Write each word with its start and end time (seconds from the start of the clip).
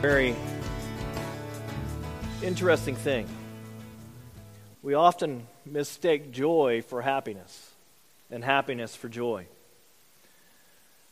Very 0.00 0.34
interesting 2.42 2.96
thing. 2.96 3.28
We 4.82 4.94
often 4.94 5.46
mistake 5.66 6.30
joy 6.32 6.80
for 6.80 7.02
happiness 7.02 7.72
and 8.30 8.42
happiness 8.42 8.96
for 8.96 9.10
joy. 9.10 9.46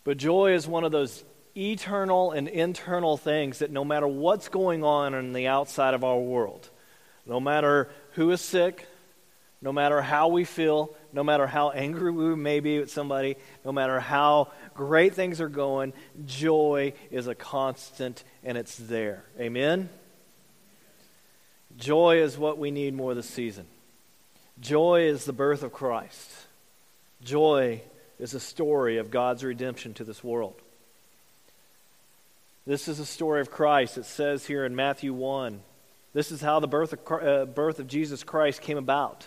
But 0.04 0.16
joy 0.16 0.54
is 0.54 0.66
one 0.66 0.84
of 0.84 0.92
those 0.92 1.22
eternal 1.54 2.30
and 2.30 2.48
internal 2.48 3.18
things 3.18 3.58
that 3.58 3.70
no 3.70 3.84
matter 3.84 4.08
what's 4.08 4.48
going 4.48 4.82
on 4.82 5.12
in 5.12 5.34
the 5.34 5.48
outside 5.48 5.92
of 5.92 6.02
our 6.02 6.18
world, 6.18 6.70
no 7.26 7.40
matter 7.40 7.90
who 8.12 8.30
is 8.30 8.40
sick, 8.40 8.86
no 9.60 9.70
matter 9.70 10.00
how 10.00 10.28
we 10.28 10.44
feel, 10.44 10.96
no 11.12 11.24
matter 11.24 11.46
how 11.46 11.70
angry 11.70 12.10
we 12.10 12.36
may 12.36 12.60
be 12.60 12.78
with 12.78 12.90
somebody, 12.90 13.36
no 13.64 13.72
matter 13.72 14.00
how 14.00 14.52
great 14.74 15.14
things 15.14 15.40
are 15.40 15.48
going, 15.48 15.92
joy 16.26 16.92
is 17.10 17.26
a 17.26 17.34
constant 17.34 18.24
and 18.44 18.58
it's 18.58 18.76
there. 18.76 19.24
Amen? 19.40 19.88
Joy 21.78 22.22
is 22.22 22.36
what 22.36 22.58
we 22.58 22.70
need 22.70 22.94
more 22.94 23.14
this 23.14 23.28
season. 23.28 23.66
Joy 24.60 25.02
is 25.02 25.24
the 25.24 25.32
birth 25.32 25.62
of 25.62 25.72
Christ. 25.72 26.30
Joy 27.22 27.82
is 28.18 28.34
a 28.34 28.40
story 28.40 28.98
of 28.98 29.10
God's 29.10 29.44
redemption 29.44 29.94
to 29.94 30.04
this 30.04 30.22
world. 30.24 30.54
This 32.66 32.88
is 32.88 33.00
a 33.00 33.06
story 33.06 33.40
of 33.40 33.50
Christ. 33.50 33.96
It 33.96 34.04
says 34.04 34.44
here 34.44 34.64
in 34.64 34.76
Matthew 34.76 35.14
1. 35.14 35.60
This 36.12 36.32
is 36.32 36.40
how 36.40 36.60
the 36.60 36.66
birth 36.66 36.92
of, 36.92 37.22
uh, 37.22 37.46
birth 37.46 37.78
of 37.78 37.86
Jesus 37.86 38.24
Christ 38.24 38.60
came 38.60 38.76
about. 38.76 39.26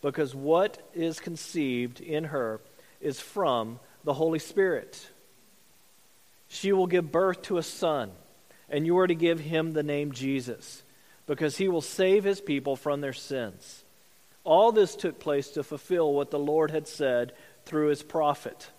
because 0.00 0.34
what 0.34 0.78
is 0.94 1.20
conceived 1.20 2.00
in 2.00 2.24
her 2.24 2.60
is 3.00 3.20
from 3.20 3.80
the 4.04 4.14
Holy 4.14 4.38
Spirit. 4.38 5.10
She 6.48 6.72
will 6.72 6.86
give 6.86 7.12
birth 7.12 7.42
to 7.42 7.58
a 7.58 7.62
son, 7.62 8.10
and 8.68 8.86
you 8.86 8.98
are 8.98 9.06
to 9.06 9.14
give 9.14 9.40
him 9.40 9.72
the 9.72 9.82
name 9.82 10.12
Jesus, 10.12 10.82
because 11.26 11.56
he 11.56 11.68
will 11.68 11.82
save 11.82 12.24
his 12.24 12.40
people 12.40 12.76
from 12.76 13.00
their 13.00 13.12
sins. 13.12 13.84
All 14.44 14.72
this 14.72 14.96
took 14.96 15.18
place 15.18 15.50
to 15.50 15.62
fulfill 15.62 16.12
what 16.14 16.30
the 16.30 16.38
Lord 16.38 16.70
had 16.70 16.88
said 16.88 17.32
through 17.66 17.88
his 17.88 18.02
prophet. 18.02 18.70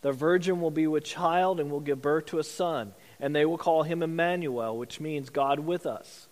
The 0.00 0.12
virgin 0.12 0.60
will 0.60 0.70
be 0.70 0.86
with 0.86 1.04
child 1.04 1.60
and 1.60 1.70
will 1.70 1.80
give 1.80 2.02
birth 2.02 2.26
to 2.26 2.38
a 2.38 2.44
son, 2.44 2.94
and 3.20 3.34
they 3.34 3.44
will 3.44 3.58
call 3.58 3.82
him 3.82 4.02
Emmanuel, 4.02 4.76
which 4.76 5.00
means 5.00 5.30
God 5.30 5.60
with 5.60 5.86
us. 5.86 6.26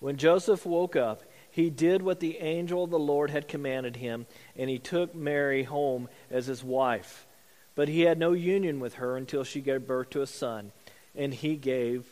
When 0.00 0.16
Joseph 0.16 0.66
woke 0.66 0.96
up, 0.96 1.22
he 1.54 1.70
did 1.70 2.02
what 2.02 2.18
the 2.18 2.38
angel 2.38 2.82
of 2.82 2.90
the 2.90 2.98
Lord 2.98 3.30
had 3.30 3.46
commanded 3.46 3.94
him, 3.94 4.26
and 4.56 4.68
he 4.68 4.80
took 4.80 5.14
Mary 5.14 5.62
home 5.62 6.08
as 6.28 6.46
his 6.46 6.64
wife. 6.64 7.28
But 7.76 7.86
he 7.86 8.00
had 8.00 8.18
no 8.18 8.32
union 8.32 8.80
with 8.80 8.94
her 8.94 9.16
until 9.16 9.44
she 9.44 9.60
gave 9.60 9.86
birth 9.86 10.10
to 10.10 10.22
a 10.22 10.26
son, 10.26 10.72
and 11.14 11.32
he 11.32 11.54
gave, 11.54 12.04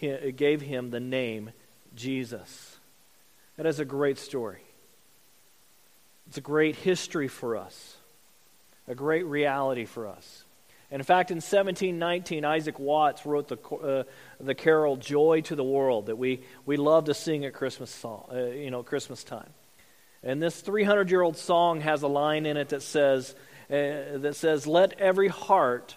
gave 0.00 0.60
him 0.62 0.90
the 0.90 0.98
name 0.98 1.50
Jesus. 1.94 2.76
That 3.56 3.66
is 3.66 3.78
a 3.78 3.84
great 3.84 4.18
story. 4.18 4.64
It's 6.26 6.38
a 6.38 6.40
great 6.40 6.74
history 6.74 7.28
for 7.28 7.56
us 7.56 7.96
a 8.88 8.94
great 8.96 9.24
reality 9.26 9.84
for 9.84 10.08
us. 10.08 10.44
In 10.92 11.02
fact, 11.02 11.30
in 11.30 11.36
1719, 11.36 12.44
Isaac 12.44 12.78
Watts 12.78 13.24
wrote 13.24 13.48
the, 13.48 13.56
uh, 13.74 14.02
the 14.38 14.54
carol 14.54 14.96
"Joy 14.96 15.40
to 15.42 15.56
the 15.56 15.64
World" 15.64 16.06
that 16.06 16.16
we, 16.16 16.42
we 16.66 16.76
love 16.76 17.06
to 17.06 17.14
sing 17.14 17.46
at 17.46 17.54
Christmas 17.54 17.90
song, 17.90 18.28
uh, 18.30 18.36
you 18.36 18.70
know, 18.70 18.82
Christmas 18.82 19.24
time. 19.24 19.48
And 20.22 20.40
this 20.40 20.62
300-year-old 20.62 21.38
song 21.38 21.80
has 21.80 22.02
a 22.02 22.08
line 22.08 22.44
in 22.44 22.58
it 22.58 22.68
that 22.68 22.82
says, 22.82 23.34
uh, 23.70 24.18
that 24.18 24.36
says, 24.36 24.66
"Let 24.66 25.00
every 25.00 25.28
heart 25.28 25.96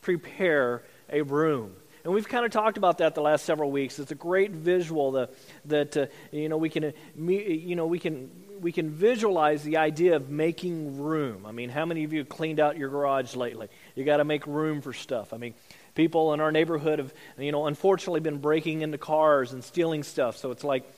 prepare 0.00 0.82
a 1.08 1.22
room." 1.22 1.76
And 2.02 2.12
we've 2.12 2.28
kind 2.28 2.44
of 2.44 2.50
talked 2.50 2.76
about 2.76 2.98
that 2.98 3.14
the 3.14 3.22
last 3.22 3.44
several 3.44 3.70
weeks. 3.70 4.00
It's 4.00 4.10
a 4.10 4.16
great 4.16 4.50
visual 4.50 5.12
that, 5.12 5.34
that 5.66 5.96
uh, 5.96 6.06
you 6.32 6.48
know 6.48 6.56
we 6.56 6.68
can 6.68 6.86
uh, 6.86 6.90
you 7.16 7.76
know 7.76 7.86
we 7.86 8.00
can 8.00 8.28
we 8.62 8.72
can 8.72 8.90
visualize 8.90 9.64
the 9.64 9.76
idea 9.76 10.14
of 10.14 10.30
making 10.30 11.02
room. 11.02 11.44
I 11.44 11.52
mean, 11.52 11.68
how 11.68 11.84
many 11.84 12.04
of 12.04 12.12
you 12.12 12.20
have 12.20 12.28
cleaned 12.28 12.60
out 12.60 12.78
your 12.78 12.88
garage 12.88 13.34
lately? 13.34 13.68
You 13.96 14.04
got 14.04 14.18
to 14.18 14.24
make 14.24 14.46
room 14.46 14.80
for 14.80 14.92
stuff. 14.92 15.32
I 15.34 15.36
mean, 15.36 15.54
people 15.94 16.32
in 16.32 16.40
our 16.40 16.52
neighborhood 16.52 17.00
have, 17.00 17.12
you 17.36 17.50
know, 17.50 17.66
unfortunately 17.66 18.20
been 18.20 18.38
breaking 18.38 18.82
into 18.82 18.98
cars 18.98 19.52
and 19.52 19.64
stealing 19.64 20.04
stuff. 20.04 20.36
So 20.36 20.52
it's 20.52 20.62
like, 20.62 20.88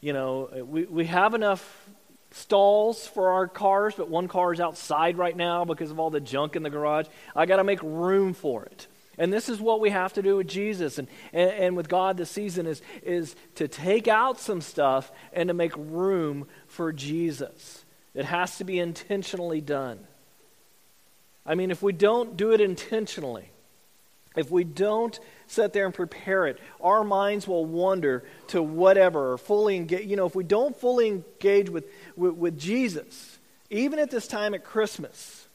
you 0.00 0.14
know, 0.14 0.64
we, 0.66 0.84
we 0.84 1.04
have 1.04 1.34
enough 1.34 1.88
stalls 2.30 3.06
for 3.06 3.30
our 3.30 3.46
cars, 3.46 3.94
but 3.94 4.08
one 4.08 4.26
car 4.26 4.54
is 4.54 4.60
outside 4.60 5.18
right 5.18 5.36
now 5.36 5.66
because 5.66 5.90
of 5.90 6.00
all 6.00 6.08
the 6.08 6.20
junk 6.20 6.56
in 6.56 6.62
the 6.62 6.70
garage. 6.70 7.06
I 7.36 7.44
got 7.44 7.56
to 7.56 7.64
make 7.64 7.82
room 7.82 8.32
for 8.32 8.64
it. 8.64 8.86
And 9.18 9.32
this 9.32 9.48
is 9.48 9.60
what 9.60 9.80
we 9.80 9.90
have 9.90 10.14
to 10.14 10.22
do 10.22 10.36
with 10.36 10.48
Jesus 10.48 10.98
and, 10.98 11.06
and, 11.32 11.50
and, 11.50 11.76
with 11.76 11.88
God 11.88 12.16
this 12.16 12.30
season 12.30 12.66
is, 12.66 12.80
is 13.02 13.36
to 13.56 13.68
take 13.68 14.08
out 14.08 14.40
some 14.40 14.60
stuff 14.60 15.12
and 15.32 15.48
to 15.48 15.54
make 15.54 15.72
room 15.76 16.46
for 16.66 16.92
Jesus. 16.92 17.84
It 18.14 18.24
has 18.24 18.56
to 18.58 18.64
be 18.64 18.78
intentionally 18.78 19.60
done. 19.60 19.98
I 21.44 21.54
mean, 21.54 21.70
if 21.70 21.82
we 21.82 21.92
don't 21.92 22.36
do 22.36 22.52
it 22.52 22.60
intentionally, 22.60 23.50
if 24.36 24.50
we 24.50 24.64
don't 24.64 25.18
sit 25.46 25.72
there 25.72 25.84
and 25.84 25.94
prepare 25.94 26.46
it, 26.46 26.58
our 26.80 27.04
minds 27.04 27.46
will 27.46 27.66
wander 27.66 28.24
to 28.48 28.62
whatever, 28.62 29.32
or 29.32 29.38
fully 29.38 29.76
engage. 29.76 30.06
You 30.06 30.16
know, 30.16 30.26
if 30.26 30.34
we 30.34 30.44
don't 30.44 30.76
fully 30.76 31.08
engage 31.08 31.68
with, 31.68 31.84
with, 32.16 32.34
with 32.34 32.58
Jesus, 32.58 33.38
even 33.68 33.98
at 33.98 34.10
this 34.10 34.26
time 34.26 34.54
at 34.54 34.64
Christmas, 34.64 35.46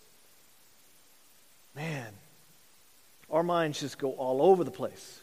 man, 1.75 2.07
our 3.29 3.43
minds 3.43 3.79
just 3.79 3.97
go 3.97 4.11
all 4.11 4.41
over 4.41 4.63
the 4.63 4.71
place. 4.71 5.21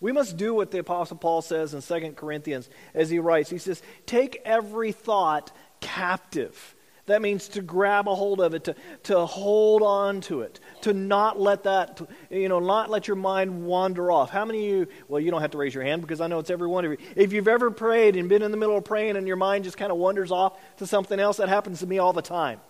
We 0.00 0.12
must 0.12 0.36
do 0.36 0.54
what 0.54 0.70
the 0.70 0.78
Apostle 0.78 1.16
Paul 1.16 1.42
says 1.42 1.74
in 1.74 1.82
2 1.82 2.12
Corinthians 2.12 2.68
as 2.94 3.10
he 3.10 3.18
writes. 3.18 3.50
He 3.50 3.58
says, 3.58 3.82
Take 4.06 4.40
every 4.44 4.92
thought 4.92 5.50
captive. 5.80 6.76
That 7.06 7.22
means 7.22 7.48
to 7.48 7.62
grab 7.62 8.06
a 8.06 8.14
hold 8.14 8.40
of 8.40 8.54
it, 8.54 8.64
to, 8.64 8.76
to 9.04 9.24
hold 9.24 9.82
on 9.82 10.20
to 10.22 10.42
it, 10.42 10.60
to 10.82 10.92
not 10.92 11.40
let 11.40 11.64
that, 11.64 12.00
you 12.30 12.48
know, 12.50 12.60
not 12.60 12.90
let 12.90 13.08
your 13.08 13.16
mind 13.16 13.64
wander 13.64 14.12
off. 14.12 14.30
How 14.30 14.44
many 14.44 14.58
of 14.66 14.70
you, 14.70 14.86
well, 15.08 15.18
you 15.18 15.30
don't 15.30 15.40
have 15.40 15.52
to 15.52 15.58
raise 15.58 15.74
your 15.74 15.84
hand 15.84 16.02
because 16.02 16.20
I 16.20 16.26
know 16.26 16.38
it's 16.38 16.50
every 16.50 16.68
one 16.68 16.84
of 16.84 16.92
you. 16.92 16.98
If 17.16 17.32
you've 17.32 17.48
ever 17.48 17.70
prayed 17.70 18.14
and 18.14 18.28
been 18.28 18.42
in 18.42 18.50
the 18.50 18.58
middle 18.58 18.76
of 18.76 18.84
praying 18.84 19.16
and 19.16 19.26
your 19.26 19.36
mind 19.36 19.64
just 19.64 19.78
kind 19.78 19.90
of 19.90 19.96
wanders 19.96 20.30
off 20.30 20.58
to 20.76 20.86
something 20.86 21.18
else, 21.18 21.38
that 21.38 21.48
happens 21.48 21.80
to 21.80 21.86
me 21.86 21.98
all 21.98 22.12
the 22.12 22.22
time. 22.22 22.60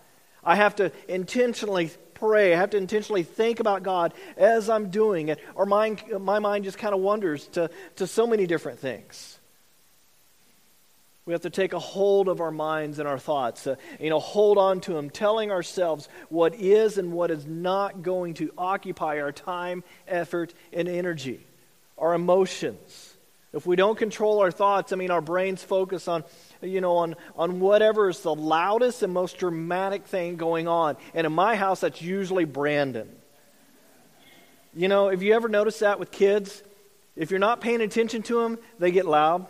I 0.41 0.55
have 0.55 0.77
to 0.77 0.93
intentionally 1.09 1.91
pray. 2.19 2.53
I 2.53 2.57
have 2.57 2.71
to 2.71 2.77
intentionally 2.77 3.23
think 3.23 3.59
about 3.59 3.83
God 3.83 4.13
as 4.37 4.69
I'm 4.69 4.89
doing 4.89 5.29
it, 5.29 5.39
or 5.55 5.65
my, 5.65 5.97
my 6.19 6.39
mind 6.39 6.65
just 6.65 6.77
kind 6.77 6.93
of 6.93 7.01
wanders 7.01 7.47
to, 7.49 7.69
to 7.95 8.07
so 8.07 8.27
many 8.27 8.45
different 8.45 8.79
things. 8.79 9.39
We 11.25 11.33
have 11.33 11.43
to 11.43 11.51
take 11.51 11.73
a 11.73 11.79
hold 11.79 12.27
of 12.27 12.41
our 12.41 12.49
minds 12.49 12.97
and 12.97 13.07
our 13.07 13.19
thoughts, 13.19 13.67
uh, 13.67 13.75
you 13.99 14.09
know, 14.09 14.19
hold 14.19 14.57
on 14.57 14.81
to 14.81 14.93
them, 14.93 15.11
telling 15.11 15.51
ourselves 15.51 16.09
what 16.29 16.55
is 16.55 16.97
and 16.97 17.13
what 17.13 17.29
is 17.29 17.45
not 17.45 18.01
going 18.01 18.33
to 18.35 18.51
occupy 18.57 19.21
our 19.21 19.31
time, 19.31 19.83
effort, 20.07 20.55
and 20.73 20.87
energy, 20.87 21.45
our 21.99 22.15
emotions. 22.15 23.15
If 23.53 23.67
we 23.67 23.75
don't 23.75 23.97
control 23.97 24.39
our 24.39 24.49
thoughts, 24.49 24.91
I 24.91 24.95
mean, 24.95 25.11
our 25.11 25.21
brains 25.21 25.63
focus 25.63 26.07
on 26.07 26.23
you 26.61 26.81
know, 26.81 26.97
on, 26.97 27.15
on 27.35 27.59
whatever 27.59 28.09
is 28.09 28.19
the 28.21 28.33
loudest 28.35 29.03
and 29.03 29.13
most 29.13 29.37
dramatic 29.37 30.05
thing 30.05 30.35
going 30.35 30.67
on. 30.67 30.97
And 31.13 31.25
in 31.25 31.33
my 31.33 31.55
house, 31.55 31.81
that's 31.81 32.01
usually 32.01 32.45
Brandon. 32.45 33.09
You 34.73 34.87
know, 34.87 35.09
have 35.09 35.23
you 35.23 35.33
ever 35.33 35.49
noticed 35.49 35.79
that 35.79 35.99
with 35.99 36.11
kids? 36.11 36.63
If 37.15 37.31
you're 37.31 37.39
not 37.39 37.61
paying 37.61 37.81
attention 37.81 38.23
to 38.23 38.41
them, 38.41 38.57
they 38.77 38.91
get 38.91 39.05
loud. 39.05 39.47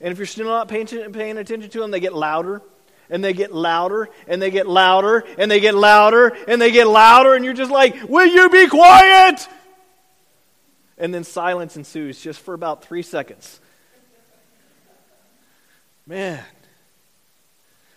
And 0.00 0.12
if 0.12 0.18
you're 0.18 0.26
still 0.26 0.46
not 0.46 0.68
paying, 0.68 0.86
paying 0.86 1.38
attention 1.38 1.70
to 1.70 1.80
them, 1.80 1.90
they 1.90 2.00
get 2.00 2.14
louder. 2.14 2.62
And 3.10 3.24
they 3.24 3.32
get 3.32 3.54
louder, 3.54 4.10
and 4.26 4.42
they 4.42 4.50
get 4.50 4.66
louder, 4.66 5.24
and 5.38 5.50
they 5.50 5.60
get 5.60 5.74
louder, 5.74 6.36
and 6.46 6.60
they 6.60 6.70
get 6.70 6.86
louder, 6.86 7.32
and 7.34 7.42
you're 7.42 7.54
just 7.54 7.70
like, 7.70 8.06
Will 8.06 8.26
you 8.26 8.50
be 8.50 8.68
quiet? 8.68 9.48
And 10.98 11.14
then 11.14 11.24
silence 11.24 11.76
ensues 11.78 12.20
just 12.20 12.38
for 12.40 12.52
about 12.52 12.84
three 12.84 13.00
seconds. 13.00 13.60
Man. 16.08 16.42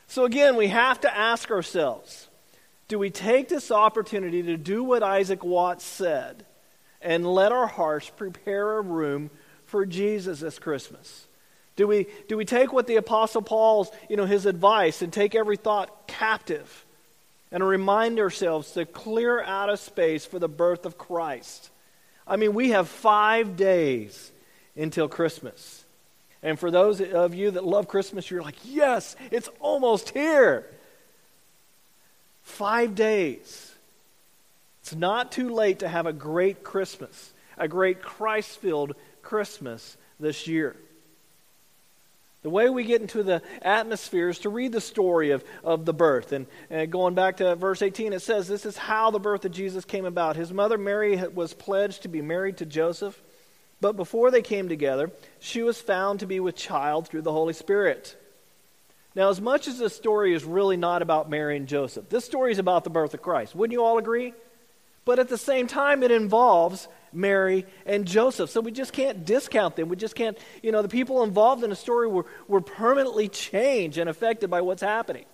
So 0.08 0.26
again, 0.26 0.58
we 0.58 0.68
have 0.68 1.00
to 1.02 1.18
ask 1.18 1.50
ourselves 1.50 2.28
do 2.90 3.00
we 3.00 3.10
take 3.10 3.48
this 3.48 3.72
opportunity 3.72 4.44
to 4.44 4.58
do 4.58 4.84
what 4.84 5.02
Isaac 5.02 5.46
Watts 5.46 5.86
said 5.86 6.46
and 7.02 7.26
let 7.26 7.54
our 7.54 7.68
hearts 7.68 8.12
prepare 8.18 8.78
a 8.78 8.82
room 8.82 9.30
for 9.66 9.86
Jesus 9.86 10.42
this 10.42 10.60
Christmas? 10.60 11.26
Do 11.78 11.88
we, 11.88 12.08
do 12.28 12.36
we 12.36 12.44
take 12.44 12.74
what 12.74 12.86
the 12.86 12.98
Apostle 12.98 13.42
Paul's, 13.42 13.90
you 14.10 14.18
know, 14.18 14.26
his 14.26 14.46
advice 14.46 15.02
and 15.02 15.14
take 15.14 15.34
every 15.34 15.56
thought 15.56 16.06
captive 16.10 16.86
and 17.50 17.66
remind 17.66 18.20
ourselves 18.20 18.72
to 18.72 18.86
clear 18.86 19.42
out 19.42 19.70
a 19.70 19.78
space 19.78 20.26
for 20.26 20.38
the 20.38 20.50
birth 20.50 20.86
of 20.86 20.98
Christ? 20.98 21.70
I 22.28 22.36
mean, 22.36 22.54
we 22.54 22.72
have 22.72 22.90
five 22.90 23.56
days 23.56 24.34
until 24.76 25.08
Christmas. 25.08 25.81
And 26.44 26.60
for 26.60 26.72
those 26.72 27.02
of 27.02 27.36
you 27.36 27.52
that 27.52 27.66
love 27.66 27.88
Christmas, 27.88 28.30
you're 28.32 28.42
like, 28.42 28.56
yes, 28.64 29.16
it's 29.30 29.50
almost 29.60 30.10
here. 30.10 30.66
Five 32.42 32.96
days. 32.96 33.74
It's 34.82 34.96
not 34.96 35.32
too 35.32 35.50
late 35.50 35.80
to 35.80 35.88
have 35.88 36.08
a 36.08 36.14
great 36.14 36.64
Christmas, 36.64 37.34
a 37.58 37.68
great 37.68 38.02
Christ 38.02 38.58
filled 38.58 38.96
Christmas 39.22 39.98
this 40.20 40.48
year. 40.48 40.76
The 42.44 42.50
way 42.50 42.70
we 42.70 42.84
get 42.84 43.02
into 43.02 43.22
the 43.22 43.44
atmosphere 43.62 44.30
is 44.30 44.40
to 44.40 44.50
read 44.50 44.72
the 44.72 44.82
story 44.82 45.30
of, 45.30 45.44
of 45.64 45.86
the 45.86 45.94
birth. 45.94 46.32
And, 46.32 46.48
and, 46.72 46.92
going 46.92 47.14
back 47.14 47.38
to 47.38 47.56
verse 47.56 47.84
18, 47.84 48.14
it 48.14 48.22
says, 48.22 48.48
This 48.48 48.66
is 48.66 48.78
how 48.78 49.12
the 49.12 49.20
birth 49.20 49.46
of 49.46 49.52
Jesus 49.52 49.86
came 49.86 50.06
about. 50.06 50.36
His 50.36 50.52
mother 50.52 50.80
Mary 50.80 51.18
was 51.28 51.54
pledged 51.54 52.02
to 52.02 52.08
be 52.08 52.24
married 52.24 52.58
to 52.58 52.66
Joseph, 52.66 53.22
but 53.82 53.98
before 53.98 54.32
they 54.32 54.42
came 54.42 54.70
together, 54.70 55.12
she 55.40 55.64
was 55.64 55.82
found 55.82 56.20
to 56.20 56.28
be 56.28 56.40
with 56.40 56.56
child 56.56 57.08
through 57.08 57.24
the 57.24 57.32
Holy 57.32 57.54
Spirit. 57.54 58.16
Now, 59.16 59.30
as 59.30 59.42
much 59.42 59.68
as 59.68 59.78
this 59.78 59.96
story 59.96 60.34
is 60.34 60.46
really 60.46 60.78
not 60.78 61.02
about 61.02 61.30
Mary 61.30 61.58
and 61.58 61.68
Joseph, 61.68 62.08
this 62.08 62.24
story 62.24 62.52
is 62.52 62.60
about 62.60 62.84
the 62.84 62.90
birth 62.90 63.14
of 63.14 63.22
Christ. 63.22 63.56
Wouldn't 63.56 63.74
you 63.74 63.84
all 63.84 63.98
agree? 63.98 64.34
But 65.04 65.20
at 65.20 65.30
the 65.30 65.38
same 65.38 65.68
time, 65.68 66.04
it 66.04 66.12
involves 66.12 66.88
Mary 67.12 67.66
and 67.86 68.06
Joseph. 68.06 68.52
So 68.52 68.62
we 68.62 68.72
just 68.72 68.94
can't 68.94 69.26
discount 69.26 69.76
them. 69.76 69.90
We 69.90 69.96
just 69.96 70.16
can't, 70.16 70.38
you 70.62 70.72
know, 70.72 70.82
the 70.82 70.88
people 70.88 71.24
involved 71.24 71.64
in 71.64 71.72
the 71.72 71.76
story 71.76 72.08
were, 72.08 72.26
were 72.48 72.62
permanently 72.62 73.28
changed 73.28 73.98
and 73.98 74.10
affected 74.10 74.50
by 74.50 74.62
what's 74.62 74.84
happening. 74.84 75.26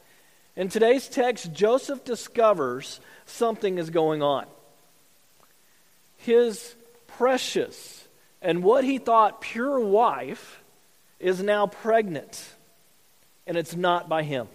In 0.56 0.70
today's 0.70 1.08
text, 1.08 1.52
Joseph 1.54 2.04
discovers 2.04 3.00
something 3.26 3.78
is 3.78 3.90
going 3.90 4.24
on. 4.24 4.46
His 6.18 6.74
precious 7.06 7.97
and 8.42 8.64
what 8.64 8.84
he 8.84 8.98
thought 8.98 9.42
pure 9.42 9.80
wife 9.80 10.62
is 11.20 11.42
now 11.42 11.68
pregnant, 11.68 12.44
and 13.46 13.58
it's 13.58 13.76
not 13.76 14.08
by 14.08 14.24
him. 14.24 14.48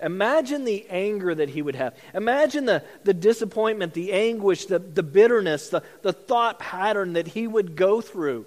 Imagine 0.00 0.64
the 0.64 0.84
anger 0.90 1.32
that 1.32 1.48
he 1.48 1.62
would 1.62 1.76
have. 1.76 1.96
Imagine 2.12 2.66
the, 2.66 2.82
the 3.04 3.14
disappointment, 3.14 3.94
the 3.94 4.12
anguish, 4.12 4.66
the, 4.66 4.80
the 4.80 5.02
bitterness, 5.02 5.68
the, 5.68 5.82
the 6.02 6.12
thought 6.12 6.58
pattern 6.58 7.12
that 7.12 7.28
he 7.28 7.46
would 7.46 7.76
go 7.76 8.00
through. 8.00 8.44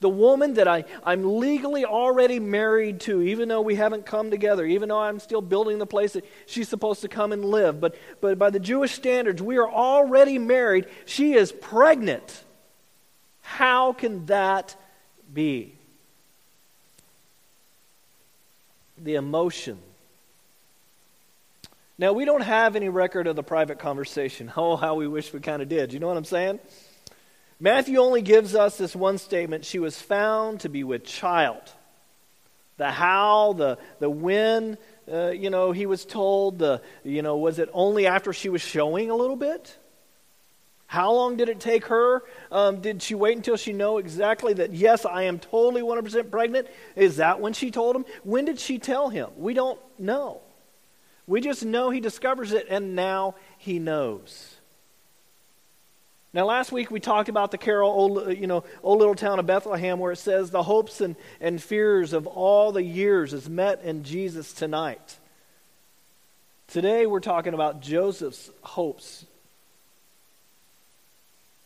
The 0.00 0.08
woman 0.08 0.54
that 0.54 0.66
I, 0.66 0.84
I'm 1.04 1.38
legally 1.38 1.84
already 1.84 2.40
married 2.40 3.00
to, 3.00 3.22
even 3.22 3.48
though 3.48 3.60
we 3.60 3.74
haven't 3.74 4.06
come 4.06 4.30
together, 4.30 4.64
even 4.64 4.88
though 4.88 4.98
I'm 4.98 5.20
still 5.20 5.42
building 5.42 5.78
the 5.78 5.86
place 5.86 6.14
that 6.14 6.24
she's 6.46 6.68
supposed 6.68 7.02
to 7.02 7.08
come 7.08 7.32
and 7.32 7.44
live. 7.44 7.80
But, 7.80 7.96
but 8.20 8.38
by 8.38 8.50
the 8.50 8.60
Jewish 8.60 8.92
standards, 8.92 9.42
we 9.42 9.58
are 9.58 9.70
already 9.70 10.38
married. 10.38 10.86
She 11.04 11.34
is 11.34 11.52
pregnant. 11.52 12.43
How 13.44 13.92
can 13.92 14.26
that 14.26 14.74
be? 15.32 15.76
The 18.98 19.14
emotion 19.14 19.78
now, 21.96 22.12
we 22.12 22.24
don't 22.24 22.40
have 22.40 22.74
any 22.74 22.88
record 22.88 23.28
of 23.28 23.36
the 23.36 23.42
private 23.42 23.78
conversation. 23.78 24.52
Oh, 24.56 24.76
how 24.76 24.94
we 24.94 25.06
wish 25.06 25.32
we 25.32 25.40
kind 25.40 25.62
of 25.62 25.68
did. 25.68 25.92
You 25.92 26.00
know 26.00 26.08
what 26.08 26.16
I'm 26.16 26.24
saying? 26.24 26.58
Matthew 27.60 27.98
only 27.98 28.22
gives 28.22 28.54
us 28.54 28.78
this 28.78 28.96
one 28.96 29.18
statement 29.18 29.64
she 29.64 29.78
was 29.78 30.00
found 30.00 30.60
to 30.60 30.68
be 30.68 30.84
with 30.84 31.04
child. 31.04 31.62
The 32.78 32.90
how, 32.90 33.52
the, 33.52 33.78
the 34.00 34.10
when, 34.10 34.76
uh, 35.10 35.30
you 35.30 35.50
know, 35.50 35.70
he 35.70 35.86
was 35.86 36.04
told, 36.04 36.58
the, 36.58 36.82
you 37.04 37.22
know, 37.22 37.36
was 37.36 37.58
it 37.58 37.68
only 37.72 38.06
after 38.06 38.32
she 38.32 38.48
was 38.48 38.62
showing 38.62 39.10
a 39.10 39.14
little 39.14 39.36
bit? 39.36 39.76
How 40.94 41.12
long 41.12 41.36
did 41.36 41.48
it 41.48 41.58
take 41.58 41.86
her? 41.86 42.22
Um, 42.52 42.80
did 42.80 43.02
she 43.02 43.16
wait 43.16 43.36
until 43.36 43.56
she 43.56 43.72
know 43.72 43.98
exactly 43.98 44.54
that, 44.54 44.72
yes, 44.72 45.04
I 45.04 45.24
am 45.24 45.40
totally 45.40 45.82
100% 45.82 46.30
pregnant? 46.30 46.68
Is 46.94 47.16
that 47.16 47.40
when 47.40 47.52
she 47.52 47.72
told 47.72 47.96
him? 47.96 48.04
When 48.22 48.44
did 48.44 48.60
she 48.60 48.78
tell 48.78 49.08
him? 49.08 49.30
We 49.36 49.54
don't 49.54 49.80
know. 49.98 50.40
We 51.26 51.40
just 51.40 51.64
know 51.64 51.90
he 51.90 51.98
discovers 51.98 52.52
it, 52.52 52.68
and 52.70 52.94
now 52.94 53.34
he 53.58 53.80
knows. 53.80 54.54
Now, 56.32 56.44
last 56.44 56.70
week 56.70 56.92
we 56.92 57.00
talked 57.00 57.28
about 57.28 57.50
the 57.50 57.58
carol, 57.58 57.90
old, 57.90 58.38
you 58.38 58.46
know, 58.46 58.62
old 58.80 59.00
little 59.00 59.16
town 59.16 59.40
of 59.40 59.46
Bethlehem, 59.46 59.98
where 59.98 60.12
it 60.12 60.18
says 60.18 60.52
the 60.52 60.62
hopes 60.62 61.00
and, 61.00 61.16
and 61.40 61.60
fears 61.60 62.12
of 62.12 62.28
all 62.28 62.70
the 62.70 62.84
years 62.84 63.32
is 63.32 63.50
met 63.50 63.82
in 63.82 64.04
Jesus 64.04 64.52
tonight. 64.52 65.18
Today 66.68 67.04
we're 67.06 67.18
talking 67.18 67.52
about 67.52 67.80
Joseph's 67.80 68.48
hopes. 68.62 69.26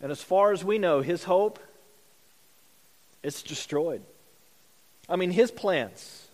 And 0.01 0.13
as 0.13 0.23
far 0.23 0.53
as 0.53 0.65
we 0.65 0.79
know, 0.79 1.01
his 1.01 1.25
hope, 1.25 1.59
it's 3.23 3.43
destroyed. 3.43 4.03
I 5.09 5.17
mean, 5.17 5.31
his 5.31 5.51
plans 5.51 6.29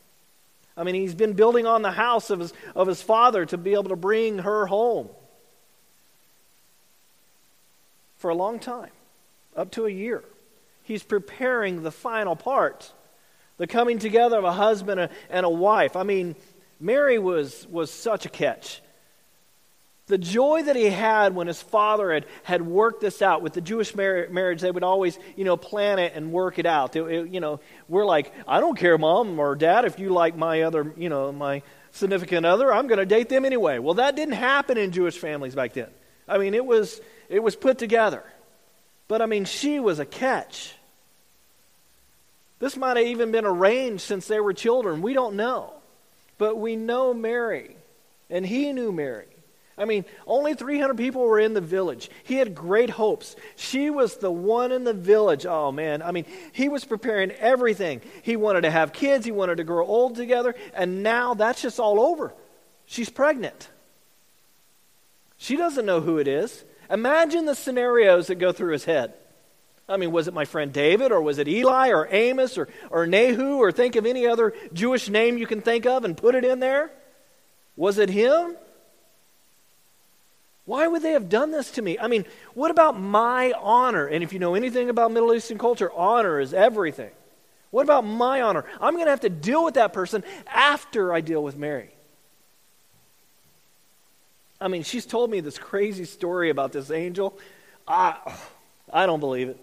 I 0.76 0.82
mean, 0.82 0.94
he's 0.94 1.14
been 1.14 1.34
building 1.34 1.66
on 1.66 1.82
the 1.82 1.92
house 1.92 2.30
of 2.30 2.40
his, 2.40 2.52
of 2.74 2.88
his 2.88 3.00
father 3.00 3.46
to 3.46 3.56
be 3.56 3.74
able 3.74 3.90
to 3.90 3.96
bring 3.96 4.38
her 4.38 4.66
home 4.66 5.08
for 8.16 8.30
a 8.30 8.34
long 8.34 8.58
time, 8.58 8.90
up 9.56 9.70
to 9.72 9.86
a 9.86 9.90
year. 9.90 10.24
He's 10.82 11.02
preparing 11.02 11.82
the 11.82 11.92
final 11.92 12.36
part 12.36 12.92
the 13.56 13.68
coming 13.68 14.00
together 14.00 14.36
of 14.36 14.44
a 14.44 14.52
husband 14.52 15.08
and 15.30 15.46
a 15.46 15.50
wife. 15.50 15.94
I 15.94 16.02
mean, 16.02 16.34
Mary 16.80 17.20
was, 17.20 17.68
was 17.70 17.88
such 17.88 18.26
a 18.26 18.28
catch. 18.28 18.82
The 20.06 20.18
joy 20.18 20.64
that 20.64 20.76
he 20.76 20.90
had 20.90 21.34
when 21.34 21.46
his 21.46 21.62
father 21.62 22.12
had, 22.12 22.26
had 22.42 22.60
worked 22.60 23.00
this 23.00 23.22
out 23.22 23.40
with 23.40 23.54
the 23.54 23.62
Jewish 23.62 23.94
mar- 23.94 24.28
marriage, 24.30 24.60
they 24.60 24.70
would 24.70 24.84
always, 24.84 25.18
you 25.34 25.44
know, 25.44 25.56
plan 25.56 25.98
it 25.98 26.12
and 26.14 26.30
work 26.30 26.58
it 26.58 26.66
out. 26.66 26.94
It, 26.94 27.30
you 27.30 27.40
know, 27.40 27.60
we're 27.88 28.04
like, 28.04 28.30
I 28.46 28.60
don't 28.60 28.76
care, 28.76 28.98
mom 28.98 29.38
or 29.40 29.54
dad, 29.54 29.86
if 29.86 29.98
you 29.98 30.10
like 30.10 30.36
my 30.36 30.62
other, 30.62 30.92
you 30.98 31.08
know, 31.08 31.32
my 31.32 31.62
significant 31.92 32.44
other, 32.44 32.70
I'm 32.70 32.86
going 32.86 32.98
to 32.98 33.06
date 33.06 33.30
them 33.30 33.46
anyway. 33.46 33.78
Well, 33.78 33.94
that 33.94 34.14
didn't 34.14 34.34
happen 34.34 34.76
in 34.76 34.92
Jewish 34.92 35.16
families 35.16 35.54
back 35.54 35.72
then. 35.72 35.88
I 36.28 36.36
mean, 36.36 36.52
it 36.52 36.66
was, 36.66 37.00
it 37.30 37.42
was 37.42 37.56
put 37.56 37.78
together. 37.78 38.22
But 39.08 39.22
I 39.22 39.26
mean, 39.26 39.46
she 39.46 39.80
was 39.80 40.00
a 40.00 40.06
catch. 40.06 40.74
This 42.58 42.76
might 42.76 42.96
have 42.96 43.06
even 43.06 43.32
been 43.32 43.44
arranged 43.46 44.02
since 44.02 44.26
they 44.26 44.40
were 44.40 44.52
children. 44.52 45.02
We 45.02 45.14
don't 45.14 45.36
know. 45.36 45.72
But 46.36 46.58
we 46.58 46.76
know 46.76 47.14
Mary, 47.14 47.76
and 48.28 48.44
he 48.44 48.72
knew 48.72 48.92
Mary. 48.92 49.26
I 49.76 49.86
mean, 49.86 50.04
only 50.26 50.54
300 50.54 50.96
people 50.96 51.22
were 51.22 51.40
in 51.40 51.52
the 51.52 51.60
village. 51.60 52.08
He 52.22 52.36
had 52.36 52.54
great 52.54 52.90
hopes. 52.90 53.34
She 53.56 53.90
was 53.90 54.16
the 54.18 54.30
one 54.30 54.70
in 54.70 54.84
the 54.84 54.92
village. 54.92 55.46
Oh, 55.46 55.72
man. 55.72 56.00
I 56.00 56.12
mean, 56.12 56.26
he 56.52 56.68
was 56.68 56.84
preparing 56.84 57.32
everything. 57.32 58.00
He 58.22 58.36
wanted 58.36 58.62
to 58.62 58.70
have 58.70 58.92
kids, 58.92 59.24
he 59.24 59.32
wanted 59.32 59.56
to 59.56 59.64
grow 59.64 59.84
old 59.84 60.14
together, 60.14 60.54
and 60.74 61.02
now 61.02 61.34
that's 61.34 61.62
just 61.62 61.80
all 61.80 62.00
over. 62.00 62.32
She's 62.86 63.10
pregnant. 63.10 63.68
She 65.36 65.56
doesn't 65.56 65.86
know 65.86 66.00
who 66.00 66.18
it 66.18 66.28
is. 66.28 66.64
Imagine 66.88 67.44
the 67.46 67.54
scenarios 67.54 68.28
that 68.28 68.36
go 68.36 68.52
through 68.52 68.72
his 68.72 68.84
head. 68.84 69.14
I 69.88 69.96
mean, 69.96 70.12
was 70.12 70.28
it 70.28 70.34
my 70.34 70.44
friend 70.44 70.72
David, 70.72 71.12
or 71.12 71.20
was 71.20 71.38
it 71.38 71.48
Eli, 71.48 71.90
or 71.90 72.08
Amos, 72.10 72.56
or, 72.56 72.68
or 72.90 73.06
Nehu, 73.06 73.56
or 73.56 73.72
think 73.72 73.96
of 73.96 74.06
any 74.06 74.26
other 74.26 74.54
Jewish 74.72 75.08
name 75.10 75.36
you 75.36 75.46
can 75.46 75.60
think 75.60 75.84
of 75.84 76.04
and 76.04 76.16
put 76.16 76.34
it 76.34 76.44
in 76.44 76.60
there? 76.60 76.90
Was 77.76 77.98
it 77.98 78.08
him? 78.08 78.56
Why 80.66 80.86
would 80.86 81.02
they 81.02 81.12
have 81.12 81.28
done 81.28 81.50
this 81.50 81.70
to 81.72 81.82
me? 81.82 81.98
I 81.98 82.08
mean, 82.08 82.24
what 82.54 82.70
about 82.70 82.98
my 82.98 83.52
honor? 83.52 84.06
And 84.06 84.24
if 84.24 84.32
you 84.32 84.38
know 84.38 84.54
anything 84.54 84.88
about 84.88 85.12
Middle 85.12 85.34
Eastern 85.34 85.58
culture, 85.58 85.92
honor 85.92 86.40
is 86.40 86.54
everything. 86.54 87.10
What 87.70 87.82
about 87.82 88.06
my 88.06 88.40
honor? 88.40 88.64
I'm 88.80 88.94
going 88.94 89.06
to 89.06 89.10
have 89.10 89.20
to 89.20 89.30
deal 89.30 89.64
with 89.64 89.74
that 89.74 89.92
person 89.92 90.24
after 90.46 91.12
I 91.12 91.20
deal 91.20 91.42
with 91.42 91.56
Mary. 91.56 91.90
I 94.60 94.68
mean, 94.68 94.84
she's 94.84 95.04
told 95.04 95.30
me 95.30 95.40
this 95.40 95.58
crazy 95.58 96.04
story 96.04 96.48
about 96.48 96.72
this 96.72 96.90
angel. 96.90 97.38
I, 97.86 98.16
I 98.92 99.04
don't 99.04 99.20
believe 99.20 99.50
it. 99.50 99.58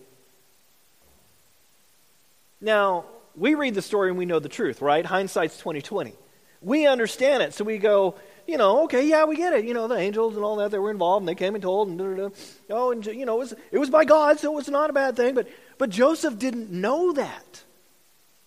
Now, 2.60 3.06
we 3.36 3.56
read 3.56 3.74
the 3.74 3.82
story 3.82 4.10
and 4.10 4.18
we 4.18 4.26
know 4.26 4.40
the 4.40 4.50
truth, 4.50 4.82
right? 4.82 5.06
Hindsight's 5.06 5.58
2020. 5.58 6.14
We 6.62 6.86
understand 6.86 7.42
it, 7.42 7.56
so 7.56 7.64
we 7.64 7.80
go, 7.80 8.16
you 8.48 8.58
know, 8.58 8.84
okay, 8.84 9.08
yeah, 9.08 9.26
we 9.26 9.36
get 9.36 9.54
it. 9.54 9.66
You 9.66 9.74
know, 9.74 9.88
the 9.88 9.96
angels 9.96 10.36
and 10.36 10.44
all 10.44 10.56
that, 10.58 10.72
they 10.72 10.80
were 10.80 10.92
involved, 10.92 11.22
and 11.22 11.28
they 11.28 11.36
came 11.36 11.56
and 11.56 11.62
told, 11.62 11.88
and 11.90 11.98
da, 11.98 12.06
da, 12.06 12.28
da. 12.28 12.36
oh, 12.70 12.92
and 12.92 13.06
you 13.06 13.26
know, 13.26 13.36
it 13.36 13.40
was, 13.40 13.54
it 13.72 13.78
was 13.78 13.90
by 13.90 14.06
God, 14.06 14.40
so 14.40 14.52
it 14.52 14.56
was 14.56 14.70
not 14.70 14.90
a 14.90 14.94
bad 14.94 15.16
thing. 15.16 15.36
But, 15.36 15.48
but 15.78 15.90
Joseph 15.90 16.38
didn't 16.38 16.72
know 16.72 17.14
that. 17.14 17.64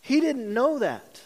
He 0.01 0.21
didn't 0.21 0.53
know 0.53 0.79
that. 0.81 1.21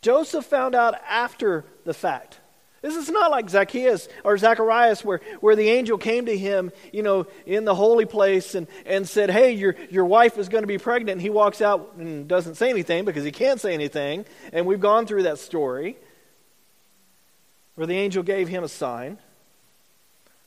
Joseph 0.00 0.44
found 0.46 0.74
out 0.74 0.94
after 1.08 1.64
the 1.84 1.94
fact. 1.94 2.38
This 2.82 2.96
is 2.96 3.08
not 3.08 3.30
like 3.30 3.48
Zacchaeus 3.48 4.08
or 4.24 4.36
Zacharias 4.36 5.04
where, 5.04 5.20
where 5.40 5.54
the 5.54 5.68
angel 5.68 5.98
came 5.98 6.26
to 6.26 6.36
him, 6.36 6.72
you 6.92 7.04
know, 7.04 7.28
in 7.46 7.64
the 7.64 7.76
holy 7.76 8.06
place 8.06 8.56
and, 8.56 8.66
and 8.84 9.08
said, 9.08 9.30
Hey, 9.30 9.52
your, 9.52 9.76
your 9.88 10.04
wife 10.04 10.36
is 10.36 10.48
going 10.48 10.64
to 10.64 10.68
be 10.68 10.78
pregnant. 10.78 11.12
And 11.12 11.22
he 11.22 11.30
walks 11.30 11.62
out 11.62 11.92
and 11.96 12.26
doesn't 12.26 12.56
say 12.56 12.70
anything 12.70 13.04
because 13.04 13.24
he 13.24 13.30
can't 13.30 13.60
say 13.60 13.72
anything. 13.72 14.26
And 14.52 14.66
we've 14.66 14.80
gone 14.80 15.06
through 15.06 15.22
that 15.24 15.38
story 15.38 15.96
where 17.74 17.86
the 17.86 17.96
angel 17.96 18.22
gave 18.22 18.48
him 18.48 18.64
a 18.64 18.68
sign. 18.68 19.18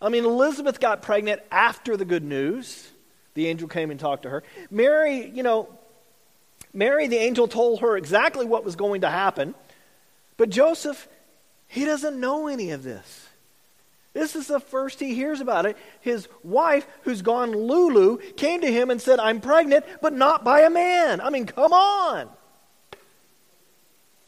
I 0.01 0.09
mean, 0.09 0.25
Elizabeth 0.25 0.79
got 0.79 1.01
pregnant 1.01 1.41
after 1.51 1.97
the 1.97 2.05
good 2.05 2.23
news. 2.23 2.91
The 3.33 3.47
angel 3.47 3.67
came 3.67 3.91
and 3.91 3.99
talked 3.99 4.23
to 4.23 4.29
her. 4.29 4.43
Mary, 4.69 5.29
you 5.29 5.43
know, 5.43 5.69
Mary, 6.73 7.07
the 7.07 7.17
angel 7.17 7.47
told 7.47 7.79
her 7.79 7.97
exactly 7.97 8.45
what 8.45 8.65
was 8.65 8.75
going 8.75 9.01
to 9.01 9.09
happen. 9.09 9.55
But 10.37 10.49
Joseph, 10.49 11.07
he 11.67 11.85
doesn't 11.85 12.19
know 12.19 12.47
any 12.47 12.71
of 12.71 12.83
this. 12.83 13.27
This 14.13 14.35
is 14.35 14.47
the 14.47 14.61
first 14.61 14.99
he 14.99 15.13
hears 15.13 15.41
about 15.41 15.65
it. 15.65 15.77
His 15.99 16.29
wife, 16.43 16.87
who's 17.01 17.21
gone 17.21 17.51
Lulu, 17.51 18.17
came 18.37 18.61
to 18.61 18.71
him 18.71 18.89
and 18.89 19.01
said, 19.01 19.19
I'm 19.19 19.41
pregnant, 19.41 19.85
but 20.01 20.13
not 20.13 20.43
by 20.43 20.61
a 20.61 20.69
man. 20.69 21.19
I 21.19 21.29
mean, 21.29 21.45
come 21.45 21.73
on. 21.73 22.29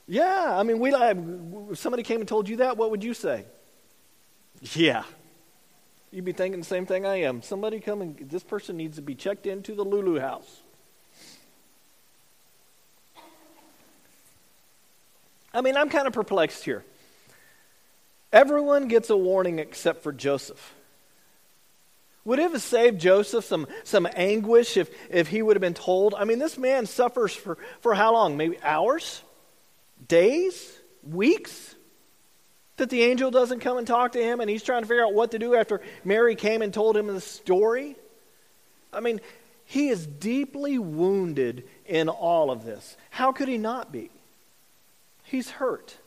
Yeah, 0.08 0.58
I 0.58 0.64
mean, 0.64 0.80
we, 0.80 0.94
if 0.94 1.80
somebody 1.80 2.04
came 2.04 2.22
and 2.22 2.28
told 2.28 2.48
you 2.48 2.58
that, 2.58 2.78
what 2.78 2.92
would 2.92 3.04
you 3.04 3.14
say? 3.14 3.46
Yeah. 4.62 5.04
You'd 6.12 6.24
be 6.24 6.32
thinking 6.32 6.60
the 6.60 6.66
same 6.66 6.86
thing 6.86 7.06
I 7.06 7.22
am. 7.22 7.42
Somebody 7.42 7.80
come 7.82 8.02
and 8.02 8.18
this 8.18 8.44
person 8.44 8.78
needs 8.78 8.96
to 8.96 9.02
be 9.02 9.16
checked 9.16 9.46
into 9.46 9.76
the 9.76 9.84
Lulu 9.84 10.20
house. 10.20 10.62
I 15.54 15.62
mean, 15.62 15.76
I'm 15.76 15.90
kind 15.90 16.08
of 16.08 16.14
perplexed 16.14 16.64
here. 16.64 16.86
Everyone 18.32 18.88
gets 18.88 19.10
a 19.10 19.18
warning 19.18 19.60
except 19.60 20.04
for 20.04 20.14
Joseph. 20.14 20.74
Would 22.26 22.40
it 22.40 22.52
have 22.52 22.62
saved 22.62 23.00
Joseph 23.00 23.46
some, 23.46 23.68
some 23.84 24.08
anguish 24.14 24.78
if, 24.78 24.90
if 25.10 25.28
he 25.30 25.42
would 25.42 25.56
have 25.56 25.62
been 25.62 25.74
told? 25.74 26.14
I 26.14 26.26
mean, 26.26 26.40
this 26.40 26.58
man 26.58 26.86
suffers 26.86 27.34
for, 27.34 27.58
for 27.80 27.94
how 27.94 28.14
long? 28.14 28.38
Maybe 28.38 28.58
hours? 28.62 29.22
Days? 30.06 30.78
Weeks? 31.04 31.76
That 32.78 32.90
the 32.90 33.04
angel 33.04 33.32
doesn't 33.32 33.60
come 33.60 33.78
and 33.78 33.88
talk 33.88 34.12
to 34.12 34.22
him 34.22 34.40
and 34.40 34.50
he's 34.50 34.64
trying 34.64 34.84
to 34.84 34.88
figure 34.88 35.04
out 35.04 35.14
what 35.14 35.32
to 35.32 35.40
do 35.40 35.56
after 35.56 35.82
Mary 36.04 36.36
came 36.36 36.62
and 36.62 36.74
told 36.74 36.96
him 36.96 37.08
the 37.08 37.22
story? 37.22 37.96
I 38.94 39.00
mean, 39.00 39.20
he 39.66 39.90
is 39.90 40.06
deeply 40.06 40.78
wounded 40.78 41.68
in 41.86 42.08
all 42.08 42.52
of 42.52 42.64
this. 42.64 42.96
How 43.10 43.32
could 43.32 43.48
he 43.48 43.58
not 43.58 43.92
be? 43.92 44.10
He's 45.24 45.50
hurt. 45.50 45.98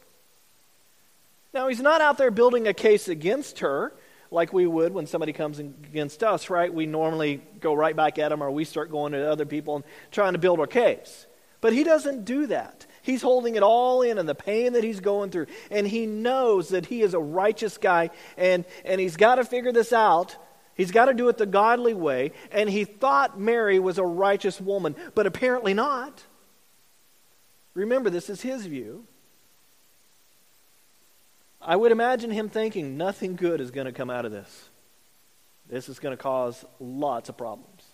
Now, 1.53 1.69
he's 1.69 1.81
not 1.81 2.01
out 2.01 2.17
there 2.17 2.31
building 2.31 2.69
a 2.69 2.75
case 2.75 3.09
against 3.09 3.59
her 3.59 3.93
like 4.31 4.53
we 4.53 4.67
would 4.67 4.95
when 4.95 5.07
somebody 5.07 5.33
comes 5.33 5.59
against 5.59 6.23
us, 6.23 6.49
right? 6.49 6.73
We 6.73 6.87
normally 6.87 7.43
go 7.61 7.75
right 7.75 7.95
back 7.95 8.19
at 8.19 8.29
them 8.29 8.43
or 8.43 8.51
we 8.51 8.65
start 8.65 8.91
going 8.91 9.13
to 9.13 9.31
other 9.31 9.45
people 9.45 9.77
and 9.77 9.85
trying 10.11 10.35
to 10.35 10.39
build 10.39 10.61
our 10.61 10.67
case. 10.67 11.27
But 11.61 11.73
he 11.73 11.85
doesn't 11.85 12.25
do 12.25 12.47
that. 12.47 12.87
He's 13.03 13.23
holding 13.23 13.57
it 13.57 13.63
all 13.63 14.03
in 14.03 14.19
and 14.19 14.29
the 14.29 14.35
pain 14.35 14.75
that 14.75 14.85
he's 14.85 15.01
going 15.01 15.31
through. 15.31 15.47
And 15.71 15.87
he 15.87 16.07
knows 16.07 16.69
that 16.71 16.87
he 16.87 17.03
is 17.03 17.15
a 17.15 17.19
righteous 17.19 17.79
guy 17.79 18.11
and, 18.37 18.65
and 18.85 19.01
he's 19.01 19.17
got 19.17 19.37
to 19.37 19.45
figure 19.45 19.73
this 19.73 19.93
out. 19.93 20.37
He's 20.75 20.91
got 20.91 21.07
to 21.07 21.15
do 21.15 21.29
it 21.29 21.39
the 21.39 21.47
godly 21.47 21.95
way. 21.95 22.33
And 22.51 22.69
he 22.69 22.85
thought 22.85 23.39
Mary 23.39 23.79
was 23.79 23.99
a 23.99 24.05
righteous 24.05 24.61
woman, 24.61 24.95
but 25.15 25.27
apparently 25.27 25.75
not. 25.75 26.23
Remember, 27.75 28.11
this 28.11 28.29
is 28.29 28.43
his 28.43 28.67
view. 28.67 29.07
I 31.61 31.77
would 31.77 31.93
imagine 31.93 32.31
him 32.31 32.49
thinking 32.49 32.97
nothing 32.97 33.37
good 33.37 33.61
is 33.61 33.71
going 33.71 33.87
to 33.87 33.93
come 33.93 34.11
out 34.11 34.25
of 34.25 34.33
this. 34.33 34.71
This 35.69 35.89
is 35.89 35.99
going 35.99 36.17
to 36.17 36.23
cause 36.23 36.65
lots 36.81 37.29
of 37.29 37.37
problems. 37.37 37.85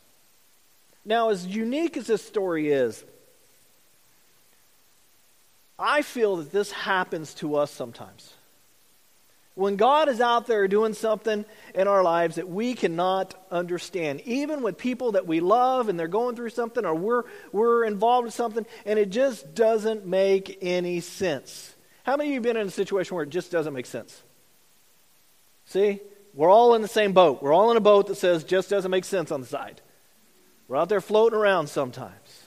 Now, 1.04 1.30
as 1.30 1.46
unique 1.46 1.96
as 1.96 2.06
this 2.06 2.24
story 2.24 2.70
is, 2.72 3.04
I 5.78 6.02
feel 6.02 6.36
that 6.36 6.52
this 6.52 6.72
happens 6.72 7.34
to 7.34 7.56
us 7.56 7.70
sometimes. 7.70 8.32
When 9.54 9.76
God 9.76 10.10
is 10.10 10.20
out 10.20 10.46
there 10.46 10.68
doing 10.68 10.92
something 10.92 11.46
in 11.74 11.88
our 11.88 12.02
lives 12.02 12.36
that 12.36 12.48
we 12.48 12.74
cannot 12.74 13.34
understand, 13.50 14.20
even 14.26 14.62
with 14.62 14.76
people 14.76 15.12
that 15.12 15.26
we 15.26 15.40
love 15.40 15.88
and 15.88 15.98
they're 15.98 16.08
going 16.08 16.36
through 16.36 16.50
something 16.50 16.84
or 16.84 16.94
we're, 16.94 17.22
we're 17.52 17.84
involved 17.84 18.26
in 18.26 18.32
something 18.32 18.66
and 18.84 18.98
it 18.98 19.08
just 19.08 19.54
doesn't 19.54 20.06
make 20.06 20.58
any 20.60 21.00
sense. 21.00 21.74
How 22.04 22.16
many 22.18 22.30
of 22.30 22.34
you 22.34 22.40
been 22.42 22.58
in 22.58 22.66
a 22.66 22.70
situation 22.70 23.14
where 23.14 23.24
it 23.24 23.30
just 23.30 23.50
doesn't 23.50 23.72
make 23.72 23.86
sense? 23.86 24.22
See? 25.64 26.00
We're 26.34 26.50
all 26.50 26.74
in 26.74 26.82
the 26.82 26.88
same 26.88 27.14
boat. 27.14 27.42
We're 27.42 27.54
all 27.54 27.70
in 27.70 27.78
a 27.78 27.80
boat 27.80 28.08
that 28.08 28.16
says 28.16 28.44
just 28.44 28.68
doesn't 28.68 28.90
make 28.90 29.06
sense 29.06 29.32
on 29.32 29.40
the 29.40 29.46
side. 29.46 29.80
We're 30.68 30.76
out 30.76 30.90
there 30.90 31.00
floating 31.00 31.38
around 31.38 31.68
sometimes. 31.68 32.45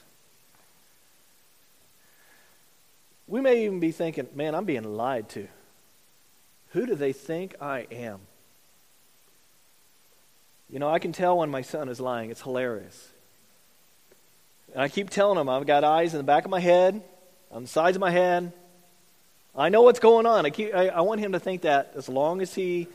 We 3.30 3.40
may 3.40 3.64
even 3.64 3.80
be 3.80 3.92
thinking, 3.92 4.28
man, 4.34 4.54
I'm 4.54 4.66
being 4.66 4.96
lied 4.96 5.30
to. 5.30 5.48
Who 6.72 6.84
do 6.84 6.94
they 6.94 7.12
think 7.12 7.54
I 7.62 7.86
am? 7.90 8.20
You 10.68 10.80
know, 10.80 10.90
I 10.90 10.98
can 10.98 11.12
tell 11.12 11.38
when 11.38 11.48
my 11.48 11.62
son 11.62 11.88
is 11.88 12.00
lying. 12.00 12.30
It's 12.30 12.42
hilarious. 12.42 13.08
And 14.74 14.82
I 14.82 14.88
keep 14.88 15.10
telling 15.10 15.38
him, 15.38 15.48
I've 15.48 15.66
got 15.66 15.84
eyes 15.84 16.12
in 16.12 16.18
the 16.18 16.24
back 16.24 16.44
of 16.44 16.50
my 16.50 16.60
head, 16.60 17.02
on 17.50 17.62
the 17.62 17.68
sides 17.68 17.96
of 17.96 18.00
my 18.00 18.10
head, 18.10 18.52
I 19.54 19.68
know 19.68 19.82
what's 19.82 19.98
going 19.98 20.26
on. 20.26 20.46
I, 20.46 20.50
keep, 20.50 20.74
I, 20.74 20.88
I 20.88 21.00
want 21.00 21.20
him 21.20 21.32
to 21.32 21.40
think 21.40 21.62
that 21.62 21.92
as 21.96 22.08
long 22.08 22.40
as 22.40 22.54
he 22.54 22.86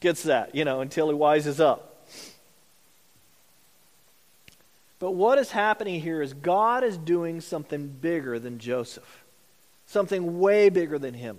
gets 0.00 0.24
that, 0.24 0.54
you 0.54 0.64
know, 0.64 0.80
until 0.80 1.08
he 1.10 1.14
wises 1.14 1.60
up. 1.60 2.06
But 4.98 5.12
what 5.12 5.38
is 5.38 5.50
happening 5.50 6.00
here 6.00 6.22
is 6.22 6.32
God 6.32 6.82
is 6.82 6.96
doing 6.96 7.42
something 7.42 7.88
bigger 7.88 8.38
than 8.38 8.58
Joseph, 8.58 9.24
something 9.86 10.38
way 10.38 10.68
bigger 10.68 10.98
than 10.98 11.14
him. 11.14 11.38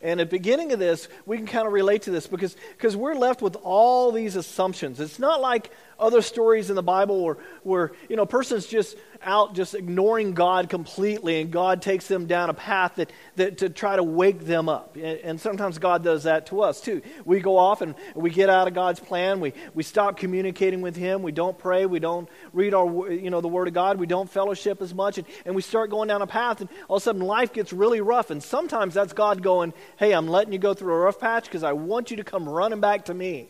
And 0.00 0.20
at 0.20 0.28
the 0.28 0.36
beginning 0.36 0.72
of 0.72 0.78
this, 0.78 1.08
we 1.24 1.38
can 1.38 1.46
kind 1.46 1.66
of 1.66 1.72
relate 1.72 2.02
to 2.02 2.10
this 2.10 2.26
because 2.26 2.56
because 2.72 2.94
we're 2.94 3.14
left 3.14 3.40
with 3.40 3.56
all 3.62 4.12
these 4.12 4.36
assumptions. 4.36 5.00
It's 5.00 5.18
not 5.18 5.40
like 5.40 5.70
other 5.98 6.22
stories 6.22 6.70
in 6.70 6.76
the 6.76 6.82
Bible 6.82 7.22
where, 7.24 7.36
where 7.62 7.92
you 8.08 8.16
know, 8.16 8.22
a 8.22 8.26
person's 8.26 8.66
just 8.66 8.96
out 9.22 9.54
just 9.54 9.74
ignoring 9.74 10.32
God 10.32 10.68
completely 10.68 11.40
and 11.40 11.50
God 11.50 11.82
takes 11.82 12.06
them 12.06 12.26
down 12.26 12.50
a 12.50 12.54
path 12.54 12.96
that, 12.96 13.10
that 13.36 13.58
to 13.58 13.70
try 13.70 13.96
to 13.96 14.02
wake 14.02 14.40
them 14.40 14.68
up. 14.68 14.96
And, 14.96 15.04
and 15.20 15.40
sometimes 15.40 15.78
God 15.78 16.04
does 16.04 16.24
that 16.24 16.46
to 16.46 16.62
us 16.62 16.80
too. 16.80 17.02
We 17.24 17.40
go 17.40 17.56
off 17.56 17.80
and 17.80 17.94
we 18.14 18.30
get 18.30 18.50
out 18.50 18.68
of 18.68 18.74
God's 18.74 19.00
plan. 19.00 19.40
We, 19.40 19.54
we 19.74 19.82
stop 19.82 20.16
communicating 20.16 20.80
with 20.82 20.96
Him. 20.96 21.22
We 21.22 21.32
don't 21.32 21.56
pray. 21.56 21.86
We 21.86 21.98
don't 21.98 22.28
read 22.52 22.74
our, 22.74 23.10
you 23.10 23.30
know, 23.30 23.40
the 23.40 23.48
Word 23.48 23.68
of 23.68 23.74
God. 23.74 23.98
We 23.98 24.06
don't 24.06 24.28
fellowship 24.28 24.82
as 24.82 24.94
much. 24.94 25.18
And, 25.18 25.26
and 25.44 25.54
we 25.54 25.62
start 25.62 25.90
going 25.90 26.08
down 26.08 26.22
a 26.22 26.26
path 26.26 26.60
and 26.60 26.68
all 26.88 26.96
of 26.96 27.02
a 27.02 27.04
sudden 27.04 27.22
life 27.22 27.52
gets 27.52 27.72
really 27.72 28.00
rough. 28.00 28.30
And 28.30 28.42
sometimes 28.42 28.94
that's 28.94 29.12
God 29.12 29.42
going, 29.42 29.72
hey, 29.96 30.12
I'm 30.12 30.28
letting 30.28 30.52
you 30.52 30.58
go 30.58 30.74
through 30.74 30.92
a 30.94 30.98
rough 30.98 31.18
patch 31.18 31.44
because 31.44 31.62
I 31.62 31.72
want 31.72 32.10
you 32.10 32.18
to 32.18 32.24
come 32.24 32.48
running 32.48 32.80
back 32.80 33.06
to 33.06 33.14
me. 33.14 33.48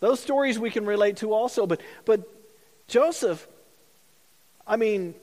Those 0.00 0.20
stories 0.20 0.58
we 0.58 0.70
can 0.70 0.86
relate 0.86 1.18
to 1.18 1.32
also, 1.32 1.66
but, 1.66 1.80
but 2.04 2.28
Joseph, 2.88 3.46
I 4.66 4.76
mean, 4.76 5.14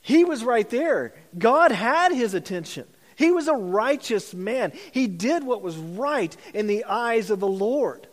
he 0.00 0.24
was 0.24 0.44
right 0.44 0.68
there. 0.68 1.14
God 1.36 1.72
had 1.72 2.12
his 2.12 2.34
attention. 2.34 2.86
He 3.16 3.30
was 3.30 3.48
a 3.48 3.54
righteous 3.54 4.34
man. 4.34 4.72
He 4.92 5.06
did 5.06 5.42
what 5.44 5.62
was 5.62 5.76
right 5.76 6.34
in 6.54 6.66
the 6.66 6.84
eyes 6.84 7.30
of 7.30 7.40
the 7.40 7.48
Lord. 7.48 8.06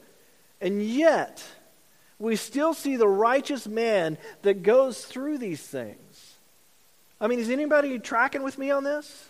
And 0.61 0.81
yet, 0.81 1.43
we 2.19 2.35
still 2.35 2.73
see 2.73 2.95
the 2.95 3.07
righteous 3.07 3.67
man 3.67 4.17
that 4.43 4.63
goes 4.63 5.05
through 5.05 5.37
these 5.37 5.61
things. 5.61 6.35
I 7.19 7.27
mean, 7.27 7.39
is 7.39 7.49
anybody 7.49 7.99
tracking 7.99 8.43
with 8.43 8.57
me 8.57 8.71
on 8.71 8.83
this? 8.83 9.29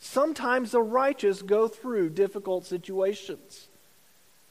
Sometimes 0.00 0.70
the 0.70 0.82
righteous 0.82 1.42
go 1.42 1.66
through 1.68 2.10
difficult 2.10 2.66
situations 2.66 3.67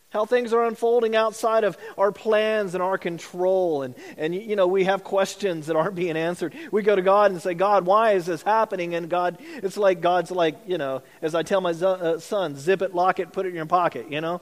how 0.10 0.26
things 0.26 0.54
are 0.54 0.66
unfolding 0.66 1.16
outside 1.16 1.64
of 1.64 1.78
our 1.98 2.12
plans 2.12 2.74
and 2.74 2.82
our 2.82 2.98
control. 2.98 3.82
And, 3.82 3.96
and 4.18 4.34
you 4.34 4.56
know 4.56 4.68
we 4.68 4.86
have 4.86 5.04
questions 5.04 5.68
that 5.68 5.76
aren't 5.76 5.96
being 5.96 6.16
answered. 6.16 6.56
We 6.72 6.82
go 6.82 6.96
to 6.96 7.02
god 7.02 7.32
and 7.32 7.42
say 7.42 7.54
god 7.54 7.86
why 7.86 8.14
is 8.14 8.26
this 8.26 8.42
happening? 8.42 8.96
And 8.96 9.10
god 9.10 9.38
it's 9.58 9.78
like 9.78 10.02
god's 10.02 10.32
like 10.32 10.58
you 10.66 10.78
know 10.78 11.02
as 11.22 11.36
i 11.36 11.44
tell 11.44 11.62
my 11.62 11.72
uh, 11.72 12.20
son 12.20 12.56
zip 12.56 12.82
it 12.82 12.96
lock 12.96 13.20
it 13.20 13.34
put 13.34 13.46
it 13.46 13.50
in 13.50 13.56
your 13.56 13.66
pocket 13.66 14.10
you 14.10 14.22
know? 14.22 14.42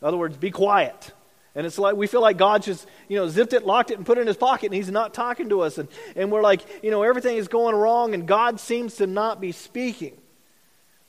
In 0.00 0.08
other 0.08 0.16
words 0.16 0.36
be 0.36 0.50
quiet. 0.50 1.12
And 1.54 1.66
it's 1.66 1.78
like 1.78 1.96
we 1.96 2.06
feel 2.06 2.20
like 2.20 2.36
god 2.36 2.62
just 2.62 2.86
you 3.08 3.16
know 3.16 3.28
zipped 3.28 3.52
it 3.52 3.64
locked 3.64 3.92
it 3.92 3.98
and 3.98 4.04
put 4.04 4.18
it 4.18 4.22
in 4.22 4.26
his 4.26 4.36
pocket 4.36 4.66
and 4.66 4.74
he's 4.74 4.90
not 4.90 5.14
talking 5.14 5.50
to 5.50 5.60
us. 5.60 5.78
And, 5.78 5.88
and 6.16 6.32
we're 6.32 6.42
like 6.42 6.62
you 6.82 6.90
know 6.90 7.02
everything 7.04 7.36
is 7.36 7.46
going 7.46 7.76
wrong 7.76 8.12
and 8.12 8.26
god 8.26 8.58
seems 8.58 8.96
to 8.96 9.06
not 9.06 9.40
be 9.40 9.52
speaking. 9.52 10.16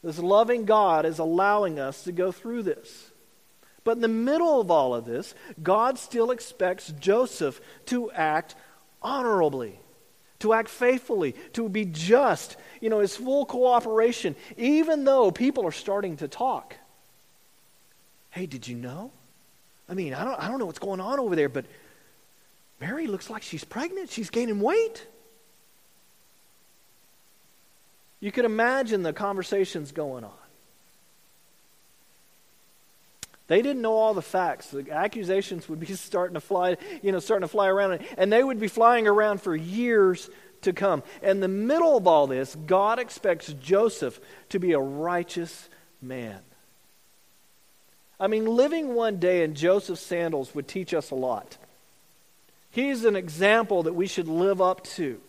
This 0.03 0.19
loving 0.19 0.65
god 0.65 1.07
is 1.07 1.17
allowing 1.17 1.79
us 1.79 2.03
to 2.03 2.11
go 2.11 2.31
through 2.31 2.61
this 2.61 3.06
but 3.87 3.95
in 3.95 4.01
the 4.01 4.09
middle 4.09 4.59
of 4.59 4.69
all 4.69 4.93
of 4.93 5.05
this, 5.05 5.33
God 5.63 5.97
still 5.97 6.31
expects 6.31 6.93
Joseph 6.99 7.61
to 7.85 8.11
act 8.11 8.53
honorably. 9.01 9.79
to 10.39 10.53
act 10.53 10.69
faithfully, 10.69 11.33
to 11.53 11.67
be 11.67 11.85
just, 11.85 12.57
you 12.79 12.89
know, 12.89 12.99
his 12.99 13.15
full 13.15 13.45
cooperation, 13.45 14.35
even 14.55 15.03
though 15.03 15.31
people 15.31 15.65
are 15.65 15.71
starting 15.71 16.17
to 16.17 16.27
talk. 16.27 16.75
Hey, 18.29 18.45
did 18.45 18.67
you 18.67 18.77
know? 18.77 19.11
I 19.89 19.93
mean, 19.93 20.13
I 20.13 20.23
don't, 20.23 20.39
I 20.39 20.47
don't 20.47 20.59
know 20.59 20.65
what's 20.65 20.79
going 20.79 20.99
on 20.99 21.19
over 21.19 21.35
there, 21.35 21.49
but 21.49 21.65
Mary 22.79 23.07
looks 23.07 23.29
like 23.29 23.41
she's 23.41 23.63
pregnant. 23.63 24.11
She's 24.11 24.29
gaining 24.29 24.59
weight. 24.59 25.07
You 28.19 28.31
could 28.31 28.45
imagine 28.45 29.03
the 29.03 29.13
conversations 29.13 29.91
going 29.91 30.23
on. 30.23 30.31
They 33.47 33.61
didn't 33.61 33.81
know 33.81 33.93
all 33.93 34.13
the 34.13 34.21
facts. 34.21 34.67
The 34.67 34.91
accusations 34.91 35.67
would 35.69 35.79
be 35.79 35.87
starting 35.95 36.35
to 36.35 36.41
fly, 36.41 36.77
you 37.01 37.11
know, 37.11 37.19
starting 37.19 37.47
to 37.47 37.51
fly 37.51 37.67
around, 37.67 37.99
and 38.17 38.31
they 38.31 38.43
would 38.43 38.59
be 38.59 38.67
flying 38.67 39.07
around 39.07 39.41
for 39.41 39.55
years 39.55 40.29
to 40.61 40.73
come. 40.73 41.03
In 41.21 41.39
the 41.39 41.47
middle 41.47 41.97
of 41.97 42.07
all 42.07 42.27
this, 42.27 42.55
God 42.55 42.99
expects 42.99 43.51
Joseph 43.53 44.19
to 44.49 44.59
be 44.59 44.73
a 44.73 44.79
righteous 44.79 45.69
man. 46.01 46.39
I 48.19 48.27
mean, 48.27 48.45
living 48.45 48.95
one 48.95 49.17
day 49.17 49.43
in 49.43 49.53
Joseph's 49.53 50.01
sandals 50.01 50.53
would 50.55 50.67
teach 50.67 50.93
us 50.93 51.11
a 51.11 51.15
lot. 51.15 51.57
He's 52.71 53.05
an 53.05 53.15
example 53.15 53.83
that 53.83 53.93
we 53.93 54.07
should 54.07 54.27
live 54.27 54.61
up 54.61 54.83
to. 54.95 55.21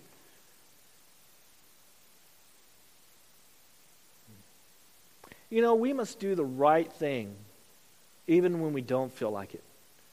You 5.50 5.62
know, 5.62 5.74
we 5.74 5.92
must 5.92 6.18
do 6.18 6.34
the 6.34 6.44
right 6.44 6.90
thing 6.92 7.34
even 8.28 8.60
when 8.60 8.72
we 8.72 8.82
don't 8.82 9.12
feel 9.12 9.30
like 9.30 9.54
it. 9.54 9.62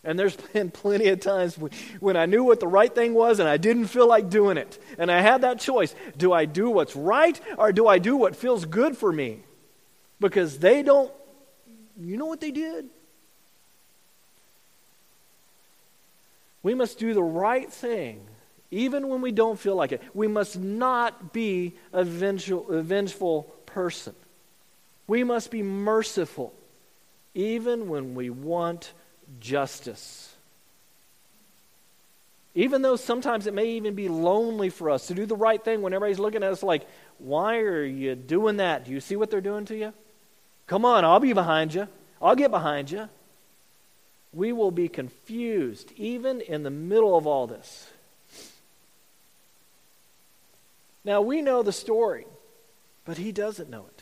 And 0.03 0.17
there's 0.17 0.35
been 0.53 0.71
plenty 0.71 1.09
of 1.09 1.19
times 1.19 1.57
when 1.99 2.17
I 2.17 2.25
knew 2.25 2.43
what 2.43 2.59
the 2.59 2.67
right 2.67 2.93
thing 2.93 3.13
was 3.13 3.39
and 3.39 3.47
I 3.47 3.57
didn't 3.57 3.87
feel 3.87 4.07
like 4.07 4.29
doing 4.29 4.57
it. 4.57 4.79
And 4.97 5.11
I 5.11 5.21
had 5.21 5.41
that 5.41 5.59
choice. 5.59 5.93
Do 6.17 6.33
I 6.33 6.45
do 6.45 6.69
what's 6.69 6.95
right 6.95 7.39
or 7.57 7.71
do 7.71 7.87
I 7.87 7.99
do 7.99 8.17
what 8.17 8.35
feels 8.35 8.65
good 8.65 8.97
for 8.97 9.11
me? 9.11 9.41
Because 10.19 10.57
they 10.57 10.81
don't, 10.81 11.11
you 11.99 12.17
know 12.17 12.25
what 12.25 12.41
they 12.41 12.51
did? 12.51 12.87
We 16.63 16.73
must 16.73 16.97
do 16.97 17.13
the 17.13 17.21
right 17.21 17.71
thing 17.71 18.25
even 18.71 19.07
when 19.07 19.21
we 19.21 19.31
don't 19.31 19.59
feel 19.59 19.75
like 19.75 19.91
it. 19.91 20.01
We 20.13 20.27
must 20.27 20.57
not 20.57 21.31
be 21.31 21.75
a 21.93 22.03
vengeful, 22.03 23.43
person. 23.65 24.15
We 25.07 25.23
must 25.23 25.51
be 25.51 25.61
merciful 25.61 26.53
even 27.35 27.89
when 27.89 28.15
we 28.15 28.31
want 28.31 28.93
justice. 29.39 30.33
Even 32.55 32.81
though 32.81 32.95
sometimes 32.95 33.45
it 33.45 33.53
may 33.53 33.71
even 33.71 33.93
be 33.93 34.07
lonely 34.07 34.69
for 34.69 34.89
us 34.89 35.07
to 35.07 35.13
do 35.13 35.25
the 35.25 35.35
right 35.35 35.63
thing 35.63 35.81
when 35.81 35.93
everybody's 35.93 36.19
looking 36.19 36.41
at 36.41 36.51
us 36.51 36.63
like, 36.63 36.87
why 37.19 37.57
are 37.57 37.83
you 37.83 38.15
doing 38.15 38.57
that? 38.57 38.85
Do 38.85 38.91
you 38.91 39.01
see 39.01 39.17
what 39.17 39.29
they're 39.29 39.41
doing 39.41 39.65
to 39.65 39.75
you? 39.75 39.93
Come 40.65 40.85
on, 40.85 41.03
I'll 41.03 41.19
be 41.19 41.33
behind 41.33 41.73
you. 41.73 41.87
I'll 42.21 42.35
get 42.35 42.51
behind 42.51 42.89
you. 42.89 43.09
We 44.33 44.53
will 44.53 44.71
be 44.71 44.87
confused 44.87 45.91
even 45.97 46.39
in 46.41 46.63
the 46.63 46.69
middle 46.69 47.17
of 47.17 47.27
all 47.27 47.45
this. 47.45 47.89
Now, 51.03 51.21
we 51.21 51.41
know 51.41 51.61
the 51.61 51.71
story, 51.71 52.25
but 53.03 53.17
he 53.17 53.31
doesn't 53.31 53.69
know 53.69 53.85
it. 53.87 53.94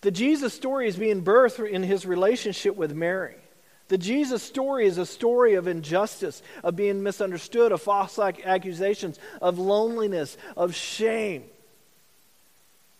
The 0.00 0.10
Jesus 0.10 0.54
story 0.54 0.86
is 0.86 0.96
being 0.96 1.24
birthed 1.24 1.68
in 1.68 1.82
his 1.82 2.06
relationship 2.06 2.76
with 2.76 2.94
Mary. 2.94 3.36
The 3.88 3.98
Jesus 3.98 4.42
story 4.42 4.86
is 4.86 4.98
a 4.98 5.06
story 5.06 5.54
of 5.54 5.66
injustice, 5.66 6.42
of 6.62 6.76
being 6.76 7.02
misunderstood, 7.02 7.72
of 7.72 7.82
false 7.82 8.18
accusations, 8.18 9.18
of 9.40 9.58
loneliness, 9.58 10.36
of 10.56 10.74
shame. 10.74 11.44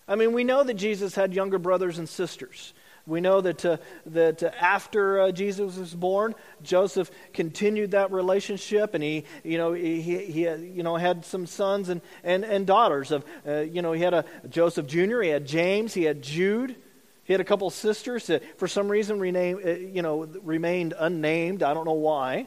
I 0.09 0.17
mean, 0.17 0.33
we 0.33 0.45
know 0.45 0.65
that 0.65 0.75
Jesus 0.75 1.15
had 1.15 1.35
younger 1.35 1.59
brothers 1.59 1.99
and 1.99 2.09
sisters. 2.09 2.73
We 3.07 3.21
know 3.21 3.41
that, 3.43 3.65
uh, 3.65 3.77
that 4.07 4.43
uh, 4.43 4.51
after 4.61 5.21
uh, 5.21 5.33
Jesus 5.33 5.77
was 5.77 5.95
born, 5.95 6.35
Joseph 6.63 7.11
continued 7.33 7.93
that 7.93 8.11
relationship, 8.11 8.95
and 8.95 9.03
he, 9.03 9.25
you 9.45 9.57
know, 9.57 9.73
he, 9.73 10.01
he 10.03 10.43
you 10.49 10.83
know, 10.83 10.97
had 10.97 11.25
some 11.25 11.47
sons 11.47 11.91
and, 11.91 12.03
and, 12.23 12.45
and 12.45 12.67
daughters. 12.67 13.11
Of, 13.11 13.25
uh, 13.47 13.61
you 13.61 13.81
know, 13.83 13.93
he 13.93 14.03
had 14.03 14.13
a 14.15 14.25
Joseph 14.49 14.87
Jr., 14.87 15.23
he 15.23 15.29
had 15.31 15.47
James, 15.47 15.95
he 15.95 16.05
had 16.05 16.23
Jude. 16.23 16.77
He 17.29 17.35
had 17.35 17.43
a 17.43 17.45
couple 17.45 17.69
sisters 17.69 18.29
that, 18.29 18.59
for 18.59 18.67
some 18.67 18.89
reason, 18.89 19.21
rename, 19.21 19.61
uh, 19.63 19.69
you 19.69 20.01
know, 20.01 20.25
remained 20.43 20.95
unnamed. 20.99 21.63
I 21.63 21.75
don't 21.75 21.85
know 21.85 21.93
why. 21.93 22.47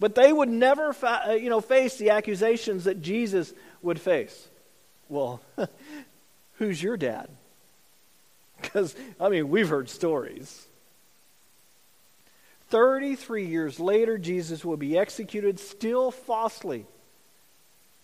But 0.00 0.16
they 0.16 0.32
would 0.32 0.48
never 0.48 0.92
fa- 0.92 1.28
uh, 1.28 1.32
you 1.34 1.48
know, 1.48 1.60
face 1.60 1.96
the 1.96 2.10
accusations 2.10 2.84
that 2.84 3.00
Jesus 3.02 3.54
would 3.82 4.00
face. 4.00 4.48
Well, 5.08 5.40
who's 6.54 6.82
your 6.82 6.96
dad? 6.96 7.28
Because, 8.60 8.96
I 9.20 9.28
mean, 9.28 9.48
we've 9.48 9.68
heard 9.68 9.88
stories. 9.88 10.66
33 12.70 13.46
years 13.46 13.78
later, 13.78 14.18
Jesus 14.18 14.64
will 14.64 14.76
be 14.76 14.98
executed, 14.98 15.60
still 15.60 16.10
falsely. 16.10 16.84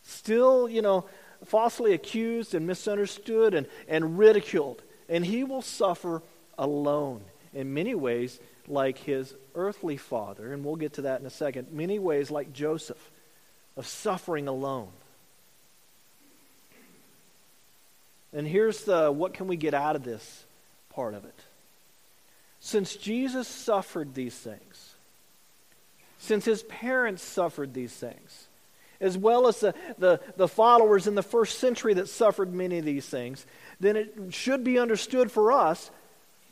Still, 0.04 0.68
you 0.68 0.82
know, 0.82 1.06
falsely 1.46 1.94
accused 1.94 2.54
and 2.54 2.64
misunderstood 2.64 3.54
and, 3.54 3.66
and 3.88 4.16
ridiculed 4.16 4.82
and 5.08 5.24
he 5.24 5.44
will 5.44 5.62
suffer 5.62 6.22
alone 6.58 7.22
in 7.54 7.72
many 7.74 7.94
ways 7.94 8.38
like 8.68 8.98
his 8.98 9.34
earthly 9.54 9.96
father, 9.96 10.52
and 10.52 10.64
we'll 10.64 10.76
get 10.76 10.94
to 10.94 11.02
that 11.02 11.20
in 11.20 11.26
a 11.26 11.30
second, 11.30 11.72
many 11.72 11.98
ways 11.98 12.30
like 12.30 12.52
Joseph, 12.52 13.10
of 13.76 13.86
suffering 13.86 14.48
alone. 14.48 14.88
And 18.32 18.46
here's 18.46 18.84
the 18.84 19.10
what 19.10 19.34
can 19.34 19.46
we 19.46 19.56
get 19.56 19.74
out 19.74 19.96
of 19.96 20.04
this 20.04 20.44
part 20.90 21.14
of 21.14 21.24
it? 21.24 21.40
Since 22.60 22.96
Jesus 22.96 23.46
suffered 23.46 24.14
these 24.14 24.34
things, 24.34 24.94
since 26.18 26.44
his 26.44 26.62
parents 26.64 27.22
suffered 27.22 27.72
these 27.72 27.92
things, 27.92 28.46
as 29.00 29.16
well 29.16 29.48
as 29.48 29.60
the, 29.60 29.74
the, 29.98 30.20
the 30.36 30.48
followers 30.48 31.06
in 31.06 31.14
the 31.14 31.22
first 31.22 31.58
century 31.58 31.94
that 31.94 32.08
suffered 32.08 32.54
many 32.54 32.78
of 32.78 32.84
these 32.84 33.06
things, 33.06 33.46
then 33.80 33.96
it 33.96 34.14
should 34.30 34.64
be 34.64 34.78
understood 34.78 35.30
for 35.30 35.52
us 35.52 35.90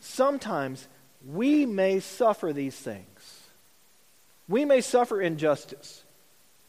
sometimes 0.00 0.86
we 1.26 1.66
may 1.66 2.00
suffer 2.00 2.52
these 2.52 2.76
things. 2.76 3.40
We 4.48 4.64
may 4.64 4.80
suffer 4.82 5.20
injustice. 5.20 6.04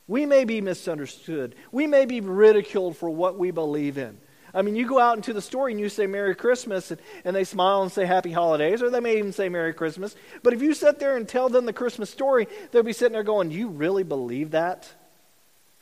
We 0.07 0.25
may 0.25 0.45
be 0.45 0.61
misunderstood. 0.61 1.55
We 1.71 1.88
may 1.88 2.05
be 2.05 2.21
ridiculed 2.21 2.95
for 2.95 3.09
what 3.09 3.38
we 3.38 3.51
believe 3.51 3.97
in. 3.97 4.17
I 4.53 4.61
mean, 4.61 4.77
you 4.77 4.88
go 4.88 4.99
out 4.99 5.17
into 5.17 5.33
the 5.33 5.41
store 5.41 5.67
and 5.67 5.77
you 5.77 5.89
say 5.89 6.07
Merry 6.07 6.33
Christmas, 6.33 6.89
and, 6.89 7.01
and 7.25 7.35
they 7.35 7.43
smile 7.43 7.81
and 7.81 7.91
say 7.91 8.05
Happy 8.05 8.31
Holidays, 8.31 8.81
or 8.81 8.89
they 8.89 9.01
may 9.01 9.17
even 9.17 9.33
say 9.33 9.49
Merry 9.49 9.73
Christmas. 9.73 10.15
But 10.43 10.53
if 10.53 10.61
you 10.61 10.73
sit 10.73 10.99
there 10.99 11.17
and 11.17 11.27
tell 11.27 11.49
them 11.49 11.65
the 11.65 11.73
Christmas 11.73 12.09
story, 12.09 12.47
they'll 12.71 12.83
be 12.83 12.93
sitting 12.93 13.13
there 13.13 13.23
going, 13.23 13.49
Do 13.49 13.55
you 13.55 13.67
really 13.67 14.03
believe 14.03 14.51
that? 14.51 14.89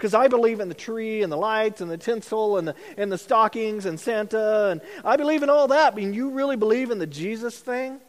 Because 0.03 0.13
I 0.13 0.27
believe 0.27 0.59
in 0.59 0.67
the 0.67 0.75
tree 0.75 1.23
and 1.23 1.31
the 1.31 1.37
lights 1.37 1.79
and 1.79 1.89
the 1.89 1.97
tinsel 1.97 2.57
and 2.57 2.67
the, 2.67 2.75
and 2.97 3.09
the 3.09 3.17
stockings 3.17 3.85
and 3.85 3.97
Santa. 3.97 4.67
And 4.71 4.81
I 5.05 5.15
believe 5.15 5.43
in 5.43 5.49
all 5.49 5.69
that. 5.69 5.93
I 5.93 5.95
mean, 5.95 6.13
you 6.13 6.31
really 6.31 6.57
believe 6.57 6.91
in 6.91 6.99
the 6.99 7.07
Jesus 7.07 7.57
thing? 7.57 8.01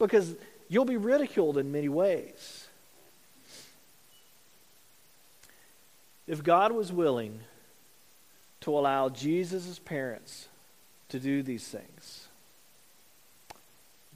Because 0.00 0.34
you'll 0.68 0.84
be 0.84 0.96
ridiculed 0.96 1.56
in 1.56 1.70
many 1.70 1.88
ways. 1.88 2.66
If 6.26 6.42
God 6.42 6.72
was 6.72 6.90
willing 6.90 7.38
to 8.62 8.76
allow 8.76 9.08
Jesus' 9.08 9.78
parents 9.78 10.48
to 11.10 11.20
do 11.20 11.44
these 11.44 11.68
things, 11.68 12.26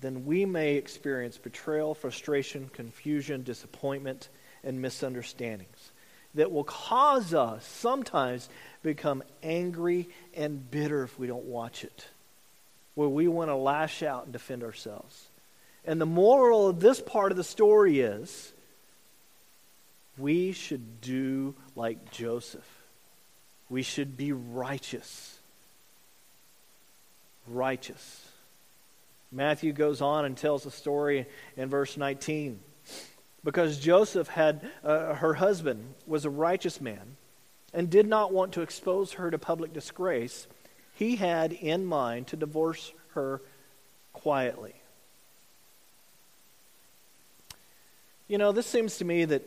then 0.01 0.27
we 0.27 0.45
may 0.45 0.75
experience 0.75 1.39
betrayal, 1.39 1.95
frustration, 1.95 2.69
confusion, 2.73 3.45
disappointment, 3.45 4.29
and 4.65 4.83
misunderstandings 4.83 5.82
that 6.35 6.51
will 6.51 6.65
cause 6.65 7.35
us 7.35 7.67
sometimes 7.67 8.49
become 8.83 9.23
angry 9.43 10.09
and 10.35 10.71
bitter 10.71 11.03
if 11.03 11.19
we 11.19 11.27
don't 11.27 11.45
watch 11.45 11.85
it, 11.85 12.07
where 12.95 13.09
we 13.09 13.29
want 13.29 13.51
to 13.51 13.55
lash 13.55 14.03
out 14.03 14.25
and 14.25 14.33
defend 14.33 14.63
ourselves. 14.63 15.29
And 15.85 16.01
the 16.01 16.07
moral 16.07 16.69
of 16.69 16.81
this 16.81 17.01
part 17.01 17.33
of 17.33 17.37
the 17.37 17.45
story 17.45 18.01
is 18.01 18.53
we 20.17 20.53
should 20.53 21.01
do 21.01 21.55
like 21.75 22.11
Joseph. 22.11 22.69
We 23.69 23.83
should 23.83 24.17
be 24.17 24.33
righteous. 24.33 25.39
Righteous. 27.49 28.29
Matthew 29.31 29.73
goes 29.73 30.01
on 30.01 30.25
and 30.25 30.37
tells 30.37 30.67
a 30.67 30.71
story 30.71 31.27
in 31.57 31.69
verse 31.69 31.97
19 31.97 32.61
because 33.45 33.79
Joseph 33.79 34.29
had 34.29 34.71
uh, 34.85 35.15
her 35.15 35.35
husband 35.35 35.95
was 36.07 36.25
a 36.25 36.31
righteous 36.31 36.81
man 36.81 37.17
and 37.75 37.91
did 37.91 38.07
not 38.07 38.33
want 38.33 38.53
to 38.53 38.63
expose 38.63 39.13
her 39.15 39.31
to 39.31 39.39
public 39.39 39.73
disgrace, 39.73 40.47
he 40.95 41.17
had 41.17 41.53
in 41.53 41.85
mind 41.85 42.27
to 42.29 42.37
divorce 42.37 42.93
her 43.15 43.41
quietly. 44.13 44.75
You 48.29 48.39
know, 48.39 48.53
this 48.53 48.67
seems 48.67 48.99
to 48.99 49.05
me 49.05 49.25
that 49.25 49.43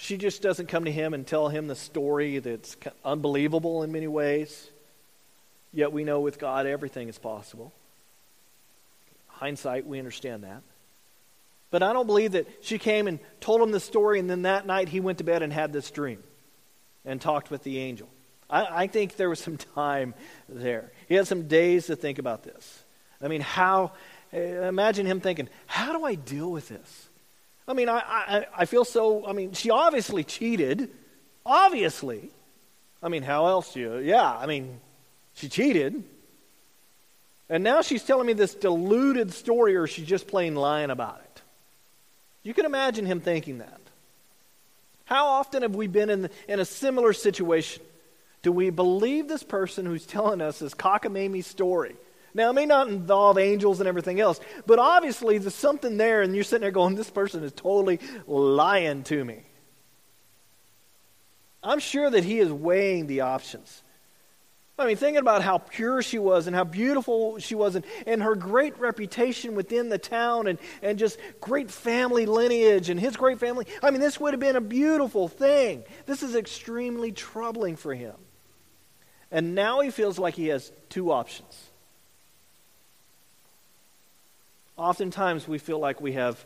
She 0.00 0.16
just 0.16 0.40
doesn't 0.40 0.68
come 0.68 0.86
to 0.86 0.90
him 0.90 1.12
and 1.12 1.26
tell 1.26 1.48
him 1.48 1.68
the 1.68 1.76
story 1.76 2.38
that's 2.38 2.74
unbelievable 3.04 3.82
in 3.82 3.92
many 3.92 4.06
ways. 4.06 4.70
Yet 5.74 5.92
we 5.92 6.04
know 6.04 6.20
with 6.20 6.38
God 6.38 6.64
everything 6.64 7.08
is 7.10 7.18
possible. 7.18 7.70
Hindsight, 9.28 9.86
we 9.86 9.98
understand 9.98 10.44
that. 10.44 10.62
But 11.70 11.82
I 11.82 11.92
don't 11.92 12.06
believe 12.06 12.32
that 12.32 12.48
she 12.62 12.78
came 12.78 13.06
and 13.06 13.20
told 13.40 13.60
him 13.60 13.70
the 13.70 13.80
story, 13.80 14.18
and 14.18 14.28
then 14.28 14.42
that 14.42 14.66
night 14.66 14.88
he 14.88 15.00
went 15.00 15.18
to 15.18 15.24
bed 15.24 15.42
and 15.42 15.52
had 15.52 15.72
this 15.72 15.90
dream 15.90 16.22
and 17.04 17.20
talked 17.20 17.50
with 17.50 17.62
the 17.62 17.78
angel. 17.78 18.08
I, 18.48 18.82
I 18.82 18.86
think 18.88 19.16
there 19.16 19.30
was 19.30 19.38
some 19.38 19.56
time 19.76 20.14
there. 20.48 20.92
He 21.08 21.14
had 21.14 21.26
some 21.26 21.46
days 21.46 21.86
to 21.86 21.96
think 21.96 22.18
about 22.18 22.42
this. 22.42 22.84
I 23.22 23.28
mean, 23.28 23.40
how, 23.40 23.92
eh, 24.32 24.66
imagine 24.68 25.06
him 25.06 25.20
thinking, 25.20 25.48
how 25.66 25.96
do 25.96 26.04
I 26.04 26.16
deal 26.16 26.50
with 26.50 26.68
this? 26.68 27.08
I 27.68 27.72
mean, 27.72 27.88
I, 27.88 27.98
I, 27.98 28.46
I 28.58 28.64
feel 28.64 28.84
so, 28.84 29.26
I 29.26 29.32
mean, 29.32 29.52
she 29.52 29.70
obviously 29.70 30.24
cheated. 30.24 30.90
Obviously. 31.46 32.30
I 33.02 33.08
mean, 33.08 33.22
how 33.22 33.46
else 33.46 33.74
do 33.74 33.80
you? 33.80 33.98
Yeah, 33.98 34.28
I 34.28 34.46
mean, 34.46 34.80
she 35.34 35.48
cheated. 35.48 36.02
And 37.48 37.62
now 37.64 37.82
she's 37.82 38.02
telling 38.02 38.26
me 38.26 38.32
this 38.32 38.54
deluded 38.54 39.32
story, 39.32 39.76
or 39.76 39.86
she's 39.86 40.06
just 40.06 40.26
plain 40.26 40.54
lying 40.54 40.90
about 40.90 41.20
it. 41.24 41.29
You 42.42 42.54
can 42.54 42.64
imagine 42.64 43.06
him 43.06 43.20
thinking 43.20 43.58
that. 43.58 43.80
How 45.04 45.26
often 45.26 45.62
have 45.62 45.74
we 45.74 45.86
been 45.86 46.08
in, 46.08 46.30
in 46.48 46.60
a 46.60 46.64
similar 46.64 47.12
situation? 47.12 47.82
Do 48.42 48.52
we 48.52 48.70
believe 48.70 49.28
this 49.28 49.42
person 49.42 49.84
who's 49.84 50.06
telling 50.06 50.40
us 50.40 50.60
this 50.60 50.74
cockamamie 50.74 51.44
story? 51.44 51.96
Now, 52.32 52.50
it 52.50 52.52
may 52.52 52.64
not 52.64 52.88
involve 52.88 53.38
angels 53.38 53.80
and 53.80 53.88
everything 53.88 54.20
else, 54.20 54.40
but 54.66 54.78
obviously 54.78 55.38
there's 55.38 55.54
something 55.54 55.96
there, 55.96 56.22
and 56.22 56.34
you're 56.34 56.44
sitting 56.44 56.62
there 56.62 56.70
going, 56.70 56.94
This 56.94 57.10
person 57.10 57.42
is 57.42 57.52
totally 57.52 57.98
lying 58.26 59.02
to 59.04 59.24
me. 59.24 59.42
I'm 61.62 61.80
sure 61.80 62.08
that 62.08 62.24
he 62.24 62.38
is 62.38 62.50
weighing 62.50 63.06
the 63.06 63.22
options. 63.22 63.82
I 64.80 64.86
mean, 64.86 64.96
thinking 64.96 65.18
about 65.18 65.42
how 65.42 65.58
pure 65.58 66.00
she 66.00 66.18
was 66.18 66.46
and 66.46 66.56
how 66.56 66.64
beautiful 66.64 67.38
she 67.38 67.54
was 67.54 67.74
and, 67.74 67.84
and 68.06 68.22
her 68.22 68.34
great 68.34 68.78
reputation 68.78 69.54
within 69.54 69.90
the 69.90 69.98
town 69.98 70.46
and, 70.46 70.58
and 70.80 70.98
just 70.98 71.18
great 71.38 71.70
family 71.70 72.24
lineage 72.24 72.88
and 72.88 72.98
his 72.98 73.14
great 73.14 73.38
family. 73.38 73.66
I 73.82 73.90
mean, 73.90 74.00
this 74.00 74.18
would 74.18 74.32
have 74.32 74.40
been 74.40 74.56
a 74.56 74.60
beautiful 74.62 75.28
thing. 75.28 75.84
This 76.06 76.22
is 76.22 76.34
extremely 76.34 77.12
troubling 77.12 77.76
for 77.76 77.94
him. 77.94 78.14
And 79.30 79.54
now 79.54 79.80
he 79.80 79.90
feels 79.90 80.18
like 80.18 80.34
he 80.34 80.48
has 80.48 80.72
two 80.88 81.12
options. 81.12 81.68
Oftentimes, 84.78 85.46
we 85.46 85.58
feel 85.58 85.78
like 85.78 86.00
we 86.00 86.12
have 86.12 86.42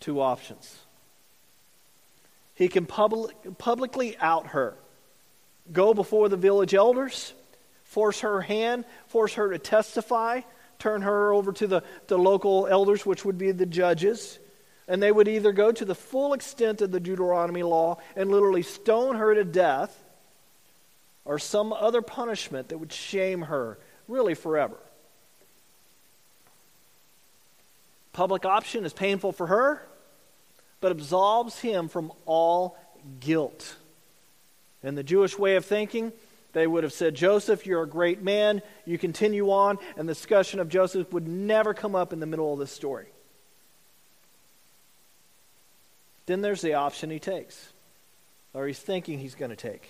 two 0.00 0.20
options. 0.20 0.76
He 2.56 2.66
can 2.66 2.84
public, 2.84 3.36
publicly 3.58 4.16
out 4.18 4.48
her, 4.48 4.74
go 5.72 5.94
before 5.94 6.28
the 6.28 6.36
village 6.36 6.74
elders 6.74 7.32
force 7.90 8.20
her 8.20 8.40
hand, 8.40 8.84
force 9.08 9.34
her 9.34 9.50
to 9.50 9.58
testify, 9.58 10.42
turn 10.78 11.02
her 11.02 11.34
over 11.34 11.50
to 11.50 11.66
the, 11.66 11.82
the 12.06 12.16
local 12.16 12.68
elders, 12.68 13.04
which 13.04 13.24
would 13.24 13.36
be 13.36 13.50
the 13.50 13.66
judges. 13.66 14.38
And 14.86 15.02
they 15.02 15.10
would 15.10 15.26
either 15.26 15.50
go 15.50 15.72
to 15.72 15.84
the 15.84 15.96
full 15.96 16.32
extent 16.32 16.82
of 16.82 16.92
the 16.92 17.00
Deuteronomy 17.00 17.64
law 17.64 17.98
and 18.14 18.30
literally 18.30 18.62
stone 18.62 19.16
her 19.16 19.34
to 19.34 19.42
death, 19.42 20.04
or 21.24 21.40
some 21.40 21.72
other 21.72 22.00
punishment 22.00 22.68
that 22.68 22.78
would 22.78 22.92
shame 22.92 23.42
her 23.42 23.76
really 24.06 24.34
forever. 24.34 24.78
Public 28.12 28.44
option 28.44 28.84
is 28.84 28.92
painful 28.92 29.32
for 29.32 29.48
her, 29.48 29.82
but 30.80 30.92
absolves 30.92 31.58
him 31.58 31.88
from 31.88 32.12
all 32.24 32.78
guilt. 33.18 33.74
In 34.84 34.94
the 34.94 35.02
Jewish 35.02 35.36
way 35.36 35.56
of 35.56 35.64
thinking, 35.64 36.12
they 36.52 36.66
would 36.66 36.82
have 36.82 36.92
said, 36.92 37.14
Joseph, 37.14 37.66
you're 37.66 37.82
a 37.82 37.88
great 37.88 38.22
man. 38.22 38.62
You 38.84 38.98
continue 38.98 39.50
on, 39.50 39.78
and 39.96 40.08
the 40.08 40.14
discussion 40.14 40.60
of 40.60 40.68
Joseph 40.68 41.12
would 41.12 41.28
never 41.28 41.74
come 41.74 41.94
up 41.94 42.12
in 42.12 42.20
the 42.20 42.26
middle 42.26 42.52
of 42.52 42.58
this 42.58 42.72
story. 42.72 43.06
Then 46.26 46.40
there's 46.40 46.60
the 46.60 46.74
option 46.74 47.10
he 47.10 47.18
takes, 47.18 47.72
or 48.52 48.66
he's 48.66 48.78
thinking 48.78 49.18
he's 49.18 49.34
going 49.34 49.50
to 49.50 49.56
take. 49.56 49.88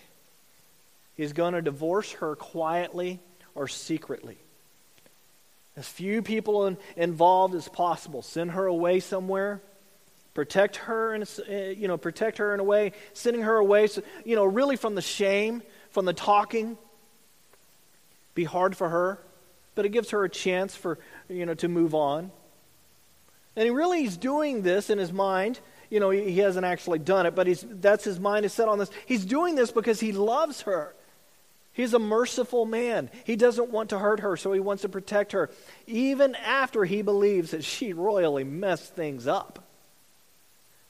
He's 1.16 1.32
going 1.32 1.54
to 1.54 1.62
divorce 1.62 2.12
her 2.12 2.36
quietly 2.36 3.20
or 3.54 3.68
secretly. 3.68 4.38
As 5.76 5.86
few 5.86 6.22
people 6.22 6.66
in, 6.66 6.78
involved 6.96 7.54
as 7.54 7.68
possible. 7.68 8.22
Send 8.22 8.52
her 8.52 8.66
away 8.66 9.00
somewhere. 9.00 9.60
Protect 10.34 10.76
her, 10.76 11.14
in, 11.14 11.24
eh, 11.48 11.70
you 11.70 11.88
know, 11.88 11.98
protect 11.98 12.38
her 12.38 12.54
in 12.54 12.60
a 12.60 12.64
way, 12.64 12.92
sending 13.12 13.42
her 13.42 13.56
away, 13.56 13.88
so, 13.88 14.02
you 14.24 14.36
know, 14.36 14.44
really 14.44 14.76
from 14.76 14.94
the 14.94 15.02
shame 15.02 15.62
from 15.90 16.04
the 16.04 16.12
talking 16.12 16.78
be 18.34 18.44
hard 18.44 18.76
for 18.76 18.88
her, 18.88 19.18
but 19.74 19.84
it 19.84 19.90
gives 19.90 20.10
her 20.10 20.24
a 20.24 20.28
chance 20.28 20.74
for, 20.74 20.98
you 21.28 21.46
know, 21.46 21.54
to 21.54 21.68
move 21.68 21.94
on. 21.94 22.30
And 23.56 23.64
he 23.64 23.70
really 23.70 24.04
is 24.04 24.16
doing 24.16 24.62
this 24.62 24.90
in 24.90 24.98
his 24.98 25.12
mind. 25.12 25.60
You 25.90 26.00
know, 26.00 26.10
he, 26.10 26.38
hasn't 26.38 26.64
actually 26.64 27.00
done 27.00 27.26
it, 27.26 27.34
but 27.34 27.46
he's, 27.46 27.64
that's 27.68 28.04
his 28.04 28.20
mind 28.20 28.46
is 28.46 28.52
set 28.52 28.68
on 28.68 28.78
this. 28.78 28.90
He's 29.06 29.24
doing 29.24 29.56
this 29.56 29.72
because 29.72 29.98
he 29.98 30.12
loves 30.12 30.62
her. 30.62 30.94
He's 31.72 31.94
a 31.94 31.98
merciful 31.98 32.64
man. 32.64 33.10
He 33.24 33.36
doesn't 33.36 33.70
want 33.70 33.90
to 33.90 33.98
hurt 33.98 34.20
her, 34.20 34.36
so 34.36 34.52
he 34.52 34.60
wants 34.60 34.82
to 34.82 34.88
protect 34.88 35.32
her, 35.32 35.50
even 35.86 36.34
after 36.36 36.84
he 36.84 37.02
believes 37.02 37.50
that 37.50 37.64
she 37.64 37.92
royally 37.92 38.44
messed 38.44 38.94
things 38.94 39.26
up. 39.26 39.64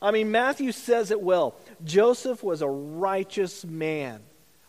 I 0.02 0.10
mean, 0.10 0.30
Matthew 0.30 0.72
says 0.72 1.10
it 1.10 1.20
well. 1.20 1.54
Joseph 1.84 2.42
was 2.42 2.62
a 2.62 2.68
righteous 2.68 3.64
man. 3.64 4.20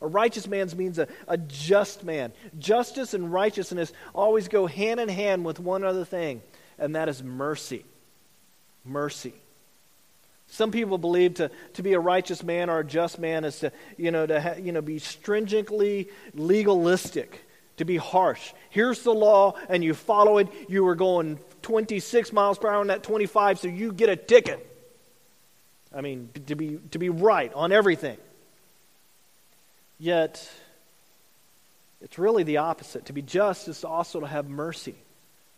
A 0.02 0.08
righteous 0.08 0.48
man 0.48 0.68
means 0.76 0.98
a, 0.98 1.08
a 1.28 1.38
just 1.38 2.04
man. 2.04 2.34
Justice 2.58 3.14
and 3.14 3.32
righteousness 3.32 3.94
always 4.14 4.48
go 4.48 4.66
hand 4.66 5.00
in 5.00 5.10
hand 5.10 5.46
with 5.46 5.60
one 5.60 5.84
other 5.84 6.06
thing, 6.06 6.42
and 6.80 6.96
that 6.96 7.08
is 7.08 7.22
mercy. 7.22 7.86
Mercy. 8.84 9.34
Some 10.48 10.72
people 10.72 10.98
believe 10.98 11.36
to, 11.36 11.52
to 11.76 11.84
be 11.84 11.94
a 11.94 12.00
righteous 12.00 12.44
man 12.44 12.70
or 12.70 12.80
a 12.80 12.84
just 12.84 13.20
man 13.20 13.46
is 13.46 13.60
to, 13.60 13.72
you 13.96 14.12
know, 14.12 14.26
to 14.26 14.42
ha, 14.42 14.54
you 14.56 14.72
know, 14.72 14.82
be 14.82 15.00
stringently 15.00 16.10
legalistic, 16.34 17.46
to 17.78 17.86
be 17.86 17.96
harsh. 17.96 18.52
Here's 18.70 19.04
the 19.04 19.14
law, 19.14 19.54
and 19.70 19.84
you 19.84 19.94
follow 19.94 20.40
it. 20.40 20.50
You 20.68 20.84
were 20.84 20.96
going 20.96 21.40
26 21.62 22.34
miles 22.34 22.58
per 22.58 22.68
hour, 22.68 22.82
on 22.82 22.88
that 22.88 23.04
25, 23.04 23.60
so 23.60 23.68
you 23.68 23.94
get 23.94 24.10
a 24.10 24.16
ticket. 24.16 24.68
I 25.96 26.02
mean, 26.02 26.30
to 26.48 26.56
be, 26.56 26.80
to 26.92 27.00
be 27.00 27.10
right 27.10 27.54
on 27.54 27.72
everything. 27.72 28.18
Yet, 30.02 30.50
it's 32.02 32.18
really 32.18 32.42
the 32.42 32.58
opposite. 32.58 33.06
To 33.06 33.14
be 33.14 33.22
just 33.22 33.68
is 33.68 33.84
also 33.84 34.22
to 34.22 34.26
have 34.26 34.50
mercy, 34.50 34.96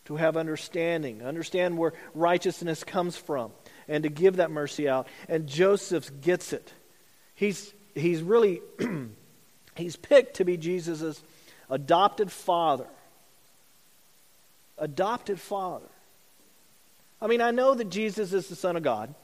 to 0.03 0.17
have 0.17 0.35
understanding, 0.35 1.23
understand 1.23 1.77
where 1.77 1.93
righteousness 2.13 2.83
comes 2.83 3.15
from, 3.15 3.53
and 3.87 4.03
to 4.03 4.09
give 4.09 4.35
that 4.35 4.51
mercy 4.51 4.89
out. 4.89 5.07
And 5.29 5.47
Joseph 5.47 6.11
gets 6.19 6.51
it. 6.51 6.73
He's, 7.35 7.73
he's 7.95 8.21
really, 8.21 8.59
he's 9.77 9.95
picked 9.95 10.35
to 10.35 10.43
be 10.43 10.57
Jesus' 10.57 11.23
adopted 11.69 12.29
father. 12.29 12.87
Adopted 14.77 15.39
father. 15.39 15.87
I 17.21 17.27
mean, 17.27 17.39
I 17.39 17.51
know 17.51 17.75
that 17.75 17.89
Jesus 17.89 18.33
is 18.33 18.49
the 18.49 18.57
Son 18.57 18.75
of 18.75 18.83
God 18.83 19.15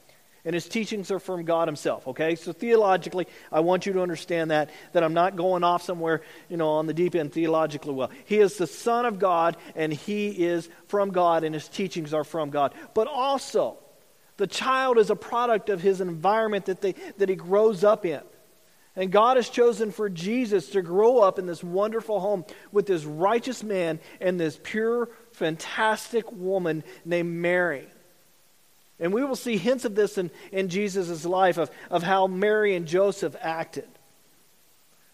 and 0.44 0.54
his 0.54 0.68
teachings 0.68 1.10
are 1.10 1.18
from 1.18 1.44
God 1.44 1.68
himself, 1.68 2.08
okay? 2.08 2.34
So 2.34 2.52
theologically, 2.52 3.26
I 3.52 3.60
want 3.60 3.86
you 3.86 3.92
to 3.94 4.02
understand 4.02 4.50
that 4.50 4.70
that 4.92 5.02
I'm 5.02 5.14
not 5.14 5.36
going 5.36 5.64
off 5.64 5.82
somewhere, 5.82 6.22
you 6.48 6.56
know, 6.56 6.70
on 6.70 6.86
the 6.86 6.94
deep 6.94 7.14
end 7.14 7.32
theologically 7.32 7.92
well. 7.92 8.10
He 8.24 8.38
is 8.38 8.56
the 8.56 8.66
son 8.66 9.06
of 9.06 9.18
God 9.18 9.56
and 9.74 9.92
he 9.92 10.28
is 10.28 10.68
from 10.86 11.10
God 11.10 11.44
and 11.44 11.54
his 11.54 11.68
teachings 11.68 12.14
are 12.14 12.24
from 12.24 12.50
God. 12.50 12.74
But 12.94 13.06
also, 13.06 13.78
the 14.36 14.46
child 14.46 14.98
is 14.98 15.10
a 15.10 15.16
product 15.16 15.68
of 15.68 15.82
his 15.82 16.00
environment 16.00 16.66
that 16.66 16.80
they 16.80 16.92
that 17.18 17.28
he 17.28 17.36
grows 17.36 17.84
up 17.84 18.06
in. 18.06 18.22
And 18.96 19.12
God 19.12 19.36
has 19.36 19.48
chosen 19.48 19.92
for 19.92 20.08
Jesus 20.08 20.70
to 20.70 20.82
grow 20.82 21.20
up 21.20 21.38
in 21.38 21.46
this 21.46 21.62
wonderful 21.62 22.18
home 22.18 22.44
with 22.72 22.86
this 22.86 23.04
righteous 23.04 23.62
man 23.62 24.00
and 24.20 24.38
this 24.38 24.58
pure, 24.62 25.08
fantastic 25.32 26.30
woman 26.32 26.82
named 27.04 27.30
Mary. 27.30 27.86
And 29.00 29.14
we 29.14 29.24
will 29.24 29.36
see 29.36 29.56
hints 29.56 29.84
of 29.84 29.94
this 29.94 30.18
in, 30.18 30.30
in 30.52 30.68
Jesus' 30.68 31.24
life 31.24 31.56
of, 31.56 31.70
of 31.90 32.02
how 32.02 32.26
Mary 32.26 32.76
and 32.76 32.86
Joseph 32.86 33.34
acted. 33.40 33.88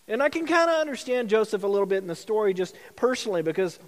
And 0.08 0.22
I 0.22 0.28
can 0.28 0.46
kind 0.46 0.70
of 0.70 0.76
understand 0.76 1.28
Joseph 1.28 1.62
a 1.62 1.66
little 1.66 1.86
bit 1.86 1.98
in 1.98 2.08
the 2.08 2.16
story 2.16 2.54
just 2.54 2.76
personally 2.96 3.42
because 3.42 3.78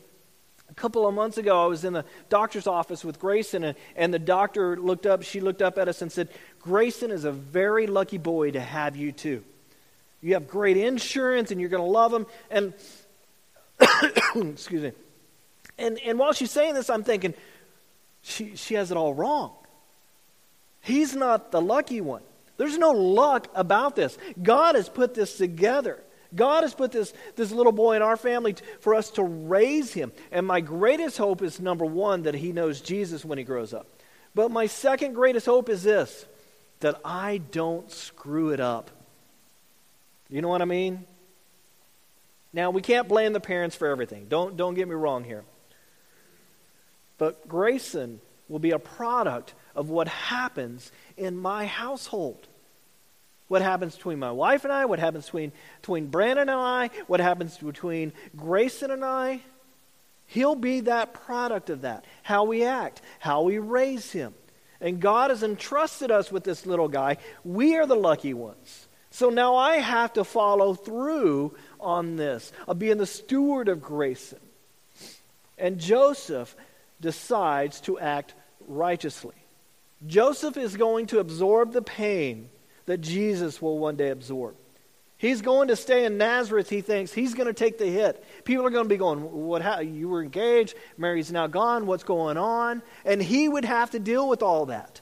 a 0.70 0.74
couple 0.74 1.06
of 1.06 1.14
months 1.14 1.38
ago 1.38 1.62
I 1.62 1.66
was 1.66 1.84
in 1.84 1.92
the 1.92 2.04
doctor's 2.28 2.66
office 2.66 3.04
with 3.04 3.18
Grayson 3.18 3.64
and, 3.64 3.76
and 3.96 4.12
the 4.12 4.18
doctor 4.18 4.76
looked 4.76 5.06
up, 5.06 5.22
she 5.22 5.40
looked 5.40 5.62
up 5.62 5.78
at 5.78 5.88
us 5.88 6.02
and 6.02 6.10
said, 6.10 6.28
Grayson 6.60 7.10
is 7.10 7.24
a 7.24 7.32
very 7.32 7.86
lucky 7.86 8.18
boy 8.18 8.52
to 8.52 8.60
have 8.60 8.96
you 8.96 9.12
too. 9.12 9.44
You 10.20 10.34
have 10.34 10.48
great 10.48 10.76
insurance 10.76 11.50
and 11.50 11.60
you're 11.60 11.70
going 11.70 11.82
to 11.82 11.88
love 11.88 12.12
him. 12.12 12.26
And, 12.50 12.74
excuse 14.34 14.82
me. 14.82 14.92
And, 15.78 15.98
and 16.04 16.18
while 16.18 16.32
she's 16.32 16.50
saying 16.50 16.74
this, 16.74 16.90
I'm 16.90 17.04
thinking, 17.04 17.34
she, 18.22 18.56
she 18.56 18.74
has 18.74 18.90
it 18.90 18.96
all 18.96 19.14
wrong. 19.14 19.52
He's 20.88 21.14
not 21.14 21.52
the 21.52 21.60
lucky 21.60 22.00
one. 22.00 22.22
There's 22.56 22.78
no 22.78 22.92
luck 22.92 23.48
about 23.54 23.94
this. 23.94 24.16
God 24.42 24.74
has 24.74 24.88
put 24.88 25.12
this 25.12 25.36
together. 25.36 26.02
God 26.34 26.62
has 26.62 26.72
put 26.72 26.92
this, 26.92 27.12
this 27.36 27.52
little 27.52 27.72
boy 27.72 27.96
in 27.96 28.02
our 28.02 28.16
family 28.16 28.54
t- 28.54 28.64
for 28.80 28.94
us 28.94 29.10
to 29.10 29.22
raise 29.22 29.92
him. 29.92 30.12
And 30.32 30.46
my 30.46 30.62
greatest 30.62 31.18
hope 31.18 31.42
is 31.42 31.60
number 31.60 31.84
one, 31.84 32.22
that 32.22 32.34
he 32.34 32.52
knows 32.52 32.80
Jesus 32.80 33.22
when 33.22 33.36
he 33.36 33.44
grows 33.44 33.74
up. 33.74 33.86
But 34.34 34.50
my 34.50 34.66
second 34.66 35.12
greatest 35.12 35.44
hope 35.44 35.68
is 35.68 35.82
this 35.82 36.24
that 36.80 36.98
I 37.04 37.36
don't 37.36 37.90
screw 37.90 38.50
it 38.50 38.60
up. 38.60 38.90
You 40.30 40.40
know 40.40 40.48
what 40.48 40.62
I 40.62 40.66
mean? 40.66 41.04
Now, 42.54 42.70
we 42.70 42.80
can't 42.80 43.08
blame 43.08 43.34
the 43.34 43.40
parents 43.40 43.76
for 43.76 43.88
everything. 43.88 44.26
Don't, 44.30 44.56
don't 44.56 44.72
get 44.72 44.88
me 44.88 44.94
wrong 44.94 45.22
here. 45.22 45.44
But 47.18 47.46
Grayson 47.46 48.20
will 48.48 48.58
be 48.58 48.70
a 48.70 48.78
product 48.78 49.52
of 49.78 49.90
what 49.90 50.08
happens 50.08 50.90
in 51.16 51.38
my 51.38 51.64
household. 51.64 52.48
What 53.46 53.62
happens 53.62 53.94
between 53.94 54.18
my 54.18 54.32
wife 54.32 54.64
and 54.64 54.72
I, 54.72 54.86
what 54.86 54.98
happens 54.98 55.26
between, 55.26 55.52
between 55.80 56.08
Brandon 56.08 56.48
and 56.48 56.60
I, 56.60 56.90
what 57.06 57.20
happens 57.20 57.56
between 57.56 58.12
Grayson 58.36 58.90
and 58.90 59.04
I. 59.04 59.40
He'll 60.26 60.56
be 60.56 60.80
that 60.80 61.14
product 61.14 61.70
of 61.70 61.82
that. 61.82 62.04
How 62.24 62.42
we 62.42 62.64
act, 62.64 63.00
how 63.20 63.42
we 63.42 63.58
raise 63.58 64.10
him. 64.10 64.34
And 64.80 64.98
God 65.00 65.30
has 65.30 65.44
entrusted 65.44 66.10
us 66.10 66.32
with 66.32 66.42
this 66.42 66.66
little 66.66 66.88
guy. 66.88 67.18
We 67.44 67.76
are 67.76 67.86
the 67.86 67.94
lucky 67.94 68.34
ones. 68.34 68.88
So 69.12 69.30
now 69.30 69.54
I 69.54 69.76
have 69.76 70.12
to 70.14 70.24
follow 70.24 70.74
through 70.74 71.56
on 71.78 72.16
this 72.16 72.50
of 72.66 72.80
being 72.80 72.98
the 72.98 73.06
steward 73.06 73.68
of 73.68 73.80
Grayson. 73.80 74.40
And 75.56 75.78
Joseph 75.78 76.56
decides 77.00 77.80
to 77.82 78.00
act 78.00 78.34
righteously. 78.66 79.34
Joseph 80.06 80.56
is 80.56 80.76
going 80.76 81.06
to 81.06 81.18
absorb 81.18 81.72
the 81.72 81.82
pain 81.82 82.48
that 82.86 83.00
Jesus 83.00 83.60
will 83.60 83.78
one 83.78 83.96
day 83.96 84.10
absorb. 84.10 84.54
He's 85.18 85.42
going 85.42 85.68
to 85.68 85.76
stay 85.76 86.04
in 86.04 86.16
Nazareth, 86.16 86.70
he 86.70 86.80
thinks. 86.80 87.12
He's 87.12 87.34
going 87.34 87.48
to 87.48 87.52
take 87.52 87.76
the 87.76 87.86
hit. 87.86 88.24
People 88.44 88.64
are 88.64 88.70
going 88.70 88.84
to 88.84 88.88
be 88.88 88.96
going, 88.96 89.20
what, 89.20 89.62
how, 89.62 89.80
You 89.80 90.08
were 90.08 90.22
engaged, 90.22 90.76
Mary's 90.96 91.32
now 91.32 91.48
gone, 91.48 91.86
what's 91.86 92.04
going 92.04 92.36
on? 92.36 92.82
And 93.04 93.20
he 93.20 93.48
would 93.48 93.64
have 93.64 93.90
to 93.90 93.98
deal 93.98 94.28
with 94.28 94.42
all 94.42 94.66
that. 94.66 95.00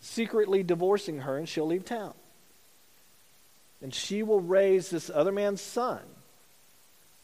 Secretly 0.00 0.62
divorcing 0.62 1.20
her, 1.20 1.38
and 1.38 1.48
she'll 1.48 1.66
leave 1.66 1.86
town. 1.86 2.12
And 3.82 3.94
she 3.94 4.22
will 4.22 4.40
raise 4.40 4.90
this 4.90 5.10
other 5.12 5.32
man's 5.32 5.62
son. 5.62 6.00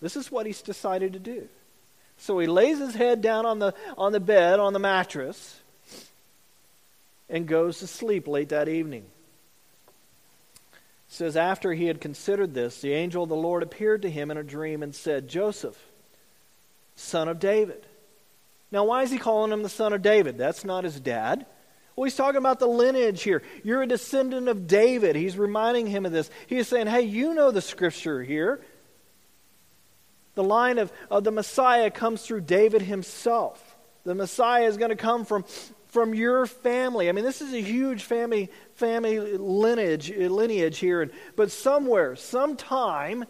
This 0.00 0.16
is 0.16 0.32
what 0.32 0.46
he's 0.46 0.62
decided 0.62 1.12
to 1.12 1.18
do. 1.18 1.48
So 2.16 2.38
he 2.38 2.46
lays 2.46 2.78
his 2.78 2.94
head 2.94 3.20
down 3.20 3.44
on 3.44 3.58
the, 3.58 3.74
on 3.98 4.12
the 4.12 4.20
bed, 4.20 4.58
on 4.58 4.72
the 4.72 4.78
mattress, 4.78 5.60
and 7.28 7.46
goes 7.46 7.78
to 7.78 7.86
sleep 7.86 8.28
late 8.28 8.50
that 8.50 8.68
evening. 8.68 9.04
It 10.72 11.14
says, 11.14 11.36
After 11.36 11.72
he 11.72 11.86
had 11.86 12.00
considered 12.00 12.54
this, 12.54 12.80
the 12.80 12.92
angel 12.92 13.24
of 13.24 13.28
the 13.28 13.36
Lord 13.36 13.62
appeared 13.62 14.02
to 14.02 14.10
him 14.10 14.30
in 14.30 14.36
a 14.36 14.42
dream 14.42 14.82
and 14.82 14.94
said, 14.94 15.28
Joseph, 15.28 15.80
son 16.94 17.28
of 17.28 17.38
David. 17.38 17.86
Now, 18.70 18.84
why 18.84 19.02
is 19.02 19.10
he 19.10 19.18
calling 19.18 19.52
him 19.52 19.62
the 19.62 19.68
son 19.68 19.92
of 19.92 20.02
David? 20.02 20.36
That's 20.36 20.64
not 20.64 20.84
his 20.84 20.98
dad. 20.98 21.46
Well, 21.94 22.04
he's 22.04 22.16
talking 22.16 22.38
about 22.38 22.58
the 22.58 22.66
lineage 22.66 23.22
here. 23.22 23.42
You're 23.64 23.82
a 23.82 23.86
descendant 23.86 24.48
of 24.48 24.66
David. 24.66 25.16
He's 25.16 25.38
reminding 25.38 25.86
him 25.86 26.04
of 26.04 26.12
this. 26.12 26.30
He's 26.46 26.68
saying, 26.68 26.88
hey, 26.88 27.02
you 27.02 27.32
know 27.32 27.50
the 27.50 27.62
scripture 27.62 28.22
here. 28.22 28.60
The 30.34 30.44
line 30.44 30.76
of, 30.76 30.92
of 31.10 31.24
the 31.24 31.30
Messiah 31.30 31.90
comes 31.90 32.20
through 32.20 32.42
David 32.42 32.82
himself. 32.82 33.76
The 34.04 34.14
Messiah 34.14 34.66
is 34.66 34.76
going 34.76 34.90
to 34.90 34.96
come 34.96 35.24
from, 35.24 35.46
from 35.96 36.12
your 36.12 36.44
family. 36.44 37.08
I 37.08 37.12
mean, 37.12 37.24
this 37.24 37.40
is 37.40 37.54
a 37.54 37.62
huge 37.62 38.02
family, 38.02 38.50
family 38.74 39.18
lineage, 39.18 40.14
lineage 40.14 40.76
here. 40.76 41.10
But 41.36 41.50
somewhere, 41.50 42.16
sometime, 42.16 43.24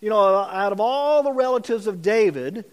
you 0.00 0.08
know, 0.08 0.24
out 0.24 0.72
of 0.72 0.80
all 0.80 1.22
the 1.22 1.32
relatives 1.32 1.86
of 1.86 2.00
David, 2.00 2.64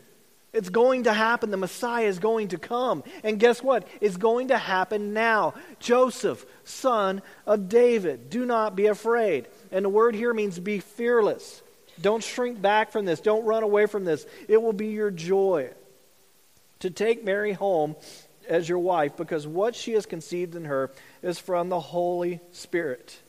it's 0.54 0.70
going 0.70 1.04
to 1.04 1.12
happen. 1.12 1.52
The 1.52 1.58
Messiah 1.58 2.06
is 2.06 2.20
going 2.20 2.48
to 2.48 2.58
come. 2.58 3.04
And 3.22 3.38
guess 3.38 3.62
what? 3.62 3.86
It's 4.00 4.16
going 4.16 4.48
to 4.48 4.58
happen 4.58 5.12
now. 5.12 5.56
Joseph, 5.78 6.46
son 6.64 7.22
of 7.46 7.68
David, 7.68 8.30
do 8.30 8.46
not 8.46 8.78
be 8.78 8.86
afraid. 8.86 9.50
And 9.74 9.84
the 9.84 9.90
word 9.90 10.16
here 10.16 10.34
means 10.34 10.58
be 10.58 10.80
fearless. 10.80 11.62
Don't 12.00 12.24
shrink 12.24 12.62
back 12.62 12.94
from 12.94 13.04
this. 13.04 13.20
Don't 13.20 13.44
run 13.44 13.64
away 13.64 13.88
from 13.88 14.06
this. 14.06 14.26
It 14.48 14.62
will 14.62 14.72
be 14.72 14.88
your 14.88 15.12
joy 15.12 15.70
to 16.80 16.90
take 16.90 17.26
Mary 17.26 17.52
home 17.52 17.98
as 18.48 18.68
your 18.68 18.80
wife 18.80 19.18
because 19.18 19.48
what 19.48 19.76
she 19.76 19.94
has 19.94 20.06
conceived 20.06 20.56
in 20.56 20.66
her 20.66 20.92
is 21.22 21.40
from 21.40 21.70
the 21.70 21.80
Holy 21.80 22.40
Spirit. 22.52 23.20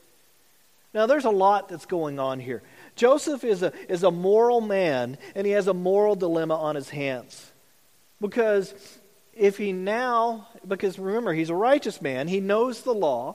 Now, 0.92 1.06
there's 1.06 1.24
a 1.24 1.30
lot 1.30 1.68
that's 1.68 1.86
going 1.86 2.20
on 2.20 2.38
here. 2.38 2.62
Joseph 2.94 3.42
is 3.42 3.64
a, 3.64 3.72
is 3.88 4.04
a 4.04 4.12
moral 4.12 4.60
man, 4.60 5.18
and 5.34 5.44
he 5.44 5.52
has 5.52 5.66
a 5.66 5.74
moral 5.74 6.14
dilemma 6.14 6.54
on 6.54 6.76
his 6.76 6.88
hands. 6.88 7.50
Because 8.20 8.72
if 9.34 9.58
he 9.58 9.72
now, 9.72 10.46
because 10.66 10.98
remember, 10.98 11.32
he's 11.32 11.50
a 11.50 11.54
righteous 11.54 12.00
man, 12.00 12.28
he 12.28 12.38
knows 12.38 12.82
the 12.82 12.94
law. 12.94 13.34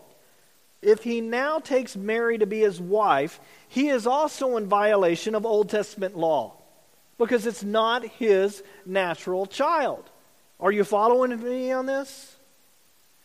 If 0.82 1.04
he 1.04 1.20
now 1.20 1.60
takes 1.60 1.98
Mary 1.98 2.38
to 2.38 2.46
be 2.46 2.62
his 2.62 2.80
wife, 2.80 3.42
he 3.68 3.90
is 3.90 4.08
also 4.08 4.56
in 4.56 4.68
violation 4.68 5.36
of 5.36 5.46
Old 5.46 5.70
Testament 5.70 6.18
law 6.18 6.54
because 7.18 7.46
it's 7.46 7.64
not 7.64 8.06
his 8.06 8.64
natural 8.86 9.46
child. 9.46 10.09
Are 10.60 10.72
you 10.72 10.84
following 10.84 11.42
me 11.42 11.72
on 11.72 11.86
this? 11.86 12.36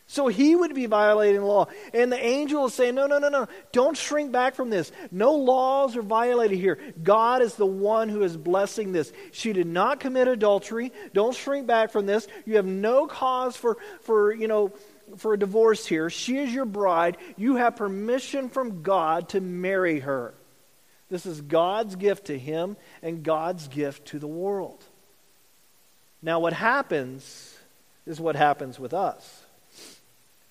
So 0.06 0.28
he 0.28 0.54
would 0.54 0.74
be 0.74 0.86
violating 0.86 1.40
the 1.40 1.46
law. 1.46 1.66
And 1.94 2.12
the 2.12 2.22
angel 2.22 2.66
is 2.66 2.74
saying, 2.74 2.94
no, 2.94 3.06
no, 3.06 3.18
no, 3.18 3.30
no. 3.30 3.48
Don't 3.72 3.96
shrink 3.96 4.32
back 4.32 4.54
from 4.54 4.68
this. 4.68 4.92
No 5.10 5.32
laws 5.32 5.96
are 5.96 6.02
violated 6.02 6.58
here. 6.58 6.78
God 7.02 7.40
is 7.40 7.54
the 7.54 7.66
one 7.66 8.10
who 8.10 8.22
is 8.22 8.36
blessing 8.36 8.92
this. 8.92 9.12
She 9.32 9.52
did 9.52 9.66
not 9.66 10.00
commit 10.00 10.28
adultery. 10.28 10.92
Don't 11.14 11.34
shrink 11.34 11.66
back 11.66 11.90
from 11.90 12.04
this. 12.04 12.28
You 12.44 12.56
have 12.56 12.66
no 12.66 13.06
cause 13.06 13.56
for, 13.56 13.78
for 14.02 14.32
you 14.32 14.46
know, 14.46 14.72
for 15.16 15.32
a 15.32 15.38
divorce 15.38 15.86
here. 15.86 16.10
She 16.10 16.38
is 16.38 16.52
your 16.52 16.66
bride. 16.66 17.16
You 17.36 17.56
have 17.56 17.76
permission 17.76 18.50
from 18.50 18.82
God 18.82 19.30
to 19.30 19.40
marry 19.40 20.00
her. 20.00 20.34
This 21.08 21.24
is 21.24 21.40
God's 21.40 21.96
gift 21.96 22.26
to 22.26 22.38
him 22.38 22.76
and 23.02 23.22
God's 23.22 23.68
gift 23.68 24.08
to 24.08 24.18
the 24.18 24.28
world. 24.28 24.84
Now, 26.24 26.40
what 26.40 26.54
happens 26.54 27.54
is 28.06 28.18
what 28.18 28.34
happens 28.34 28.80
with 28.80 28.94
us. 28.94 29.42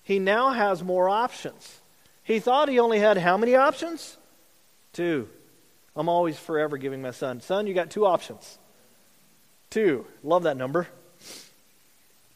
He 0.04 0.20
now 0.20 0.52
has 0.52 0.84
more 0.84 1.08
options. 1.08 1.80
He 2.22 2.38
thought 2.38 2.68
he 2.68 2.78
only 2.78 3.00
had 3.00 3.18
how 3.18 3.36
many 3.36 3.56
options? 3.56 4.16
Two. 4.92 5.28
I'm 5.96 6.08
always 6.08 6.38
forever 6.38 6.76
giving 6.76 7.02
my 7.02 7.10
son, 7.10 7.40
son, 7.40 7.66
you 7.66 7.74
got 7.74 7.90
two 7.90 8.06
options. 8.06 8.56
Two. 9.68 10.06
Love 10.22 10.44
that 10.44 10.56
number. 10.56 10.86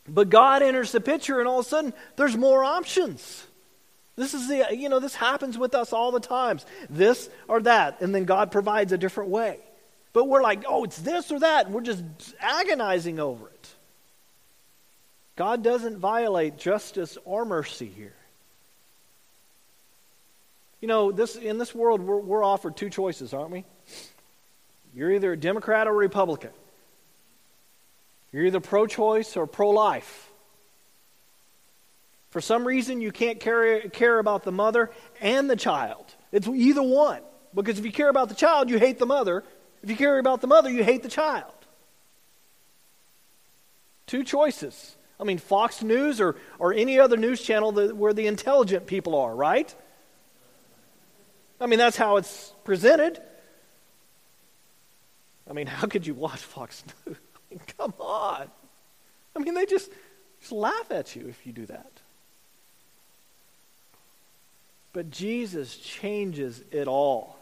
But 0.09 0.31
God 0.31 0.62
enters 0.62 0.90
the 0.90 1.01
picture, 1.01 1.38
and 1.38 1.46
all 1.46 1.61
of 1.61 1.66
a 1.66 1.68
sudden, 1.68 1.94
there's 2.16 2.37
more 2.37 2.64
options. 2.64 3.46
This 4.16 4.35
is 4.35 4.48
the, 4.48 4.66
you 4.77 4.88
know, 4.88 4.98
this 4.98 5.14
happens 5.14 5.57
with 5.57 5.77
us 5.77 5.92
all 5.92 6.11
the 6.11 6.18
times. 6.18 6.66
This 6.90 7.31
or 7.46 7.61
that, 7.61 8.01
and 8.01 8.12
then 8.12 8.24
God 8.24 8.51
provides 8.51 8.90
a 8.90 8.98
different 8.98 9.31
way. 9.31 9.61
But 10.12 10.27
we're 10.27 10.42
like, 10.42 10.64
oh, 10.66 10.85
it's 10.85 10.99
this 10.99 11.31
or 11.31 11.40
that, 11.40 11.66
and 11.66 11.75
we're 11.75 11.81
just 11.83 12.03
agonizing 12.40 13.21
over 13.21 13.47
it. 13.49 13.68
God 15.37 15.62
doesn't 15.62 15.99
violate 15.99 16.59
justice 16.59 17.16
or 17.25 17.44
mercy 17.44 17.87
here. 17.87 18.14
You 20.81 20.88
know, 20.88 21.12
this, 21.12 21.37
in 21.37 21.59
this 21.59 21.75
world, 21.75 22.01
we're, 22.01 22.18
we're 22.18 22.44
offered 22.44 22.77
two 22.77 22.90
choices, 22.90 23.35
aren't 23.35 23.51
we? 23.51 23.64
You're 24.94 25.12
either 25.12 25.33
a 25.33 25.37
Democrat 25.37 25.87
or 25.87 25.90
a 25.90 25.94
Republican. 25.94 26.51
You're 28.33 28.47
either 28.47 28.61
pro 28.61 28.87
choice 28.87 29.37
or 29.37 29.47
pro 29.47 29.71
life. 29.71 30.29
For 32.31 32.40
some 32.40 32.66
reason, 32.66 33.01
you 33.01 33.11
can't 33.11 33.40
care, 33.40 33.81
care 33.88 34.18
about 34.18 34.44
the 34.44 34.53
mother 34.53 34.90
and 35.21 35.49
the 35.49 35.57
child. 35.57 36.05
It's 36.31 36.47
either 36.47 36.83
one. 36.83 37.23
Because 37.55 37.79
if 37.79 37.85
you 37.85 37.92
care 37.92 38.11
about 38.11 38.29
the 38.29 38.35
child, 38.35 38.68
you 38.68 38.79
hate 38.79 38.99
the 38.99 39.07
mother. 39.07 39.44
If 39.82 39.90
you 39.90 39.96
care 39.96 40.18
about 40.18 40.40
the 40.40 40.46
mother, 40.46 40.70
you 40.70 40.82
hate 40.84 41.02
the 41.02 41.08
child. 41.08 41.52
Two 44.06 44.24
choices. 44.24 44.96
I 45.20 45.24
mean, 45.24 45.38
Fox 45.38 45.82
News 45.82 46.20
or, 46.20 46.36
or 46.58 46.72
any 46.72 46.98
other 46.98 47.16
news 47.16 47.42
channel 47.42 47.72
that, 47.72 47.96
where 47.96 48.12
the 48.12 48.26
intelligent 48.26 48.86
people 48.86 49.14
are, 49.16 49.34
right? 49.34 49.72
I 51.60 51.66
mean, 51.66 51.78
that's 51.78 51.96
how 51.96 52.16
it's 52.16 52.52
presented. 52.64 53.20
I 55.48 55.52
mean, 55.52 55.66
how 55.68 55.86
could 55.86 56.06
you 56.06 56.14
watch 56.14 56.40
Fox 56.40 56.84
News? 57.06 57.16
I 57.36 57.54
mean, 57.54 57.60
come 57.78 57.94
on. 57.98 58.48
I 59.34 59.38
mean, 59.38 59.54
they 59.54 59.66
just, 59.66 59.90
just 60.40 60.52
laugh 60.52 60.90
at 60.90 61.16
you 61.16 61.28
if 61.28 61.46
you 61.46 61.52
do 61.52 61.66
that. 61.66 61.90
But 64.92 65.10
Jesus 65.10 65.76
changes 65.76 66.62
it 66.70 66.88
all. 66.88 67.38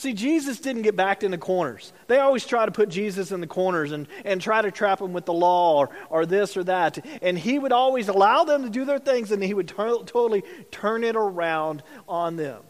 See, 0.00 0.14
Jesus 0.14 0.60
didn't 0.60 0.80
get 0.80 0.96
backed 0.96 1.24
into 1.24 1.36
corners. 1.36 1.92
They 2.06 2.20
always 2.20 2.46
try 2.46 2.64
to 2.64 2.72
put 2.72 2.88
Jesus 2.88 3.32
in 3.32 3.42
the 3.42 3.46
corners 3.46 3.92
and, 3.92 4.08
and 4.24 4.40
try 4.40 4.62
to 4.62 4.70
trap 4.70 4.98
him 4.98 5.12
with 5.12 5.26
the 5.26 5.34
law 5.34 5.76
or, 5.76 5.90
or 6.08 6.24
this 6.24 6.56
or 6.56 6.64
that. 6.64 7.04
And 7.20 7.38
he 7.38 7.58
would 7.58 7.70
always 7.70 8.08
allow 8.08 8.44
them 8.44 8.62
to 8.62 8.70
do 8.70 8.86
their 8.86 8.98
things 8.98 9.30
and 9.30 9.44
he 9.44 9.52
would 9.52 9.68
totally 9.68 10.42
turn 10.70 11.04
it 11.04 11.16
around 11.16 11.82
on 12.08 12.36
them. 12.36 12.62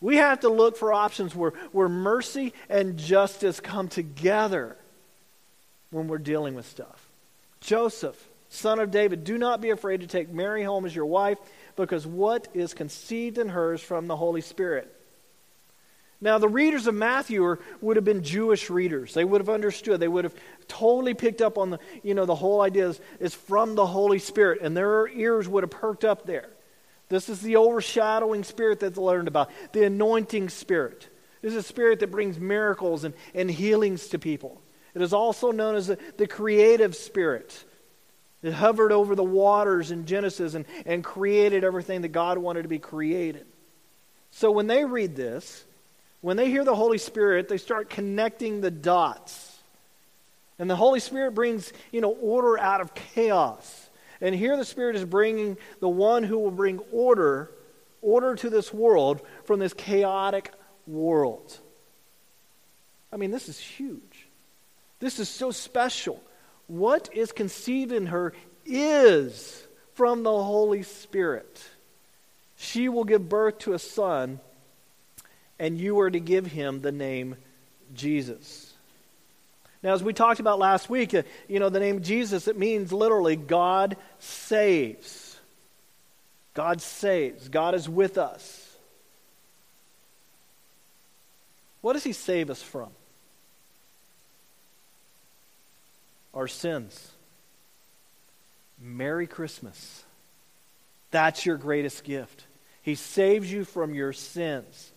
We 0.00 0.16
have 0.16 0.40
to 0.40 0.48
look 0.48 0.78
for 0.78 0.94
options 0.94 1.34
where, 1.34 1.52
where 1.72 1.90
mercy 1.90 2.54
and 2.70 2.96
justice 2.96 3.60
come 3.60 3.88
together 3.88 4.78
when 5.90 6.08
we're 6.08 6.16
dealing 6.16 6.54
with 6.54 6.66
stuff. 6.66 7.06
Joseph, 7.60 8.16
son 8.48 8.78
of 8.78 8.90
David, 8.90 9.24
do 9.24 9.36
not 9.36 9.60
be 9.60 9.68
afraid 9.68 10.00
to 10.00 10.06
take 10.06 10.30
Mary 10.30 10.62
home 10.62 10.86
as 10.86 10.96
your 10.96 11.04
wife 11.04 11.36
because 11.76 12.06
what 12.06 12.48
is 12.54 12.72
conceived 12.72 13.36
in 13.36 13.50
her 13.50 13.74
is 13.74 13.82
from 13.82 14.06
the 14.06 14.16
Holy 14.16 14.40
Spirit. 14.40 14.96
Now, 16.20 16.36
the 16.36 16.48
readers 16.48 16.86
of 16.86 16.94
Matthew 16.94 17.42
are, 17.44 17.58
would 17.80 17.96
have 17.96 18.04
been 18.04 18.22
Jewish 18.22 18.68
readers. 18.68 19.14
They 19.14 19.24
would 19.24 19.40
have 19.40 19.48
understood. 19.48 20.00
They 20.00 20.08
would 20.08 20.24
have 20.24 20.34
totally 20.68 21.14
picked 21.14 21.40
up 21.40 21.56
on 21.56 21.70
the, 21.70 21.78
you 22.02 22.14
know, 22.14 22.26
the 22.26 22.34
whole 22.34 22.60
idea 22.60 22.88
is, 22.90 23.00
is 23.20 23.34
from 23.34 23.74
the 23.74 23.86
Holy 23.86 24.18
Spirit, 24.18 24.60
and 24.60 24.76
their 24.76 25.08
ears 25.08 25.48
would 25.48 25.62
have 25.62 25.70
perked 25.70 26.04
up 26.04 26.26
there. 26.26 26.50
This 27.08 27.28
is 27.28 27.40
the 27.40 27.56
overshadowing 27.56 28.44
spirit 28.44 28.80
that 28.80 28.94
they 28.94 29.00
learned 29.00 29.28
about, 29.28 29.50
the 29.72 29.84
anointing 29.84 30.50
spirit. 30.50 31.08
This 31.40 31.52
is 31.52 31.64
a 31.64 31.66
spirit 31.66 32.00
that 32.00 32.10
brings 32.10 32.38
miracles 32.38 33.04
and, 33.04 33.14
and 33.34 33.50
healings 33.50 34.08
to 34.08 34.18
people. 34.18 34.60
It 34.94 35.00
is 35.00 35.12
also 35.12 35.52
known 35.52 35.74
as 35.74 35.86
the, 35.86 35.98
the 36.18 36.26
creative 36.26 36.94
spirit. 36.94 37.64
It 38.42 38.52
hovered 38.52 38.92
over 38.92 39.14
the 39.14 39.24
waters 39.24 39.90
in 39.90 40.06
Genesis 40.06 40.54
and, 40.54 40.66
and 40.84 41.02
created 41.02 41.64
everything 41.64 42.02
that 42.02 42.08
God 42.08 42.38
wanted 42.38 42.62
to 42.62 42.68
be 42.68 42.78
created. 42.78 43.46
So 44.30 44.50
when 44.50 44.66
they 44.66 44.84
read 44.84 45.16
this, 45.16 45.64
when 46.20 46.36
they 46.36 46.50
hear 46.50 46.64
the 46.64 46.74
Holy 46.74 46.98
Spirit, 46.98 47.48
they 47.48 47.56
start 47.58 47.88
connecting 47.90 48.60
the 48.60 48.70
dots. 48.70 49.58
And 50.58 50.68
the 50.68 50.76
Holy 50.76 51.00
Spirit 51.00 51.34
brings, 51.34 51.72
you 51.90 52.00
know, 52.00 52.10
order 52.10 52.58
out 52.58 52.80
of 52.80 52.94
chaos. 52.94 53.88
And 54.20 54.34
here 54.34 54.56
the 54.56 54.64
Spirit 54.64 54.96
is 54.96 55.04
bringing 55.04 55.56
the 55.80 55.88
one 55.88 56.22
who 56.22 56.38
will 56.38 56.50
bring 56.50 56.78
order, 56.92 57.50
order 58.02 58.34
to 58.36 58.50
this 58.50 58.72
world 58.72 59.22
from 59.44 59.58
this 59.58 59.72
chaotic 59.72 60.52
world. 60.86 61.58
I 63.12 63.16
mean, 63.16 63.30
this 63.30 63.48
is 63.48 63.58
huge. 63.58 64.26
This 64.98 65.18
is 65.18 65.28
so 65.30 65.50
special. 65.50 66.22
What 66.66 67.08
is 67.14 67.32
conceived 67.32 67.92
in 67.92 68.06
her 68.06 68.34
is 68.66 69.66
from 69.94 70.22
the 70.22 70.30
Holy 70.30 70.82
Spirit. 70.82 71.62
She 72.56 72.90
will 72.90 73.04
give 73.04 73.28
birth 73.28 73.58
to 73.60 73.72
a 73.72 73.78
son 73.78 74.40
and 75.60 75.78
you 75.78 76.00
are 76.00 76.10
to 76.10 76.18
give 76.18 76.46
him 76.46 76.80
the 76.80 76.90
name 76.90 77.36
Jesus. 77.94 78.72
Now, 79.82 79.92
as 79.92 80.02
we 80.02 80.12
talked 80.12 80.40
about 80.40 80.58
last 80.58 80.90
week, 80.90 81.14
uh, 81.14 81.22
you 81.48 81.60
know, 81.60 81.68
the 81.68 81.78
name 81.78 82.02
Jesus, 82.02 82.48
it 82.48 82.58
means 82.58 82.92
literally 82.92 83.36
God 83.36 83.96
saves. 84.18 85.38
God 86.54 86.80
saves. 86.80 87.48
God 87.48 87.74
is 87.74 87.88
with 87.88 88.18
us. 88.18 88.66
What 91.82 91.92
does 91.92 92.04
he 92.04 92.12
save 92.12 92.50
us 92.50 92.62
from? 92.62 92.88
Our 96.34 96.48
sins. 96.48 97.10
Merry 98.80 99.26
Christmas. 99.26 100.04
That's 101.10 101.44
your 101.44 101.56
greatest 101.56 102.04
gift. 102.04 102.44
He 102.82 102.94
saves 102.94 103.52
you 103.52 103.64
from 103.64 103.94
your 103.94 104.14
sins. 104.14 104.92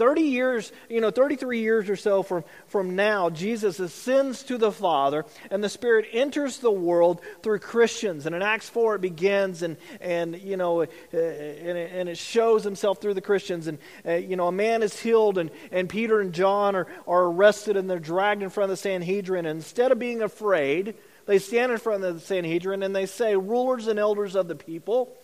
30 0.00 0.22
years, 0.22 0.72
you 0.88 1.02
know, 1.02 1.10
33 1.10 1.60
years 1.60 1.90
or 1.90 1.94
so 1.94 2.22
from, 2.22 2.42
from 2.68 2.96
now, 2.96 3.28
Jesus 3.28 3.78
ascends 3.78 4.42
to 4.44 4.56
the 4.56 4.72
Father, 4.72 5.26
and 5.50 5.62
the 5.62 5.68
Spirit 5.68 6.06
enters 6.10 6.56
the 6.56 6.70
world 6.70 7.20
through 7.42 7.58
Christians. 7.58 8.24
And 8.24 8.34
in 8.34 8.40
Acts 8.40 8.66
4, 8.70 8.94
it 8.94 9.02
begins, 9.02 9.60
and, 9.60 9.76
and 10.00 10.40
you 10.40 10.56
know, 10.56 10.80
uh, 10.80 10.86
and, 11.12 11.76
it, 11.76 11.92
and, 11.92 12.08
it, 12.08 12.16
shows 12.16 12.64
himself 12.64 13.02
through 13.02 13.12
the 13.12 13.20
Christians. 13.20 13.66
And, 13.66 13.76
uh, 14.06 14.12
you 14.12 14.36
know, 14.36 14.48
a 14.48 14.52
man 14.52 14.82
is 14.82 14.98
healed, 14.98 15.36
and, 15.36 15.50
and 15.70 15.86
Peter 15.86 16.18
and 16.22 16.32
John 16.32 16.76
are, 16.76 16.86
are 17.06 17.24
arrested, 17.24 17.76
and 17.76 17.90
they're 17.90 17.98
dragged 17.98 18.42
in 18.42 18.48
front 18.48 18.70
of 18.70 18.78
the 18.78 18.80
Sanhedrin. 18.80 19.44
And 19.44 19.58
instead 19.58 19.92
of 19.92 19.98
being 19.98 20.22
afraid, 20.22 20.94
they 21.26 21.38
stand 21.38 21.72
in 21.72 21.76
front 21.76 22.04
of 22.04 22.14
the 22.14 22.20
Sanhedrin, 22.20 22.82
and 22.82 22.96
they 22.96 23.04
say, 23.04 23.36
Rulers 23.36 23.86
and 23.86 23.98
elders 23.98 24.34
of 24.34 24.48
the 24.48 24.56
people, 24.56 25.14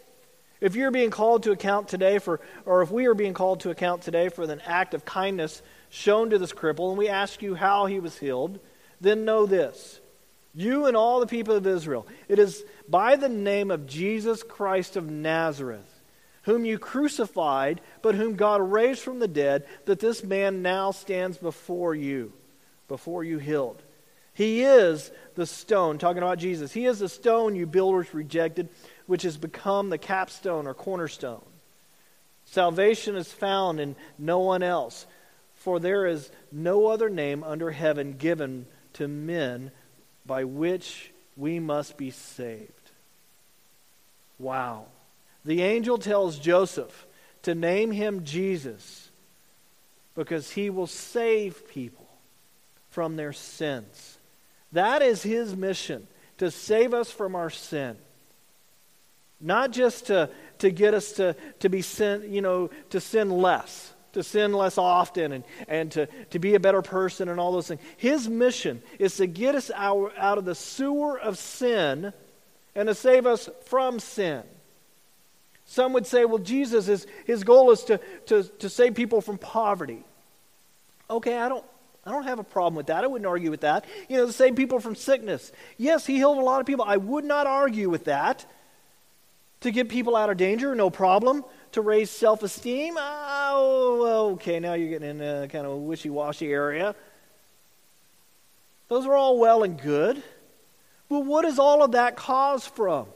if 0.60 0.74
you're 0.74 0.90
being 0.90 1.10
called 1.10 1.42
to 1.44 1.52
account 1.52 1.88
today 1.88 2.18
for, 2.18 2.40
or 2.64 2.82
if 2.82 2.90
we 2.90 3.06
are 3.06 3.14
being 3.14 3.34
called 3.34 3.60
to 3.60 3.70
account 3.70 4.02
today 4.02 4.28
for 4.28 4.44
an 4.44 4.60
act 4.64 4.94
of 4.94 5.04
kindness 5.04 5.62
shown 5.88 6.30
to 6.30 6.38
this 6.38 6.52
cripple, 6.52 6.88
and 6.88 6.98
we 6.98 7.08
ask 7.08 7.42
you 7.42 7.54
how 7.54 7.86
he 7.86 8.00
was 8.00 8.18
healed, 8.18 8.58
then 9.00 9.24
know 9.24 9.46
this. 9.46 10.00
You 10.54 10.86
and 10.86 10.96
all 10.96 11.20
the 11.20 11.26
people 11.26 11.54
of 11.54 11.66
Israel, 11.66 12.06
it 12.28 12.38
is 12.38 12.64
by 12.88 13.16
the 13.16 13.28
name 13.28 13.70
of 13.70 13.86
Jesus 13.86 14.42
Christ 14.42 14.96
of 14.96 15.10
Nazareth, 15.10 16.00
whom 16.42 16.64
you 16.64 16.78
crucified, 16.78 17.82
but 18.00 18.14
whom 18.14 18.36
God 18.36 18.62
raised 18.62 19.02
from 19.02 19.18
the 19.18 19.28
dead, 19.28 19.66
that 19.84 20.00
this 20.00 20.24
man 20.24 20.62
now 20.62 20.92
stands 20.92 21.36
before 21.36 21.94
you, 21.94 22.32
before 22.88 23.22
you 23.22 23.38
healed. 23.38 23.82
He 24.32 24.62
is 24.62 25.10
the 25.34 25.46
stone, 25.46 25.98
talking 25.98 26.22
about 26.22 26.38
Jesus. 26.38 26.72
He 26.72 26.86
is 26.86 26.98
the 26.98 27.08
stone 27.08 27.56
you 27.56 27.66
builders 27.66 28.12
rejected 28.12 28.68
which 29.06 29.22
has 29.22 29.36
become 29.36 29.90
the 29.90 29.98
capstone 29.98 30.66
or 30.66 30.74
cornerstone. 30.74 31.44
Salvation 32.44 33.16
is 33.16 33.32
found 33.32 33.80
in 33.80 33.96
no 34.18 34.38
one 34.38 34.62
else, 34.62 35.06
for 35.54 35.80
there 35.80 36.06
is 36.06 36.30
no 36.52 36.86
other 36.86 37.10
name 37.10 37.42
under 37.42 37.70
heaven 37.70 38.12
given 38.12 38.66
to 38.94 39.08
men 39.08 39.70
by 40.24 40.44
which 40.44 41.12
we 41.36 41.58
must 41.58 41.96
be 41.96 42.10
saved. 42.10 42.72
Wow. 44.38 44.86
The 45.44 45.62
angel 45.62 45.98
tells 45.98 46.38
Joseph 46.38 47.06
to 47.42 47.54
name 47.54 47.90
him 47.90 48.24
Jesus 48.24 49.10
because 50.14 50.50
he 50.50 50.70
will 50.70 50.86
save 50.86 51.68
people 51.68 52.06
from 52.90 53.16
their 53.16 53.32
sins. 53.32 54.18
That 54.72 55.02
is 55.02 55.22
his 55.22 55.54
mission, 55.54 56.06
to 56.38 56.50
save 56.50 56.94
us 56.94 57.10
from 57.10 57.34
our 57.34 57.50
sin. 57.50 57.96
Not 59.40 59.70
just 59.70 60.07
to, 60.07 60.31
to 60.59 60.70
get 60.70 60.94
us 60.94 61.12
to, 61.12 61.37
to 61.61 61.68
be 61.68 61.83
sin, 61.83 62.33
you 62.33 62.40
know, 62.40 62.70
to 62.90 63.01
sin 63.01 63.31
less, 63.31 63.92
to 64.14 64.22
sin 64.22 64.53
less 64.53 64.79
often 64.79 65.33
and, 65.33 65.44
and 65.68 65.92
to, 65.92 66.07
to 66.31 66.38
be 66.38 66.55
a 66.55 66.61
better 66.61 66.81
person 66.81 67.29
and 67.29 67.38
all 67.38 67.53
those 67.53 67.68
things. 67.68 67.81
His 67.99 68.29
mission 68.29 68.83
is 68.99 69.16
to 69.16 69.27
get 69.27 69.55
us 69.55 69.70
out, 69.75 70.12
out 70.16 70.38
of 70.38 70.46
the 70.46 70.55
sewer 70.55 71.20
of 71.20 71.37
sin 71.37 72.12
and 72.75 72.88
to 72.88 72.94
save 72.94 73.27
us 73.27 73.49
from 73.66 74.01
sin. 74.01 74.42
Some 75.66 75.92
would 75.94 76.07
say, 76.07 76.25
well, 76.25 76.38
Jesus, 76.38 76.88
is, 76.88 77.07
his 77.27 77.44
goal 77.44 77.72
is 77.72 77.83
to, 77.85 78.01
to, 78.27 78.44
to 78.44 78.68
save 78.70 78.94
people 78.94 79.20
from 79.20 79.37
poverty. 79.37 80.03
Okay, 81.11 81.37
I 81.37 81.49
don't, 81.49 81.64
I 82.05 82.12
don't 82.12 82.25
have 82.25 82.38
a 82.38 82.44
problem 82.44 82.77
with 82.77 82.87
that. 82.87 83.03
I 83.03 83.07
wouldn't 83.09 83.27
argue 83.27 83.51
with 83.51 83.62
that. 83.62 83.85
You 84.09 84.18
know, 84.18 84.27
to 84.27 84.33
save 84.33 84.55
people 84.55 84.79
from 84.79 84.94
sickness. 84.94 85.51
Yes, 85.77 86.07
he 86.07 86.14
healed 86.14 86.38
a 86.38 86.42
lot 86.42 86.61
of 86.61 86.66
people. 86.66 86.85
I 86.87 86.96
would 86.96 87.25
not 87.25 87.46
argue 87.46 87.90
with 87.90 88.05
that. 88.05 88.46
To 89.66 89.72
get 89.72 89.88
people 89.88 90.14
out 90.14 90.31
of 90.31 90.37
danger, 90.37 90.76
no 90.76 90.90
problem. 90.90 91.44
To 91.72 91.81
raise 91.81 92.09
self 92.09 92.44
esteem, 92.44 92.94
oh, 92.96 94.31
uh, 94.31 94.35
okay, 94.35 94.61
now 94.61 94.74
you're 94.74 94.90
getting 94.90 95.11
in 95.11 95.20
a 95.20 95.48
kind 95.48 95.66
of 95.66 95.72
a 95.72 95.76
wishy 95.76 96.09
washy 96.09 96.52
area. 96.52 96.94
Those 98.87 99.07
are 99.07 99.16
all 99.16 99.40
well 99.40 99.64
and 99.64 99.76
good. 99.76 100.22
But 101.09 101.24
what 101.24 101.44
is 101.44 101.59
all 101.59 101.83
of 101.83 101.92
that 101.92 102.14
caused 102.14 102.68
from? 102.76 103.09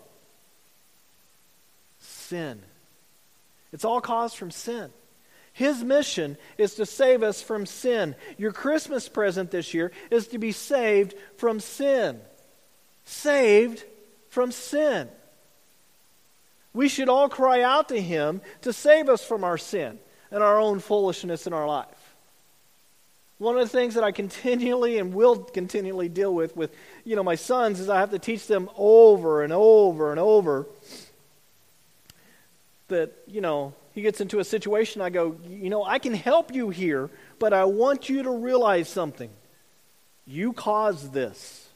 Sin. 2.00 2.60
It's 3.72 3.84
all 3.84 4.00
caused 4.00 4.36
from 4.36 4.50
sin. 4.50 4.90
His 5.52 5.84
mission 5.84 6.36
is 6.58 6.74
to 6.74 6.84
save 6.84 7.22
us 7.22 7.40
from 7.40 7.64
sin. 7.64 8.16
Your 8.38 8.50
Christmas 8.50 9.08
present 9.08 9.52
this 9.52 9.72
year 9.72 9.92
is 10.10 10.26
to 10.26 10.38
be 10.38 10.50
saved 10.50 11.14
from 11.36 11.60
sin. 11.60 12.20
Saved 13.04 13.84
from 14.30 14.50
sin. 14.50 15.08
We 16.72 16.88
should 16.88 17.08
all 17.08 17.28
cry 17.28 17.62
out 17.62 17.88
to 17.88 18.00
Him 18.00 18.40
to 18.62 18.72
save 18.72 19.08
us 19.08 19.24
from 19.24 19.44
our 19.44 19.58
sin 19.58 19.98
and 20.30 20.42
our 20.42 20.58
own 20.58 20.78
foolishness 20.78 21.46
in 21.46 21.52
our 21.52 21.66
life. 21.66 22.10
One 23.38 23.56
of 23.56 23.62
the 23.62 23.68
things 23.68 23.94
that 23.94 24.04
I 24.04 24.12
continually 24.12 24.98
and 24.98 25.14
will 25.14 25.38
continually 25.38 26.08
deal 26.08 26.34
with 26.34 26.54
with 26.56 26.74
you 27.04 27.16
know 27.16 27.22
my 27.22 27.36
sons 27.36 27.80
is 27.80 27.88
I 27.88 27.98
have 27.98 28.10
to 28.10 28.18
teach 28.18 28.46
them 28.46 28.68
over 28.76 29.42
and 29.42 29.52
over 29.52 30.10
and 30.10 30.20
over 30.20 30.66
that 32.88 33.12
you 33.26 33.40
know 33.40 33.72
he 33.94 34.02
gets 34.02 34.20
into 34.20 34.40
a 34.40 34.44
situation 34.44 35.00
I 35.00 35.08
go 35.08 35.38
you 35.48 35.70
know 35.70 35.82
I 35.82 35.98
can 35.98 36.12
help 36.12 36.54
you 36.54 36.68
here 36.68 37.08
but 37.38 37.54
I 37.54 37.64
want 37.64 38.10
you 38.10 38.22
to 38.24 38.30
realize 38.30 38.90
something 38.90 39.30
you 40.26 40.52
caused 40.52 41.14
this 41.14 41.66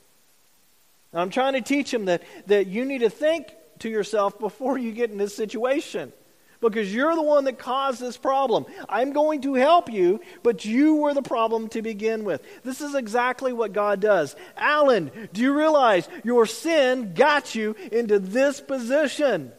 and 1.12 1.22
I'm 1.22 1.30
trying 1.30 1.55
to 1.55 1.62
teach 1.62 1.95
him 1.95 2.05
that 2.05 2.22
that 2.47 2.66
you 2.66 2.84
need 2.84 2.99
to 2.99 3.11
think 3.11 3.55
to 3.85 3.91
yourself 3.91 4.39
before 4.39 4.76
you 4.78 4.93
get 4.93 5.11
in 5.11 5.18
this 5.18 5.37
situation. 5.37 6.12
because 6.61 6.95
you're 6.95 7.14
the 7.14 7.22
one 7.22 7.45
that 7.45 7.59
caused 7.59 8.01
this 8.01 8.16
problem. 8.16 8.64
I'm 8.89 9.12
going 9.12 9.43
to 9.43 9.53
help 9.53 9.93
you, 9.93 10.22
but 10.43 10.64
you 10.64 10.97
were 10.97 11.12
the 11.12 11.20
problem 11.20 11.68
to 11.68 11.82
begin 11.82 12.24
with. 12.24 12.43
This 12.62 12.80
is 12.80 12.95
exactly 12.95 13.53
what 13.53 13.74
God 13.74 14.01
does. 14.01 14.35
Alan, 14.57 15.11
do 15.35 15.43
you 15.43 15.55
realize 15.55 16.09
your 16.24 16.47
sin 16.47 17.12
got 17.12 17.55
you 17.55 17.76
into 17.93 18.18
this 18.18 18.62
position 18.62 19.53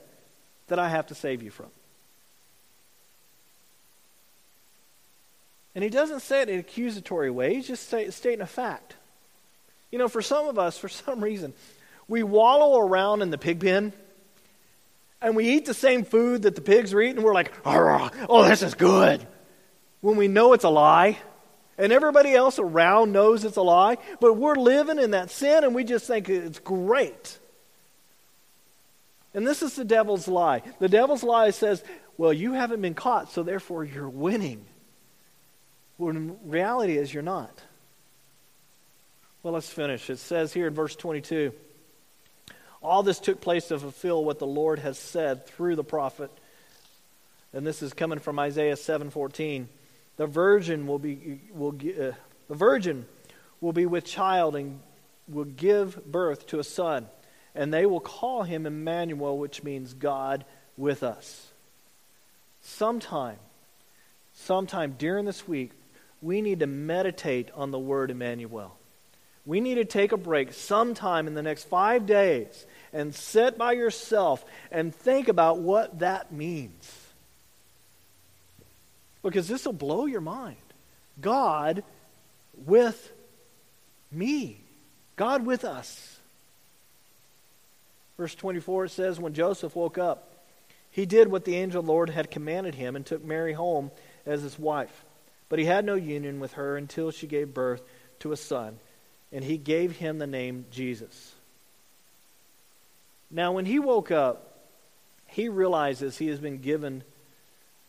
that 0.65 0.79
I 0.79 0.89
have 0.89 1.05
to 1.07 1.15
save 1.15 1.43
you 1.43 1.51
from? 1.51 1.67
And 5.75 5.83
he 5.83 5.91
doesn't 5.91 6.21
say 6.21 6.41
it 6.41 6.49
in 6.49 6.59
accusatory 6.59 7.29
way, 7.29 7.53
he's 7.53 7.67
just 7.67 7.87
say, 7.87 8.09
stating 8.09 8.41
a 8.41 8.47
fact. 8.47 8.95
You 9.91 9.99
know, 9.99 10.07
for 10.07 10.23
some 10.23 10.47
of 10.47 10.57
us, 10.57 10.79
for 10.79 10.89
some 11.05 11.23
reason, 11.23 11.53
we 12.07 12.23
wallow 12.23 12.79
around 12.79 13.21
in 13.21 13.29
the 13.29 13.37
pig 13.37 13.59
pen 13.59 13.93
and 15.25 15.35
we 15.35 15.49
eat 15.49 15.65
the 15.65 15.73
same 15.73 16.05
food 16.05 16.43
that 16.43 16.53
the 16.53 16.61
pigs 16.61 16.93
are 16.93 17.01
eating, 17.01 17.23
we're 17.23 17.33
like, 17.33 17.51
oh, 17.65 18.47
this 18.47 18.61
is 18.61 18.75
good. 18.75 19.25
When 20.01 20.17
we 20.17 20.27
know 20.27 20.53
it's 20.53 20.65
a 20.65 20.69
lie, 20.69 21.17
and 21.79 21.91
everybody 21.91 22.35
else 22.35 22.59
around 22.59 23.11
knows 23.11 23.43
it's 23.43 23.57
a 23.57 23.63
lie, 23.63 23.97
but 24.19 24.37
we're 24.37 24.55
living 24.55 24.99
in 24.99 25.11
that 25.11 25.31
sin 25.31 25.63
and 25.63 25.73
we 25.73 25.83
just 25.83 26.05
think 26.05 26.29
it's 26.29 26.59
great. 26.59 27.39
And 29.33 29.47
this 29.47 29.63
is 29.63 29.75
the 29.75 29.83
devil's 29.83 30.27
lie. 30.27 30.61
The 30.77 30.89
devil's 30.89 31.23
lie 31.23 31.49
says, 31.49 31.83
well, 32.17 32.31
you 32.31 32.53
haven't 32.53 32.81
been 32.81 32.93
caught, 32.93 33.31
so 33.31 33.41
therefore 33.41 33.83
you're 33.83 34.07
winning. 34.07 34.63
When 35.97 36.37
reality 36.45 36.99
is 36.99 37.11
you're 37.11 37.23
not. 37.23 37.63
Well, 39.41 39.55
let's 39.55 39.69
finish. 39.69 40.07
It 40.11 40.19
says 40.19 40.53
here 40.53 40.67
in 40.67 40.75
verse 40.75 40.95
22 40.95 41.51
all 42.85 43.03
this 43.03 43.19
took 43.19 43.41
place 43.41 43.67
to 43.67 43.79
fulfill 43.79 44.23
what 44.23 44.39
the 44.39 44.47
Lord 44.47 44.79
has 44.79 44.97
said 44.97 45.45
through 45.47 45.75
the 45.75 45.83
prophet. 45.83 46.31
And 47.53 47.65
this 47.65 47.81
is 47.81 47.93
coming 47.93 48.19
from 48.19 48.39
Isaiah 48.39 48.75
7:14. 48.75 49.67
The 50.17 50.27
virgin 50.27 50.87
will 50.87 50.99
be 50.99 51.41
will 51.53 51.69
uh, 51.69 52.13
the 52.47 52.55
virgin 52.55 53.05
will 53.61 53.73
be 53.73 53.85
with 53.85 54.05
child 54.05 54.55
and 54.55 54.79
will 55.27 55.45
give 55.45 56.05
birth 56.05 56.47
to 56.47 56.59
a 56.59 56.63
son, 56.63 57.07
and 57.55 57.73
they 57.73 57.85
will 57.85 57.99
call 57.99 58.43
him 58.43 58.65
Emmanuel, 58.65 59.37
which 59.37 59.63
means 59.63 59.93
God 59.93 60.45
with 60.77 61.01
us. 61.01 61.51
Sometime, 62.61 63.37
sometime 64.33 64.95
during 64.97 65.25
this 65.25 65.47
week, 65.47 65.71
we 66.21 66.41
need 66.41 66.59
to 66.59 66.67
meditate 66.67 67.49
on 67.55 67.71
the 67.71 67.79
word 67.79 68.11
Emmanuel. 68.11 68.75
We 69.45 69.59
need 69.59 69.75
to 69.75 69.85
take 69.85 70.11
a 70.11 70.17
break 70.17 70.53
sometime 70.53 71.27
in 71.27 71.35
the 71.35 71.43
next 71.43 71.65
five 71.65 72.05
days 72.05 72.65
and 72.95 73.13
sit 73.13 73.57
by 73.57 73.73
yourself 73.73 74.43
and 74.71 74.95
think 74.95 75.27
about 75.27 75.59
what 75.59 75.99
that 75.99 76.31
means. 76.31 76.97
Because 79.21 79.49
this 79.49 79.65
will 79.65 79.73
blow 79.73 80.05
your 80.05 80.21
mind. 80.21 80.55
God 81.19 81.83
with 82.65 83.11
me, 84.13 84.61
God 85.17 85.45
with 85.45 85.65
us. 85.65 86.17
Verse 88.15 88.33
24 88.33 88.85
it 88.85 88.91
says, 88.91 89.19
When 89.19 89.33
Joseph 89.33 89.75
woke 89.75 89.97
up, 89.97 90.31
he 90.89 91.05
did 91.05 91.29
what 91.29 91.43
the 91.43 91.57
angel 91.57 91.83
Lord 91.83 92.09
had 92.09 92.31
commanded 92.31 92.75
him 92.75 92.95
and 92.95 93.05
took 93.05 93.25
Mary 93.25 93.51
home 93.51 93.91
as 94.25 94.41
his 94.41 94.57
wife. 94.57 95.03
But 95.49 95.59
he 95.59 95.65
had 95.65 95.83
no 95.83 95.95
union 95.95 96.39
with 96.39 96.53
her 96.53 96.77
until 96.77 97.11
she 97.11 97.27
gave 97.27 97.53
birth 97.53 97.81
to 98.19 98.31
a 98.31 98.37
son, 98.37 98.79
and 99.33 99.43
he 99.43 99.57
gave 99.57 99.97
him 99.97 100.17
the 100.17 100.27
name 100.27 100.65
Jesus. 100.71 101.34
Now, 103.35 103.51
when 103.51 103.65
he 103.65 103.79
woke 103.79 104.11
up, 104.11 104.53
he 105.27 105.49
realizes 105.49 106.17
he 106.17 106.27
has 106.27 106.39
been 106.39 106.59
given, 106.59 107.03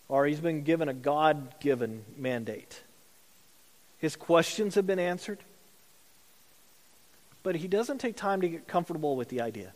or 0.09 0.27
he's 0.27 0.41
been 0.41 0.65
given 0.65 0.89
a 0.89 0.93
God 0.93 1.61
given 1.61 2.05
mandate. 2.19 2.83
His 3.99 4.17
questions 4.17 4.75
have 4.75 4.89
been 4.89 4.99
answered, 4.99 5.39
but 7.45 7.55
he 7.55 7.69
doesn't 7.69 7.99
take 7.99 8.17
time 8.17 8.41
to 8.41 8.49
get 8.49 8.67
comfortable 8.67 9.15
with 9.15 9.29
the 9.29 9.41
idea. 9.41 9.73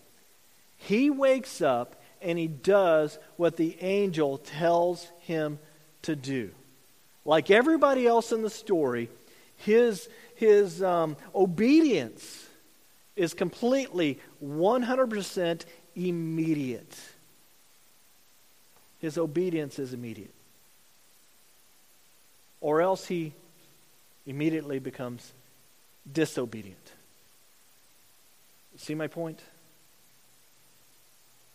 He 0.77 1.09
wakes 1.09 1.63
up 1.63 2.03
and 2.21 2.37
he 2.37 2.49
does 2.49 3.21
what 3.37 3.57
the 3.57 3.81
angel 3.81 4.39
tells 4.39 5.07
him 5.21 5.61
to 6.03 6.17
do. 6.17 6.51
Like 7.25 7.49
everybody 7.49 8.09
else 8.09 8.33
in 8.33 8.43
the 8.43 8.51
story, 8.51 9.09
his, 9.57 10.09
his 10.35 10.83
um, 10.83 11.17
obedience 11.33 12.49
is 13.17 13.35
completely 13.35 14.19
100% 14.45 15.63
immediate. 15.97 16.97
His 19.01 19.19
obedience 19.19 19.79
is 19.79 19.93
immediate. 19.93 20.35
Or 22.61 22.83
else 22.83 23.07
he 23.07 23.33
immediately 24.27 24.79
becomes 24.79 25.33
disobedient. 26.11 26.93
See 28.77 28.95
my 28.95 29.07
point? 29.07 29.41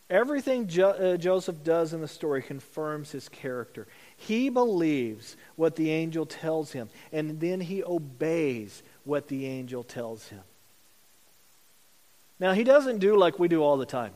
Everything 0.09 0.67
jo- 0.67 0.89
uh, 0.89 1.17
Joseph 1.17 1.63
does 1.63 1.93
in 1.93 2.01
the 2.01 2.07
story 2.07 2.43
confirms 2.43 3.11
his 3.11 3.27
character. 3.27 3.87
He 4.15 4.49
believes 4.49 5.35
what 5.55 5.75
the 5.75 5.89
angel 5.89 6.27
tells 6.27 6.71
him, 6.73 6.89
and 7.11 7.39
then 7.39 7.59
he 7.59 7.83
obeys 7.83 8.83
what 9.03 9.27
the 9.27 9.47
angel 9.47 9.83
tells 9.83 10.27
him. 10.27 10.41
Now, 12.39 12.53
he 12.53 12.63
doesn't 12.63 12.99
do 12.99 13.17
like 13.17 13.39
we 13.39 13.47
do 13.47 13.63
all 13.63 13.77
the 13.77 13.85
time. 13.85 14.11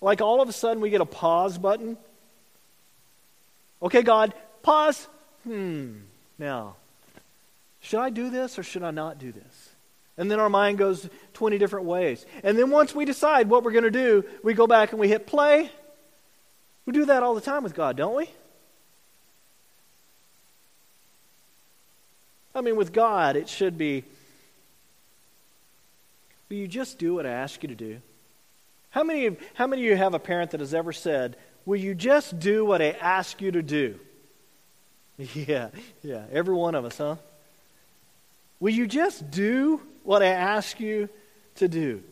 Like 0.00 0.20
all 0.20 0.40
of 0.40 0.48
a 0.48 0.52
sudden 0.52 0.82
we 0.82 0.90
get 0.90 1.00
a 1.00 1.06
pause 1.06 1.56
button. 1.56 1.96
Okay, 3.82 4.02
God, 4.02 4.34
pause. 4.62 5.08
Hmm, 5.44 5.94
now, 6.38 6.76
should 7.80 8.00
I 8.00 8.10
do 8.10 8.30
this 8.30 8.58
or 8.58 8.62
should 8.62 8.82
I 8.82 8.90
not 8.90 9.18
do 9.18 9.32
this? 9.32 9.70
And 10.16 10.30
then 10.30 10.40
our 10.40 10.48
mind 10.48 10.78
goes 10.78 11.08
20 11.34 11.58
different 11.58 11.86
ways. 11.86 12.24
And 12.42 12.58
then 12.58 12.70
once 12.70 12.94
we 12.94 13.04
decide 13.04 13.48
what 13.48 13.64
we're 13.64 13.72
going 13.72 13.84
to 13.84 13.90
do, 13.90 14.24
we 14.42 14.54
go 14.54 14.66
back 14.66 14.92
and 14.92 15.00
we 15.00 15.08
hit 15.08 15.26
play. 15.26 15.70
We 16.86 16.92
do 16.92 17.06
that 17.06 17.22
all 17.22 17.34
the 17.34 17.40
time 17.40 17.62
with 17.62 17.74
God, 17.74 17.96
don't 17.96 18.14
we? 18.14 18.30
I 22.54 22.60
mean, 22.60 22.76
with 22.76 22.92
God, 22.92 23.36
it 23.36 23.48
should 23.48 23.76
be 23.76 24.04
Will 26.54 26.60
you 26.60 26.68
just 26.68 26.98
do 26.98 27.16
what 27.16 27.26
I 27.26 27.30
ask 27.30 27.64
you 27.64 27.68
to 27.68 27.74
do? 27.74 28.00
How 28.90 29.02
many, 29.02 29.26
of, 29.26 29.36
how 29.54 29.66
many 29.66 29.82
of 29.82 29.90
you 29.90 29.96
have 29.96 30.14
a 30.14 30.20
parent 30.20 30.52
that 30.52 30.60
has 30.60 30.72
ever 30.72 30.92
said, 30.92 31.36
Will 31.66 31.80
you 31.80 31.96
just 31.96 32.38
do 32.38 32.64
what 32.64 32.80
I 32.80 32.90
ask 32.90 33.40
you 33.40 33.50
to 33.50 33.62
do? 33.62 33.98
Yeah, 35.34 35.70
yeah, 36.02 36.24
every 36.30 36.54
one 36.54 36.76
of 36.76 36.84
us, 36.84 36.98
huh? 36.98 37.16
Will 38.60 38.72
you 38.72 38.86
just 38.86 39.32
do 39.32 39.80
what 40.04 40.22
I 40.22 40.28
ask 40.28 40.78
you 40.78 41.08
to 41.56 41.66
do? 41.66 42.04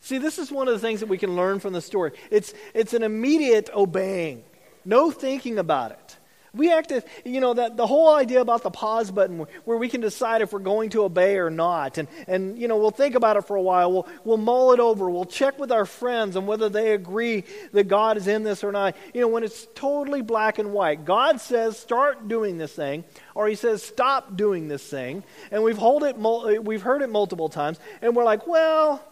See, 0.00 0.16
this 0.16 0.38
is 0.38 0.50
one 0.50 0.66
of 0.66 0.72
the 0.72 0.80
things 0.80 1.00
that 1.00 1.10
we 1.10 1.18
can 1.18 1.36
learn 1.36 1.60
from 1.60 1.74
the 1.74 1.82
story. 1.82 2.12
It's, 2.30 2.54
it's 2.72 2.94
an 2.94 3.02
immediate 3.02 3.68
obeying, 3.74 4.44
no 4.86 5.10
thinking 5.10 5.58
about 5.58 5.92
it. 5.92 6.16
We 6.52 6.72
act 6.72 6.90
as, 6.90 7.04
you 7.24 7.40
know, 7.40 7.54
that 7.54 7.76
the 7.76 7.86
whole 7.86 8.12
idea 8.14 8.40
about 8.40 8.64
the 8.64 8.70
pause 8.70 9.10
button 9.10 9.46
where 9.64 9.78
we 9.78 9.88
can 9.88 10.00
decide 10.00 10.42
if 10.42 10.52
we're 10.52 10.58
going 10.58 10.90
to 10.90 11.04
obey 11.04 11.36
or 11.36 11.48
not. 11.48 11.96
And, 11.96 12.08
and 12.26 12.58
you 12.58 12.66
know, 12.66 12.76
we'll 12.76 12.90
think 12.90 13.14
about 13.14 13.36
it 13.36 13.46
for 13.46 13.54
a 13.54 13.62
while. 13.62 13.92
We'll, 13.92 14.08
we'll 14.24 14.36
mull 14.36 14.72
it 14.72 14.80
over. 14.80 15.08
We'll 15.08 15.24
check 15.24 15.60
with 15.60 15.70
our 15.70 15.86
friends 15.86 16.36
on 16.36 16.46
whether 16.46 16.68
they 16.68 16.92
agree 16.92 17.44
that 17.72 17.86
God 17.86 18.16
is 18.16 18.26
in 18.26 18.42
this 18.42 18.64
or 18.64 18.72
not. 18.72 18.96
You 19.14 19.20
know, 19.20 19.28
when 19.28 19.44
it's 19.44 19.66
totally 19.76 20.22
black 20.22 20.58
and 20.58 20.72
white, 20.72 21.04
God 21.04 21.40
says, 21.40 21.78
start 21.78 22.26
doing 22.26 22.58
this 22.58 22.72
thing, 22.72 23.04
or 23.36 23.46
He 23.46 23.54
says, 23.54 23.82
stop 23.82 24.36
doing 24.36 24.66
this 24.66 24.84
thing. 24.84 25.22
And 25.52 25.62
we've, 25.62 25.78
hold 25.78 26.02
it, 26.02 26.16
we've 26.18 26.82
heard 26.82 27.02
it 27.02 27.10
multiple 27.10 27.48
times, 27.48 27.78
and 28.02 28.16
we're 28.16 28.24
like, 28.24 28.48
well, 28.48 29.04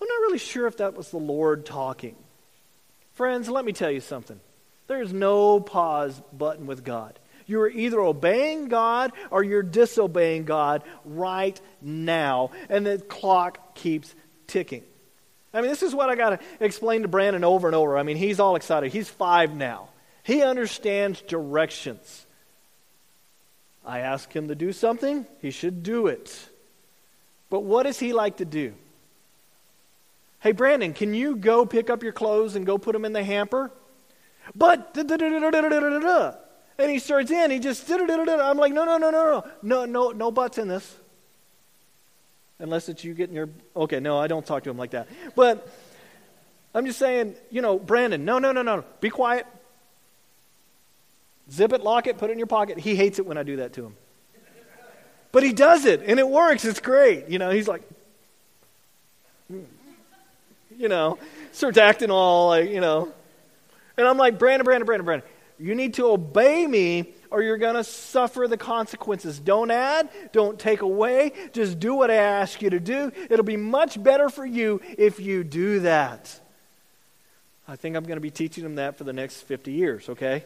I'm 0.00 0.08
not 0.08 0.20
really 0.20 0.38
sure 0.38 0.66
if 0.66 0.76
that 0.76 0.94
was 0.94 1.10
the 1.10 1.16
Lord 1.16 1.64
talking. 1.64 2.16
Friends, 3.14 3.48
let 3.48 3.64
me 3.64 3.72
tell 3.72 3.90
you 3.90 4.00
something. 4.00 4.40
There's 4.86 5.12
no 5.12 5.60
pause 5.60 6.20
button 6.32 6.66
with 6.66 6.84
God. 6.84 7.18
You're 7.46 7.68
either 7.68 8.00
obeying 8.00 8.68
God 8.68 9.12
or 9.30 9.42
you're 9.42 9.62
disobeying 9.62 10.44
God 10.44 10.82
right 11.04 11.58
now. 11.82 12.50
And 12.68 12.86
the 12.86 12.98
clock 12.98 13.74
keeps 13.74 14.14
ticking. 14.46 14.82
I 15.52 15.60
mean, 15.60 15.70
this 15.70 15.82
is 15.82 15.94
what 15.94 16.10
I 16.10 16.16
got 16.16 16.30
to 16.30 16.40
explain 16.58 17.02
to 17.02 17.08
Brandon 17.08 17.44
over 17.44 17.68
and 17.68 17.76
over. 17.76 17.96
I 17.96 18.02
mean, 18.02 18.16
he's 18.16 18.40
all 18.40 18.56
excited. 18.56 18.92
He's 18.92 19.08
five 19.08 19.54
now, 19.54 19.88
he 20.22 20.42
understands 20.42 21.20
directions. 21.22 22.26
I 23.86 24.00
ask 24.00 24.34
him 24.34 24.48
to 24.48 24.54
do 24.54 24.72
something, 24.72 25.26
he 25.42 25.50
should 25.50 25.82
do 25.82 26.06
it. 26.06 26.48
But 27.50 27.60
what 27.60 27.82
does 27.82 27.98
he 27.98 28.14
like 28.14 28.38
to 28.38 28.46
do? 28.46 28.72
Hey, 30.40 30.52
Brandon, 30.52 30.94
can 30.94 31.14
you 31.14 31.36
go 31.36 31.66
pick 31.66 31.90
up 31.90 32.02
your 32.02 32.12
clothes 32.12 32.56
and 32.56 32.66
go 32.66 32.78
put 32.78 32.94
them 32.94 33.04
in 33.04 33.12
the 33.12 33.22
hamper? 33.22 33.70
But, 34.54 34.96
and 36.78 36.90
he 36.90 36.98
starts 36.98 37.30
in, 37.30 37.50
he 37.50 37.58
just, 37.58 37.88
I'm 37.90 38.56
like, 38.58 38.72
no, 38.72 38.84
no, 38.84 38.98
no, 38.98 39.10
no, 39.10 39.10
no, 39.10 39.44
no, 39.62 39.84
no, 39.84 40.10
no 40.10 40.30
buts 40.30 40.58
in 40.58 40.68
this. 40.68 40.96
Unless 42.58 42.88
it's 42.88 43.04
you 43.04 43.14
getting 43.14 43.34
your, 43.34 43.48
okay, 43.76 44.00
no, 44.00 44.18
I 44.18 44.26
don't 44.26 44.46
talk 44.46 44.64
to 44.64 44.70
him 44.70 44.78
like 44.78 44.90
that. 44.92 45.08
But 45.34 45.68
I'm 46.74 46.86
just 46.86 46.98
saying, 46.98 47.34
you 47.50 47.62
know, 47.62 47.78
Brandon, 47.78 48.24
no, 48.24 48.38
no, 48.38 48.52
no, 48.52 48.62
no, 48.62 48.84
be 49.00 49.10
quiet. 49.10 49.46
Zip 51.50 51.72
it, 51.72 51.82
lock 51.82 52.06
it, 52.06 52.16
put 52.18 52.30
it 52.30 52.32
in 52.32 52.38
your 52.38 52.46
pocket. 52.46 52.78
He 52.78 52.96
hates 52.96 53.18
it 53.18 53.26
when 53.26 53.36
I 53.36 53.42
do 53.42 53.56
that 53.56 53.72
to 53.74 53.86
him. 53.86 53.96
But 55.30 55.42
he 55.42 55.52
does 55.52 55.84
it, 55.84 56.02
and 56.06 56.20
it 56.20 56.28
works. 56.28 56.64
It's 56.64 56.80
great. 56.80 57.28
You 57.28 57.38
know, 57.38 57.50
he's 57.50 57.66
like, 57.66 57.82
you 59.48 60.88
know, 60.88 61.18
starts 61.52 61.76
acting 61.76 62.10
all 62.10 62.48
like, 62.48 62.70
you 62.70 62.80
know. 62.80 63.12
And 63.96 64.06
I'm 64.06 64.18
like, 64.18 64.38
Brandon, 64.38 64.64
Brandon, 64.64 64.86
Brandon, 64.86 65.04
Brandon, 65.04 65.28
you 65.58 65.74
need 65.74 65.94
to 65.94 66.06
obey 66.06 66.66
me 66.66 67.14
or 67.30 67.42
you're 67.42 67.58
going 67.58 67.76
to 67.76 67.84
suffer 67.84 68.48
the 68.48 68.56
consequences. 68.56 69.38
Don't 69.38 69.70
add, 69.70 70.08
don't 70.32 70.58
take 70.58 70.82
away. 70.82 71.32
Just 71.52 71.78
do 71.78 71.94
what 71.94 72.10
I 72.10 72.16
ask 72.16 72.60
you 72.60 72.70
to 72.70 72.80
do. 72.80 73.12
It'll 73.30 73.44
be 73.44 73.56
much 73.56 74.02
better 74.02 74.28
for 74.28 74.44
you 74.44 74.80
if 74.98 75.20
you 75.20 75.44
do 75.44 75.80
that. 75.80 76.40
I 77.66 77.76
think 77.76 77.96
I'm 77.96 78.04
going 78.04 78.16
to 78.16 78.20
be 78.20 78.30
teaching 78.30 78.64
them 78.64 78.74
that 78.76 78.96
for 78.96 79.04
the 79.04 79.12
next 79.12 79.42
50 79.42 79.72
years, 79.72 80.08
okay? 80.10 80.44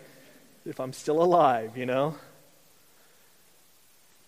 If 0.64 0.78
I'm 0.78 0.92
still 0.92 1.22
alive, 1.22 1.76
you 1.76 1.86
know? 1.86 2.14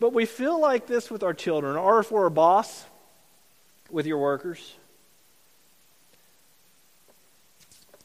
But 0.01 0.13
we 0.13 0.25
feel 0.25 0.59
like 0.61 0.87
this 0.87 1.11
with 1.11 1.23
our 1.23 1.35
children, 1.35 1.77
or 1.77 2.01
if 2.01 2.11
we're 2.11 2.27
a 2.27 2.31
boss 2.31 2.85
with 3.91 4.07
your 4.07 4.19
workers. 4.19 4.75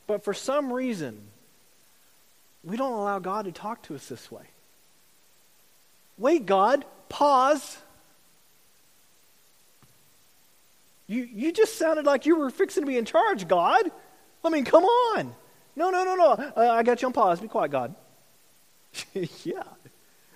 But 0.08 0.24
for 0.24 0.34
some 0.34 0.72
reason, 0.72 1.20
we 2.64 2.78
don't 2.78 2.94
allow 2.94 3.20
God 3.20 3.46
to 3.46 3.52
talk 3.52 3.82
to 3.84 3.96
us 3.96 4.08
this 4.08 4.32
way. 4.32 4.44
Wait, 6.18 6.46
God, 6.46 6.86
pause. 7.10 7.78
You, 11.08 11.24
you 11.24 11.52
just 11.52 11.78
sounded 11.78 12.06
like 12.06 12.26
you 12.26 12.38
were 12.38 12.50
fixing 12.50 12.84
to 12.84 12.88
be 12.88 12.98
in 12.98 13.06
charge, 13.06 13.48
God. 13.48 13.92
I 14.44 14.50
mean, 14.50 14.66
come 14.66 14.84
on. 14.84 15.36
No, 15.76 15.90
no, 15.90 16.04
no, 16.04 16.16
no. 16.16 16.32
Uh, 16.32 16.70
I 16.72 16.84
got 16.84 17.02
you 17.02 17.08
on 17.08 17.14
pause. 17.14 17.40
Be 17.40 17.48
quiet, 17.48 17.72
God. 17.72 17.96
yeah. 19.44 19.64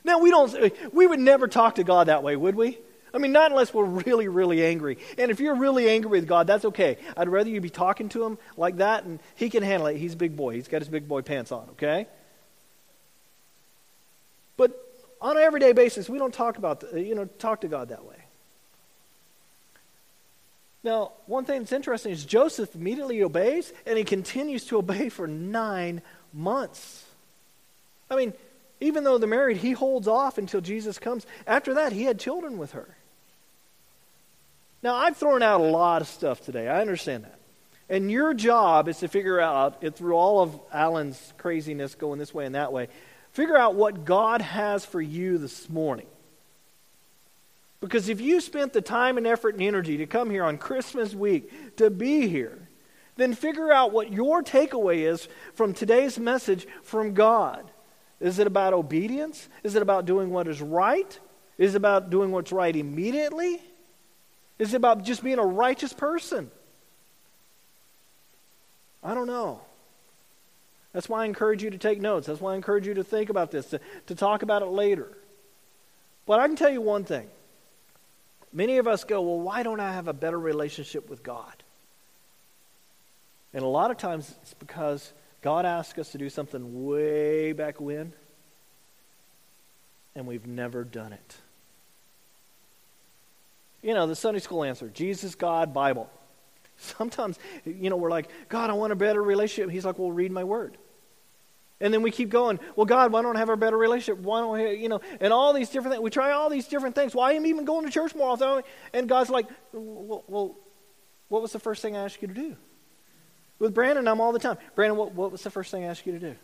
Now, 0.03 0.19
we 0.19 0.29
don't, 0.29 0.93
we 0.93 1.07
would 1.07 1.19
never 1.19 1.47
talk 1.47 1.75
to 1.75 1.83
God 1.83 2.07
that 2.07 2.23
way, 2.23 2.35
would 2.35 2.55
we? 2.55 2.77
I 3.13 3.17
mean, 3.17 3.31
not 3.31 3.51
unless 3.51 3.73
we're 3.73 3.85
really, 3.85 4.27
really 4.27 4.63
angry. 4.63 4.97
And 5.17 5.31
if 5.31 5.39
you're 5.39 5.55
really 5.55 5.89
angry 5.89 6.11
with 6.11 6.27
God, 6.27 6.47
that's 6.47 6.65
okay. 6.65 6.97
I'd 7.17 7.29
rather 7.29 7.49
you 7.49 7.59
be 7.59 7.69
talking 7.69 8.09
to 8.09 8.23
him 8.23 8.37
like 8.55 8.77
that, 8.77 9.03
and 9.03 9.19
he 9.35 9.49
can 9.49 9.63
handle 9.63 9.87
it. 9.87 9.97
He's 9.97 10.13
a 10.13 10.17
big 10.17 10.35
boy. 10.35 10.53
He's 10.53 10.67
got 10.67 10.81
his 10.81 10.89
big 10.89 11.07
boy 11.07 11.21
pants 11.21 11.51
on, 11.51 11.67
okay? 11.71 12.07
But 14.57 14.71
on 15.21 15.37
an 15.37 15.43
everyday 15.43 15.71
basis, 15.71 16.07
we 16.07 16.19
don't 16.19 16.33
talk 16.33 16.57
about, 16.57 16.81
the, 16.81 17.01
you 17.01 17.15
know, 17.15 17.25
talk 17.25 17.61
to 17.61 17.67
God 17.67 17.89
that 17.89 18.05
way. 18.05 18.15
Now, 20.83 21.11
one 21.25 21.45
thing 21.45 21.59
that's 21.59 21.73
interesting 21.73 22.11
is 22.11 22.23
Joseph 22.23 22.73
immediately 22.75 23.21
obeys, 23.23 23.73
and 23.85 23.97
he 23.97 24.03
continues 24.03 24.65
to 24.65 24.77
obey 24.77 25.09
for 25.09 25.27
nine 25.27 26.01
months. 26.33 27.05
I 28.09 28.15
mean, 28.15 28.33
even 28.79 29.03
though 29.03 29.17
they're 29.17 29.27
married, 29.27 29.57
he 29.57 29.73
holds 29.73 30.07
off 30.07 30.37
until 30.37 30.61
Jesus 30.61 30.97
comes. 30.97 31.25
After 31.45 31.73
that, 31.73 31.91
he 31.91 32.03
had 32.03 32.19
children 32.19 32.57
with 32.57 32.71
her. 32.71 32.95
Now, 34.81 34.95
I've 34.95 35.17
thrown 35.17 35.43
out 35.43 35.61
a 35.61 35.65
lot 35.65 36.01
of 36.01 36.07
stuff 36.07 36.41
today. 36.41 36.67
I 36.67 36.81
understand 36.81 37.25
that. 37.25 37.39
And 37.89 38.11
your 38.11 38.33
job 38.33 38.87
is 38.87 38.99
to 38.99 39.07
figure 39.07 39.39
out, 39.39 39.83
through 39.95 40.13
all 40.13 40.41
of 40.41 40.59
Alan's 40.71 41.33
craziness 41.37 41.95
going 41.95 42.19
this 42.19 42.33
way 42.33 42.45
and 42.45 42.55
that 42.55 42.71
way, 42.71 42.87
figure 43.31 43.57
out 43.57 43.75
what 43.75 44.05
God 44.05 44.41
has 44.41 44.85
for 44.85 45.01
you 45.01 45.37
this 45.37 45.67
morning. 45.69 46.05
Because 47.81 48.09
if 48.09 48.21
you 48.21 48.41
spent 48.41 48.73
the 48.73 48.81
time 48.81 49.17
and 49.17 49.25
effort 49.25 49.55
and 49.55 49.63
energy 49.63 49.97
to 49.97 50.05
come 50.05 50.29
here 50.29 50.43
on 50.43 50.57
Christmas 50.57 51.13
week 51.13 51.77
to 51.77 51.89
be 51.89 52.27
here, 52.27 52.67
then 53.15 53.33
figure 53.33 53.71
out 53.71 53.91
what 53.91 54.13
your 54.13 54.43
takeaway 54.43 55.09
is 55.11 55.27
from 55.53 55.73
today's 55.73 56.19
message 56.19 56.67
from 56.83 57.13
God. 57.13 57.69
Is 58.19 58.37
it 58.37 58.47
about 58.47 58.73
obedience? 58.73 59.49
Is 59.63 59.75
it 59.75 59.81
about 59.81 60.05
doing 60.05 60.29
what 60.29 60.47
is 60.47 60.61
right? 60.61 61.19
Is 61.57 61.73
it 61.73 61.77
about 61.77 62.09
doing 62.09 62.31
what's 62.31 62.51
right 62.51 62.75
immediately? 62.75 63.61
Is 64.59 64.73
it 64.73 64.77
about 64.77 65.03
just 65.03 65.23
being 65.23 65.39
a 65.39 65.45
righteous 65.45 65.93
person? 65.93 66.51
I 69.01 69.13
don't 69.13 69.27
know. 69.27 69.61
That's 70.93 71.07
why 71.07 71.23
I 71.23 71.25
encourage 71.25 71.63
you 71.63 71.69
to 71.69 71.77
take 71.77 72.01
notes. 72.01 72.27
That's 72.27 72.41
why 72.41 72.53
I 72.53 72.55
encourage 72.55 72.85
you 72.85 72.95
to 72.95 73.03
think 73.03 73.29
about 73.29 73.51
this, 73.51 73.67
to, 73.67 73.79
to 74.07 74.15
talk 74.15 74.43
about 74.43 74.61
it 74.61 74.67
later. 74.67 75.17
But 76.25 76.39
I 76.39 76.47
can 76.47 76.55
tell 76.55 76.69
you 76.69 76.81
one 76.81 77.05
thing. 77.05 77.27
Many 78.51 78.77
of 78.77 78.87
us 78.87 79.03
go, 79.03 79.21
well, 79.21 79.39
why 79.39 79.63
don't 79.63 79.79
I 79.79 79.93
have 79.93 80.07
a 80.07 80.13
better 80.13 80.39
relationship 80.39 81.09
with 81.09 81.23
God? 81.23 81.53
And 83.53 83.63
a 83.63 83.67
lot 83.67 83.91
of 83.91 83.97
times 83.97 84.35
it's 84.41 84.55
because 84.55 85.13
God 85.41 85.65
asked 85.65 85.97
us 85.99 86.11
to 86.11 86.17
do 86.17 86.29
something 86.29 86.85
way 86.85 87.53
back 87.53 87.79
when, 87.79 88.13
and 90.15 90.27
we've 90.27 90.45
never 90.45 90.83
done 90.83 91.13
it. 91.13 91.35
You 93.81 93.93
know, 93.93 94.07
the 94.07 94.15
Sunday 94.15 94.39
school 94.39 94.63
answer 94.63 94.89
Jesus, 94.89 95.35
God, 95.35 95.73
Bible. 95.73 96.09
Sometimes, 96.77 97.39
you 97.65 97.89
know, 97.89 97.97
we're 97.97 98.11
like, 98.11 98.29
God, 98.49 98.69
I 98.69 98.73
want 98.73 98.93
a 98.93 98.95
better 98.95 99.21
relationship. 99.21 99.71
He's 99.71 99.85
like, 99.85 99.99
well, 99.99 100.11
read 100.11 100.31
my 100.31 100.43
word. 100.43 100.77
And 101.81 101.93
then 101.93 102.01
we 102.01 102.11
keep 102.11 102.29
going, 102.29 102.59
well, 102.75 102.85
God, 102.85 103.13
why 103.13 103.21
don't 103.21 103.37
I 103.37 103.39
have 103.39 103.49
a 103.49 103.55
better 103.55 103.77
relationship? 103.77 104.21
Why 104.21 104.41
don't 104.41 104.55
I, 104.57 104.71
you 104.71 104.89
know, 104.89 104.99
and 105.21 105.31
all 105.31 105.53
these 105.53 105.69
different 105.69 105.93
things. 105.93 106.03
We 106.03 106.09
try 106.09 106.31
all 106.31 106.49
these 106.49 106.67
different 106.67 106.93
things. 106.93 107.15
Why 107.15 107.33
am 107.33 107.45
I 107.45 107.47
even 107.47 107.63
going 107.63 107.85
to 107.85 107.91
church 107.91 108.13
more 108.15 108.31
often? 108.31 108.63
And 108.93 109.07
God's 109.07 109.29
like, 109.29 109.47
well, 109.71 110.23
well 110.27 110.55
what 111.29 111.41
was 111.41 111.53
the 111.53 111.59
first 111.59 111.81
thing 111.81 111.95
I 111.95 112.03
asked 112.03 112.21
you 112.21 112.27
to 112.27 112.33
do? 112.33 112.55
With 113.59 113.73
Brandon, 113.73 114.07
I'm 114.07 114.19
all 114.19 114.33
the 114.33 114.39
time. 114.39 114.57
Brandon, 114.75 114.97
what, 114.97 115.13
what 115.13 115.31
was 115.31 115.43
the 115.43 115.49
first 115.49 115.71
thing 115.71 115.85
I 115.85 115.87
asked 115.87 116.05
you 116.05 116.13
to 116.13 116.19
do? 116.19 116.35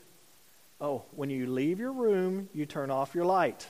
Oh, 0.79 1.03
when 1.11 1.29
you 1.29 1.47
leave 1.47 1.79
your 1.79 1.91
room, 1.91 2.49
you 2.53 2.65
turn 2.65 2.91
off 2.91 3.15
your 3.15 3.25
light. 3.25 3.65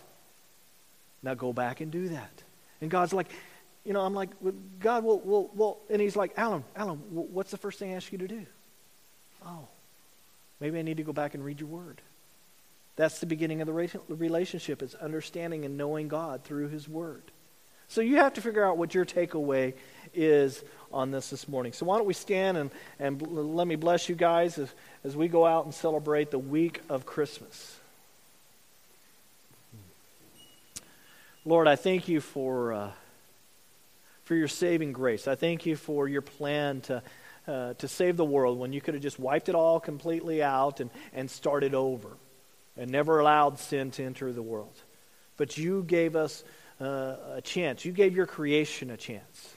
Now 1.24 1.34
go 1.34 1.53
back 1.53 1.82
and 1.82 1.91
do 1.91 2.09
that. 2.09 2.43
And 2.82 2.91
God's 2.91 3.13
like, 3.13 3.28
you 3.86 3.93
know, 3.93 4.01
I'm 4.01 4.15
like, 4.15 4.29
God, 4.79 5.03
well, 5.03 5.21
well, 5.23 5.49
well, 5.53 5.77
and 5.89 6.01
he's 6.01 6.15
like, 6.15 6.33
Alan, 6.38 6.63
Alan, 6.75 6.97
what's 7.11 7.51
the 7.51 7.57
first 7.57 7.77
thing 7.79 7.93
I 7.93 7.95
ask 7.95 8.11
you 8.11 8.17
to 8.17 8.27
do? 8.27 8.45
Oh, 9.45 9.67
maybe 10.59 10.79
I 10.79 10.81
need 10.81 10.97
to 10.97 11.03
go 11.03 11.13
back 11.13 11.36
and 11.36 11.45
read 11.45 11.59
your 11.59 11.69
word. 11.69 12.01
That's 12.95 13.19
the 13.19 13.25
beginning 13.25 13.61
of 13.61 13.67
the 13.67 13.99
relationship, 14.07 14.81
is 14.81 14.95
understanding 14.95 15.65
and 15.65 15.77
knowing 15.77 16.07
God 16.07 16.43
through 16.43 16.69
his 16.69 16.89
word. 16.89 17.21
So 17.88 18.01
you 18.01 18.15
have 18.17 18.33
to 18.36 18.41
figure 18.41 18.65
out 18.65 18.77
what 18.77 18.95
your 18.95 19.05
takeaway 19.05 19.73
is 20.13 20.63
on 20.91 21.11
this 21.11 21.29
this 21.29 21.47
morning. 21.47 21.73
So 21.73 21.86
why 21.86 21.97
don't 21.97 22.07
we 22.07 22.13
stand 22.13 22.57
and, 22.57 22.71
and 22.99 23.21
let 23.21 23.67
me 23.67 23.75
bless 23.75 24.09
you 24.09 24.15
guys 24.15 24.57
as, 24.57 24.73
as 25.03 25.15
we 25.15 25.27
go 25.27 25.45
out 25.45 25.65
and 25.65 25.73
celebrate 25.73 26.31
the 26.31 26.39
week 26.39 26.81
of 26.89 27.05
Christmas. 27.05 27.77
Lord, 31.43 31.67
I 31.67 31.75
thank 31.75 32.07
you 32.07 32.21
for, 32.21 32.73
uh, 32.73 32.91
for 34.26 34.36
your 34.36 34.47
saving 34.47 34.91
grace. 34.91 35.28
I 35.28 35.36
thank 35.36 35.65
you 35.65 35.76
for 35.76 36.07
your 36.07 36.21
plan 36.21 36.82
to, 36.82 37.03
uh, 37.47 37.73
to 37.76 37.88
save 37.88 38.17
the 38.17 38.26
world 38.26 38.59
when 38.59 38.73
you 38.73 38.82
could 38.82 38.95
have 38.95 39.03
just 39.03 39.19
wiped 39.19 39.49
it 39.49 39.55
all 39.55 39.80
completely 39.80 40.43
out 40.43 40.80
and, 40.80 40.89
and 41.13 41.30
started 41.30 41.73
over 41.73 42.09
and 42.76 42.91
never 42.91 43.19
allowed 43.19 43.59
sin 43.59 43.91
to 43.91 44.03
enter 44.03 44.34
the 44.34 44.41
world. 44.41 44.76
But 45.38 45.57
you 45.57 45.84
gave 45.84 46.15
us 46.15 46.43
uh, 46.82 47.15
a 47.36 47.41
chance. 47.43 47.86
You 47.86 47.91
gave 47.91 48.15
your 48.15 48.26
creation 48.26 48.89
a 48.89 48.97
chance. 48.97 49.55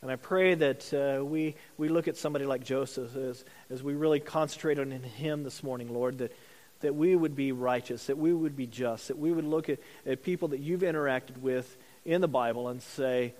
And 0.00 0.10
I 0.10 0.16
pray 0.16 0.54
that 0.54 0.92
uh, 0.92 1.24
we, 1.24 1.56
we 1.78 1.88
look 1.88 2.08
at 2.08 2.16
somebody 2.16 2.44
like 2.44 2.64
Joseph 2.64 3.16
as, 3.16 3.44
as 3.70 3.82
we 3.82 3.94
really 3.94 4.20
concentrate 4.20 4.78
on 4.78 4.90
him 4.90 5.44
this 5.44 5.62
morning, 5.62 5.92
Lord, 5.92 6.18
that, 6.18 6.32
that 6.80 6.94
we 6.94 7.16
would 7.16 7.36
be 7.36 7.52
righteous, 7.52 8.06
that 8.06 8.18
we 8.18 8.32
would 8.32 8.56
be 8.56 8.66
just, 8.66 9.08
that 9.08 9.18
we 9.18 9.32
would 9.32 9.46
look 9.46 9.68
at, 9.68 9.78
at 10.06 10.22
people 10.22 10.48
that 10.48 10.60
you've 10.60 10.82
interacted 10.82 11.38
with 11.38 11.76
in 12.04 12.20
the 12.20 12.28
Bible 12.28 12.68
and 12.68 12.82
say, 12.82 13.34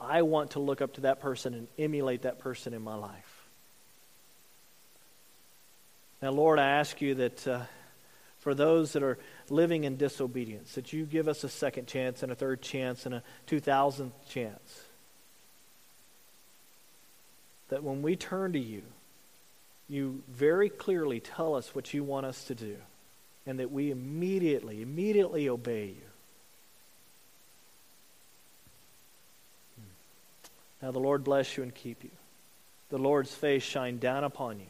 I 0.00 0.22
want 0.22 0.52
to 0.52 0.60
look 0.60 0.80
up 0.80 0.94
to 0.94 1.02
that 1.02 1.20
person 1.20 1.54
and 1.54 1.68
emulate 1.78 2.22
that 2.22 2.38
person 2.38 2.72
in 2.72 2.82
my 2.82 2.94
life. 2.94 3.40
Now, 6.22 6.30
Lord, 6.30 6.58
I 6.58 6.68
ask 6.68 7.00
you 7.00 7.14
that 7.16 7.46
uh, 7.46 7.60
for 8.40 8.54
those 8.54 8.92
that 8.92 9.02
are 9.02 9.18
living 9.48 9.84
in 9.84 9.96
disobedience, 9.96 10.74
that 10.74 10.92
you 10.92 11.04
give 11.04 11.28
us 11.28 11.44
a 11.44 11.48
second 11.48 11.86
chance 11.86 12.22
and 12.22 12.32
a 12.32 12.34
third 12.34 12.62
chance 12.62 13.06
and 13.06 13.14
a 13.14 13.22
2000th 13.46 14.12
chance. 14.28 14.82
That 17.68 17.82
when 17.82 18.02
we 18.02 18.16
turn 18.16 18.52
to 18.54 18.58
you, 18.58 18.82
you 19.88 20.22
very 20.28 20.68
clearly 20.68 21.20
tell 21.20 21.54
us 21.54 21.74
what 21.74 21.92
you 21.92 22.04
want 22.04 22.26
us 22.26 22.44
to 22.44 22.54
do, 22.54 22.76
and 23.46 23.58
that 23.58 23.70
we 23.70 23.90
immediately, 23.90 24.82
immediately 24.82 25.48
obey 25.48 25.86
you. 25.86 26.09
Now 30.82 30.90
the 30.90 30.98
Lord 30.98 31.24
bless 31.24 31.56
you 31.56 31.62
and 31.62 31.74
keep 31.74 32.02
you. 32.04 32.10
The 32.90 32.98
Lord's 32.98 33.34
face 33.34 33.62
shine 33.62 33.98
down 33.98 34.24
upon 34.24 34.58
you. 34.58 34.66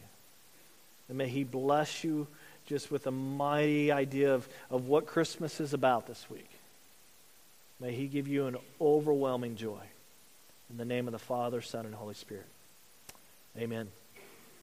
And 1.09 1.19
may 1.19 1.29
he 1.29 1.45
bless 1.45 2.05
you 2.05 2.27
just 2.67 2.91
with 2.91 3.07
a 3.07 3.11
mighty 3.11 3.91
idea 3.91 4.35
of, 4.35 4.49
of 4.71 4.87
what 4.87 5.07
Christmas 5.07 5.61
is 5.61 5.75
about 5.75 6.07
this 6.07 6.29
week. 6.31 6.49
May 7.81 7.93
He 7.93 8.07
give 8.07 8.29
you 8.29 8.47
an 8.47 8.57
overwhelming 8.81 9.57
joy. 9.57 9.81
In 10.71 10.77
the 10.77 10.85
name 10.85 11.09
of 11.09 11.13
the 11.13 11.19
Father, 11.19 11.63
Son, 11.63 11.85
and 11.85 11.95
Holy 11.95 12.15
Spirit. 12.15 12.47
Amen. 13.59 13.89